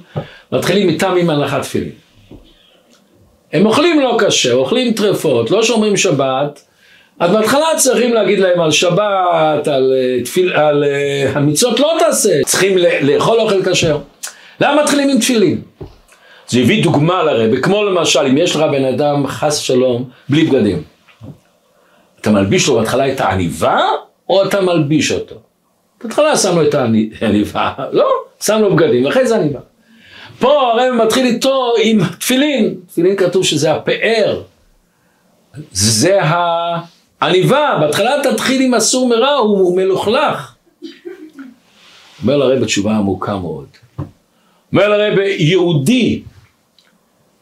מתחילים 0.52 0.90
איתם 0.90 1.16
עם 1.20 1.30
הנחת 1.30 1.62
תפילין. 1.62 1.92
הם 3.54 3.66
אוכלים 3.66 4.00
לא 4.00 4.18
כשר, 4.28 4.54
אוכלים 4.54 4.94
טרפות, 4.94 5.52
לא 5.52 5.64
שומרים 5.64 5.98
שבת, 5.98 6.62
אז 7.20 7.32
בהתחלה 7.32 7.66
צריכים 7.78 8.14
להגיד 8.14 8.40
להם 8.40 8.62
על 8.62 8.72
שבת, 8.72 9.68
על, 9.68 9.94
אה, 9.96 10.24
תפיל, 10.24 10.54
על, 10.54 10.60
על 10.60 10.84
המצוות 11.34 11.80
לא 11.80 11.98
תעשה, 12.00 12.44
צריכים 12.46 12.78
לאכול 12.78 13.40
אוכל 13.40 13.72
כשר. 13.72 13.98
למה 14.62 14.84
מתחילים 14.84 15.10
עם 15.10 15.20
תפילין? 15.20 15.62
זה 16.48 16.60
הביא 16.60 16.84
דוגמה 16.84 17.24
לרבה, 17.24 17.62
כמו 17.62 17.84
למשל 17.84 18.20
אם 18.20 18.38
יש 18.38 18.56
לך 18.56 18.62
בן 18.72 18.86
אדם 18.86 19.28
חס 19.28 19.58
שלום 19.58 20.10
בלי 20.30 20.44
בגדים. 20.44 20.84
אתה 22.22 22.32
מלביש 22.32 22.68
לו 22.68 22.76
בהתחלה 22.76 23.14
את 23.14 23.22
העניבה 23.22 23.80
או 24.30 24.44
אתה 24.44 24.62
מלביש 24.62 25.12
אותו? 25.12 25.36
בהתחלה 26.04 26.38
שם 26.38 26.56
לו 26.56 26.68
את 26.68 26.76
העניבה, 27.22 27.74
לא, 27.92 28.10
שם 28.44 28.62
לו 28.62 28.76
בגדים, 28.76 29.06
ואחרי 29.06 29.28
זה 29.28 29.36
עניבה. 29.36 29.60
פה 30.40 30.72
הרב 30.72 30.94
מתחיל 31.06 31.26
איתו 31.26 31.74
עם 31.84 32.00
תפילין, 32.20 32.76
תפילין 32.88 33.16
כתוב 33.16 33.44
שזה 33.44 33.74
הפאר, 33.74 34.42
זה 35.72 36.20
העניבה, 37.22 37.78
בהתחלה 37.80 38.16
תתחיל 38.24 38.62
עם 38.62 38.74
אסור 38.74 39.08
מרע, 39.08 39.34
הוא 39.34 39.78
מלוכלך. 39.78 40.56
אומר 42.22 42.38
לרב 42.38 42.66
תשובה 42.66 42.96
עמוקה 42.96 43.38
מאוד. 43.38 43.68
אומר 44.72 44.90
לרב 44.90 45.20
יהודי 45.40 46.22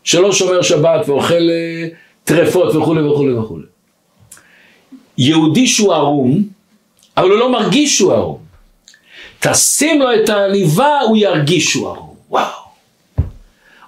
שלא 0.03 0.31
שומר 0.31 0.61
שבת 0.61 1.09
ואוכל 1.09 1.49
אה, 1.49 1.87
טרפות 2.23 2.75
וכולי 2.75 3.01
וכולי 3.07 3.33
וכולי. 3.33 3.65
יהודי 5.17 5.67
שהוא 5.67 5.93
ערום, 5.93 6.43
אבל 7.17 7.29
הוא 7.29 7.39
לא 7.39 7.51
מרגיש 7.51 7.97
שהוא 7.97 8.13
ערום. 8.13 8.39
תשים 9.39 10.01
לו 10.01 10.15
את 10.15 10.29
העניבה, 10.29 10.99
הוא 10.99 11.17
ירגיש 11.17 11.71
שהוא 11.71 11.89
ערום. 11.89 12.15
וואו. 12.29 12.63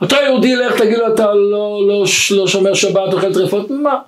אותו 0.01 0.15
יהודי, 0.15 0.55
לך 0.55 0.81
תגיד 0.81 0.97
לו, 0.97 1.13
אתה 1.13 1.33
לא, 1.33 1.87
לא, 1.87 2.05
לא 2.31 2.47
שומר 2.47 2.73
שבת, 2.73 3.13
אוכל 3.13 3.33
טרפות, 3.33 3.69
מה? 3.69 3.99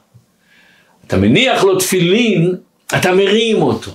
אתה 1.08 1.18
מניח 1.18 1.64
לו 1.64 1.76
תפילין, 1.76 2.55
אתה 2.97 3.12
מרים 3.12 3.62
אותו, 3.62 3.91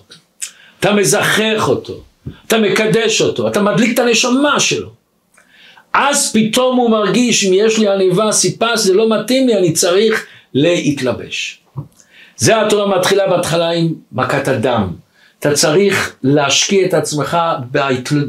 אתה 0.81 0.93
מזכך 0.93 1.65
אותו, 1.69 2.01
אתה 2.47 2.59
מקדש 2.59 3.21
אותו, 3.21 3.49
אתה 3.49 3.63
מדליק 3.63 3.95
את 3.95 3.99
הנשמה 3.99 4.61
שלו. 4.61 4.89
אז 5.93 6.33
פתאום 6.33 6.77
הוא 6.77 6.91
מרגיש, 6.91 7.45
אם 7.45 7.53
יש 7.55 7.79
לי 7.79 7.89
עניבה, 7.89 8.33
סיפס, 8.33 8.81
זה 8.81 8.95
לא 8.95 9.09
מתאים 9.09 9.47
לי, 9.47 9.59
אני 9.59 9.73
צריך 9.73 10.27
להתלבש. 10.55 11.59
זה 12.37 12.63
התורה 12.63 12.99
מתחילה 12.99 13.29
בהתחלה 13.29 13.71
עם 13.71 13.95
מכת 14.13 14.49
הדם. 14.49 14.89
אתה 15.39 15.53
צריך 15.53 16.17
להשקיע 16.23 16.87
את 16.87 16.95
עצמך 16.95 17.39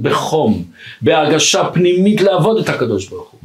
בחום, 0.02 0.64
בהרגשה 1.02 1.64
פנימית 1.74 2.22
לעבוד 2.22 2.58
את 2.58 2.70
הקדוש 2.70 3.08
ברוך 3.08 3.30
הוא. 3.30 3.40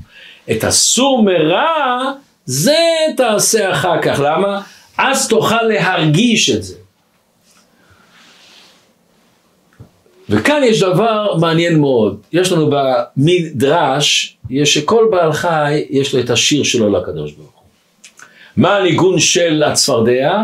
את 0.51 0.65
הסור 0.65 1.23
מרע, 1.23 2.13
זה 2.45 2.79
תעשה 3.17 3.73
אחר 3.73 4.03
כך. 4.03 4.21
למה? 4.25 4.61
אז 4.99 5.29
תוכל 5.29 5.63
להרגיש 5.63 6.51
את 6.51 6.63
זה. 6.63 6.77
וכאן 10.29 10.63
יש 10.65 10.83
דבר 10.83 11.35
מעניין 11.41 11.81
מאוד. 11.81 12.21
יש 12.33 12.53
לנו 12.53 12.71
במדרש, 12.71 14.37
יש 14.51 14.75
שכל 14.75 15.09
בעל 15.11 15.33
חי, 15.33 15.85
יש 15.91 16.15
לו 16.15 16.21
את 16.21 16.31
השיר 16.31 16.63
שלו 16.63 16.99
לקדוש 16.99 17.33
ברוך 17.33 17.51
הוא. 17.55 17.63
מה 18.57 18.77
הניגון 18.77 19.19
של 19.19 19.63
הצפרדע? 19.67 20.43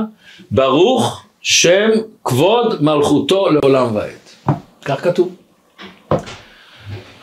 ברוך 0.51 1.23
שם 1.41 1.91
כבוד 2.25 2.83
מלכותו 2.83 3.51
לעולם 3.51 3.97
ועד. 3.97 4.57
כך 4.85 5.05
כתוב. 5.05 5.35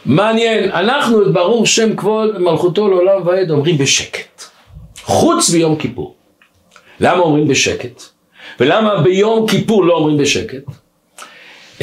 מעניין, 0.05 0.71
אנחנו 0.71 1.21
את 1.21 1.33
ברוך 1.33 1.67
שם 1.67 1.95
כבוד 1.95 2.37
מלכותו 2.37 2.87
לעולם 2.87 3.27
ועד 3.27 3.51
אומרים 3.51 3.77
בשקט. 3.77 4.43
חוץ 5.03 5.49
ביום 5.49 5.75
כיפור. 5.75 6.15
למה 7.01 7.19
אומרים 7.19 7.47
בשקט? 7.47 8.01
ולמה 8.59 9.01
ביום 9.01 9.47
כיפור 9.47 9.85
לא 9.85 9.93
אומרים 9.93 10.17
בשקט? 10.17 10.63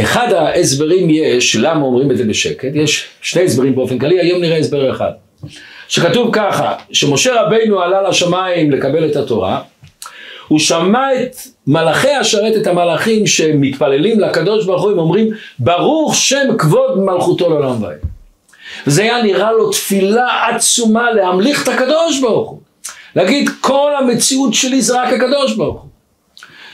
אחד 0.00 0.32
ההסברים 0.32 1.10
יש, 1.10 1.56
למה 1.56 1.84
אומרים 1.84 2.10
את 2.10 2.16
זה 2.16 2.24
בשקט, 2.24 2.70
יש 2.74 3.06
שני 3.20 3.44
הסברים 3.44 3.74
באופן 3.74 3.98
כללי, 3.98 4.20
היום 4.20 4.40
נראה 4.40 4.56
הסבר 4.56 4.90
אחד. 4.90 5.10
שכתוב 5.88 6.30
ככה, 6.32 6.74
שמשה 6.92 7.42
רבינו 7.42 7.80
עלה 7.80 8.08
לשמיים 8.08 8.70
לקבל 8.70 9.10
את 9.10 9.16
התורה, 9.16 9.60
הוא 10.48 10.58
שמע 10.58 11.22
את 11.22 11.36
מלאכי 11.66 12.10
השרת, 12.10 12.56
את 12.56 12.66
המלאכים 12.66 13.26
שמתפללים 13.26 14.20
לקדוש 14.20 14.66
ברוך 14.66 14.82
הוא, 14.82 14.90
הם 14.92 14.98
אומרים, 14.98 15.30
ברוך 15.58 16.14
שם 16.14 16.56
כבוד 16.58 16.98
מלכותו 16.98 17.48
לעולם 17.48 17.82
ועד. 17.82 17.98
וזה 18.86 19.02
היה 19.02 19.22
נראה 19.22 19.52
לו 19.52 19.70
תפילה 19.70 20.48
עצומה 20.48 21.10
להמליך 21.10 21.62
את 21.62 21.68
הקדוש 21.68 22.20
ברוך 22.20 22.50
הוא. 22.50 22.67
להגיד, 23.18 23.50
כל 23.60 23.92
המציאות 23.98 24.54
שלי 24.54 24.82
זה 24.82 25.02
רק 25.02 25.12
הקדוש 25.12 25.56
ברוך 25.56 25.82
הוא. 25.82 25.90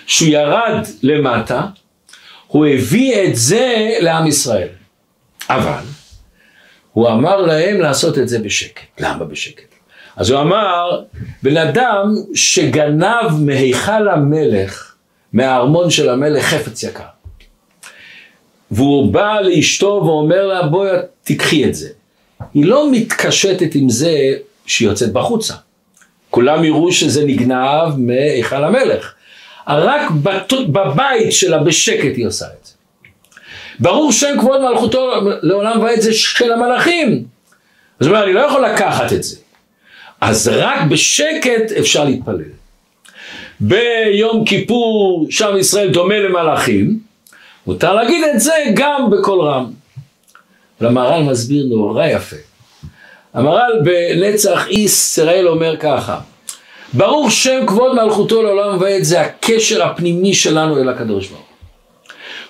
שהוא 0.06 0.28
ירד 0.28 0.86
למטה, 1.02 1.66
הוא 2.46 2.66
הביא 2.66 3.24
את 3.24 3.36
זה 3.36 3.96
לעם 4.00 4.26
ישראל. 4.26 4.68
אבל, 5.50 5.84
הוא 6.92 7.08
אמר 7.08 7.36
להם 7.36 7.80
לעשות 7.80 8.18
את 8.18 8.28
זה 8.28 8.38
בשקט. 8.38 9.00
למה 9.00 9.24
בשקט? 9.24 9.74
אז 10.16 10.30
הוא 10.30 10.40
אמר, 10.40 11.02
בן 11.42 11.56
אדם 11.56 12.14
שגנב 12.34 13.40
מהיכל 13.40 14.08
המלך, 14.08 14.94
מהארמון 15.32 15.90
של 15.90 16.08
המלך 16.08 16.44
חפץ 16.44 16.82
יקר. 16.82 17.04
והוא 18.70 19.12
בא 19.12 19.40
לאשתו 19.40 20.02
ואומר 20.04 20.46
לה, 20.46 20.66
בואי 20.66 20.90
תיקחי 21.22 21.64
את 21.64 21.74
זה. 21.74 21.88
היא 22.54 22.64
לא 22.64 22.90
מתקשטת 22.92 23.74
עם 23.74 23.88
זה 23.88 24.32
שהיא 24.66 24.88
יוצאת 24.88 25.12
בחוצה. 25.12 25.54
כולם 26.34 26.64
יראו 26.64 26.92
שזה 26.92 27.24
נגנב 27.24 27.96
מהיכל 27.96 28.64
המלך. 28.64 29.14
רק 29.68 30.10
בבית 30.72 31.32
שלה 31.32 31.58
בשקט 31.58 32.16
היא 32.16 32.26
עושה 32.26 32.46
את 32.46 32.66
זה. 32.66 32.72
ברור 33.80 34.12
שם 34.12 34.34
כבוד 34.40 34.60
מלכותו 34.62 35.10
לעולם 35.42 35.80
ועד 35.80 36.00
זה 36.00 36.12
של 36.12 36.52
המלאכים. 36.52 37.24
זאת 38.00 38.08
אומרת, 38.08 38.24
אני 38.24 38.32
לא 38.32 38.40
יכול 38.40 38.64
לקחת 38.64 39.12
את 39.12 39.22
זה. 39.22 39.36
אז 40.20 40.48
רק 40.48 40.82
בשקט 40.88 41.72
אפשר 41.78 42.04
להתפלל. 42.04 42.54
ביום 43.60 44.44
כיפור 44.44 45.26
שם 45.30 45.56
ישראל 45.58 45.90
דומה 45.90 46.18
למלאכים, 46.18 46.98
מותר 47.66 47.94
להגיד 47.94 48.24
את 48.34 48.40
זה 48.40 48.52
גם 48.74 49.10
בקול 49.10 49.40
רם. 49.40 49.70
למהר"ל 50.80 51.22
מסביר 51.22 51.66
נורא 51.66 52.06
יפה. 52.06 52.36
המהר"ל 53.34 53.80
בנצח 53.84 54.66
ישראל 54.70 55.48
אומר 55.48 55.76
ככה, 55.76 56.18
ברוך 56.92 57.32
שם 57.32 57.66
כבוד 57.66 57.94
מלכותו 57.94 58.42
לעולם 58.42 58.80
ועד 58.80 59.02
זה 59.02 59.20
הקשר 59.20 59.84
הפנימי 59.84 60.34
שלנו 60.34 60.78
אל 60.78 60.88
הקדוש 60.88 61.28
ברוך 61.28 61.44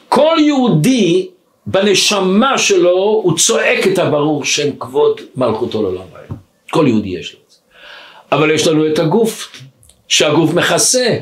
כל 0.08 0.36
יהודי 0.38 1.28
בנשמה 1.66 2.58
שלו 2.58 3.20
הוא 3.22 3.38
צועק 3.38 3.86
את 3.86 3.98
הברוך 3.98 4.46
שם 4.46 4.76
כבוד 4.78 5.20
מלכותו 5.36 5.82
לעולם 5.82 6.02
ועד. 6.12 6.38
כל 6.70 6.84
יהודי 6.88 7.08
יש 7.08 7.32
לו 7.32 7.38
את 7.46 7.50
זה. 7.50 7.58
אבל 8.32 8.50
יש 8.50 8.66
לנו 8.66 8.86
את 8.86 8.98
הגוף, 8.98 9.52
שהגוף 10.08 10.54
מכסה. 10.54 11.18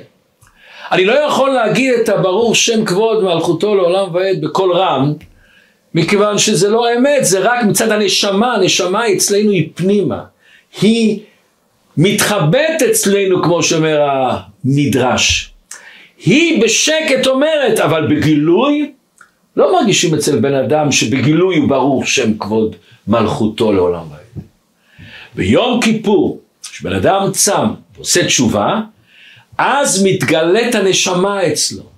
אני 0.93 1.05
לא 1.05 1.13
יכול 1.13 1.51
להגיד 1.51 1.95
את 1.95 2.09
הברוך 2.09 2.57
שם 2.57 2.85
כבוד 2.85 3.25
מלכותו 3.25 3.75
לעולם 3.75 4.15
ועד 4.15 4.41
בקול 4.45 4.73
רם, 4.73 5.13
מכיוון 5.95 6.39
שזה 6.39 6.69
לא 6.69 6.87
אמת, 6.95 7.25
זה 7.25 7.39
רק 7.39 7.65
מצד 7.65 7.91
הנשמה, 7.91 8.55
הנשמה 8.55 9.13
אצלנו 9.13 9.51
היא 9.51 9.69
פנימה. 9.75 10.25
היא 10.81 11.21
מתחבאת 11.97 12.83
אצלנו, 12.91 13.43
כמו 13.43 13.63
שאומר 13.63 14.09
המדרש. 14.11 15.53
היא 16.25 16.63
בשקט 16.63 17.27
אומרת, 17.27 17.81
אבל 17.81 18.07
בגילוי, 18.07 18.93
לא 19.57 19.73
מרגישים 19.73 20.15
אצל 20.15 20.41
בן 20.41 20.55
אדם 20.55 20.93
שבגילוי 20.93 21.57
הוא 21.57 21.69
ברור 21.69 22.05
שם 22.05 22.39
כבוד 22.39 22.77
מלכותו 23.09 23.73
לעולם 23.73 24.05
ועד. 24.11 24.45
ביום 25.35 25.81
כיפור, 25.83 26.41
כשבן 26.73 26.93
אדם 26.93 27.31
צם 27.33 27.67
ועושה 27.97 28.27
תשובה, 28.27 28.81
אז 29.59 30.05
מתגלית 30.05 30.75
הנשמה 30.75 31.47
אצלו. 31.47 31.92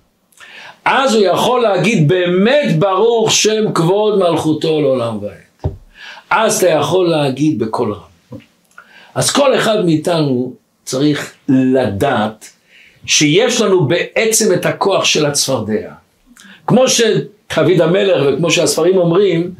אז 0.84 1.14
הוא 1.14 1.24
יכול 1.24 1.62
להגיד 1.62 2.08
באמת 2.08 2.78
ברוך 2.78 3.32
שם 3.32 3.72
כבוד 3.74 4.18
מלכותו 4.18 4.80
לעולם 4.80 5.18
ועד. 5.22 5.72
אז 6.30 6.56
אתה 6.56 6.68
יכול 6.68 7.08
להגיד 7.08 7.58
בקול 7.58 7.92
רם. 7.92 8.38
אז 9.14 9.30
כל 9.30 9.54
אחד 9.54 9.84
מאיתנו 9.84 10.52
צריך 10.84 11.32
לדעת 11.48 12.50
שיש 13.06 13.60
לנו 13.60 13.88
בעצם 13.88 14.54
את 14.54 14.66
הכוח 14.66 15.04
של 15.04 15.26
הצפרדע. 15.26 15.92
כמו 16.66 16.88
שדוד 16.88 17.80
המלך 17.80 18.22
וכמו 18.26 18.50
שהספרים 18.50 18.96
אומרים, 18.96 19.50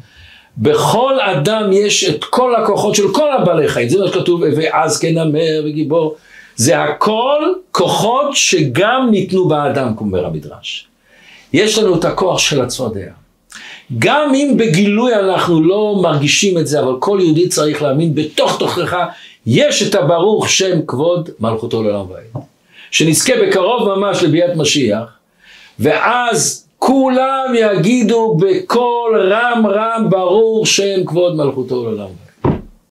בכל 0.57 1.19
אדם 1.19 1.71
יש 1.73 2.09
את 2.09 2.23
כל 2.23 2.55
הכוחות 2.55 2.95
של 2.95 3.13
כל 3.13 3.31
הבעלי 3.31 3.67
חיים, 3.67 3.89
זה 3.89 3.99
מה 3.99 4.07
שכתוב, 4.07 4.41
ואז 4.55 4.99
כן 4.99 5.17
אמר 5.17 5.61
וגיבור, 5.65 6.15
זה 6.55 6.83
הכל 6.83 7.41
כוחות 7.71 8.35
שגם 8.35 9.07
ניתנו 9.11 9.47
באדם, 9.47 9.93
כמו 9.97 10.07
אומר 10.07 10.25
המדרש. 10.25 10.87
יש 11.55 11.77
לנו 11.77 11.99
את 11.99 12.05
הכוח 12.05 12.39
של 12.39 12.61
הצפרדע. 12.61 13.11
גם 13.99 14.33
אם 14.35 14.53
בגילוי 14.57 15.15
אנחנו 15.15 15.63
לא 15.63 15.99
מרגישים 16.01 16.57
את 16.57 16.67
זה, 16.67 16.79
אבל 16.79 16.93
כל 16.99 17.19
יהודי 17.21 17.49
צריך 17.49 17.81
להאמין 17.81 18.15
בתוך 18.15 18.59
תוכך, 18.59 18.97
יש 19.45 19.83
את 19.83 19.95
הברוך 19.95 20.49
שם 20.49 20.85
כבוד 20.87 21.29
מלכותו 21.39 21.83
לעולם 21.83 22.11
ועד. 22.11 22.43
שנזכה 22.91 23.33
בקרוב 23.41 23.89
ממש 23.95 24.23
לביאת 24.23 24.55
משיח, 24.55 25.05
ואז 25.79 26.67
כולם 26.79 27.53
יגידו 27.55 28.37
בקול 28.39 29.31
רם 29.33 29.67
רם 29.67 30.09
ברור 30.09 30.65
שם 30.65 31.05
כבוד 31.05 31.35
מלכותו 31.35 31.83
לעולם 31.83 31.99
ועד. 31.99 32.24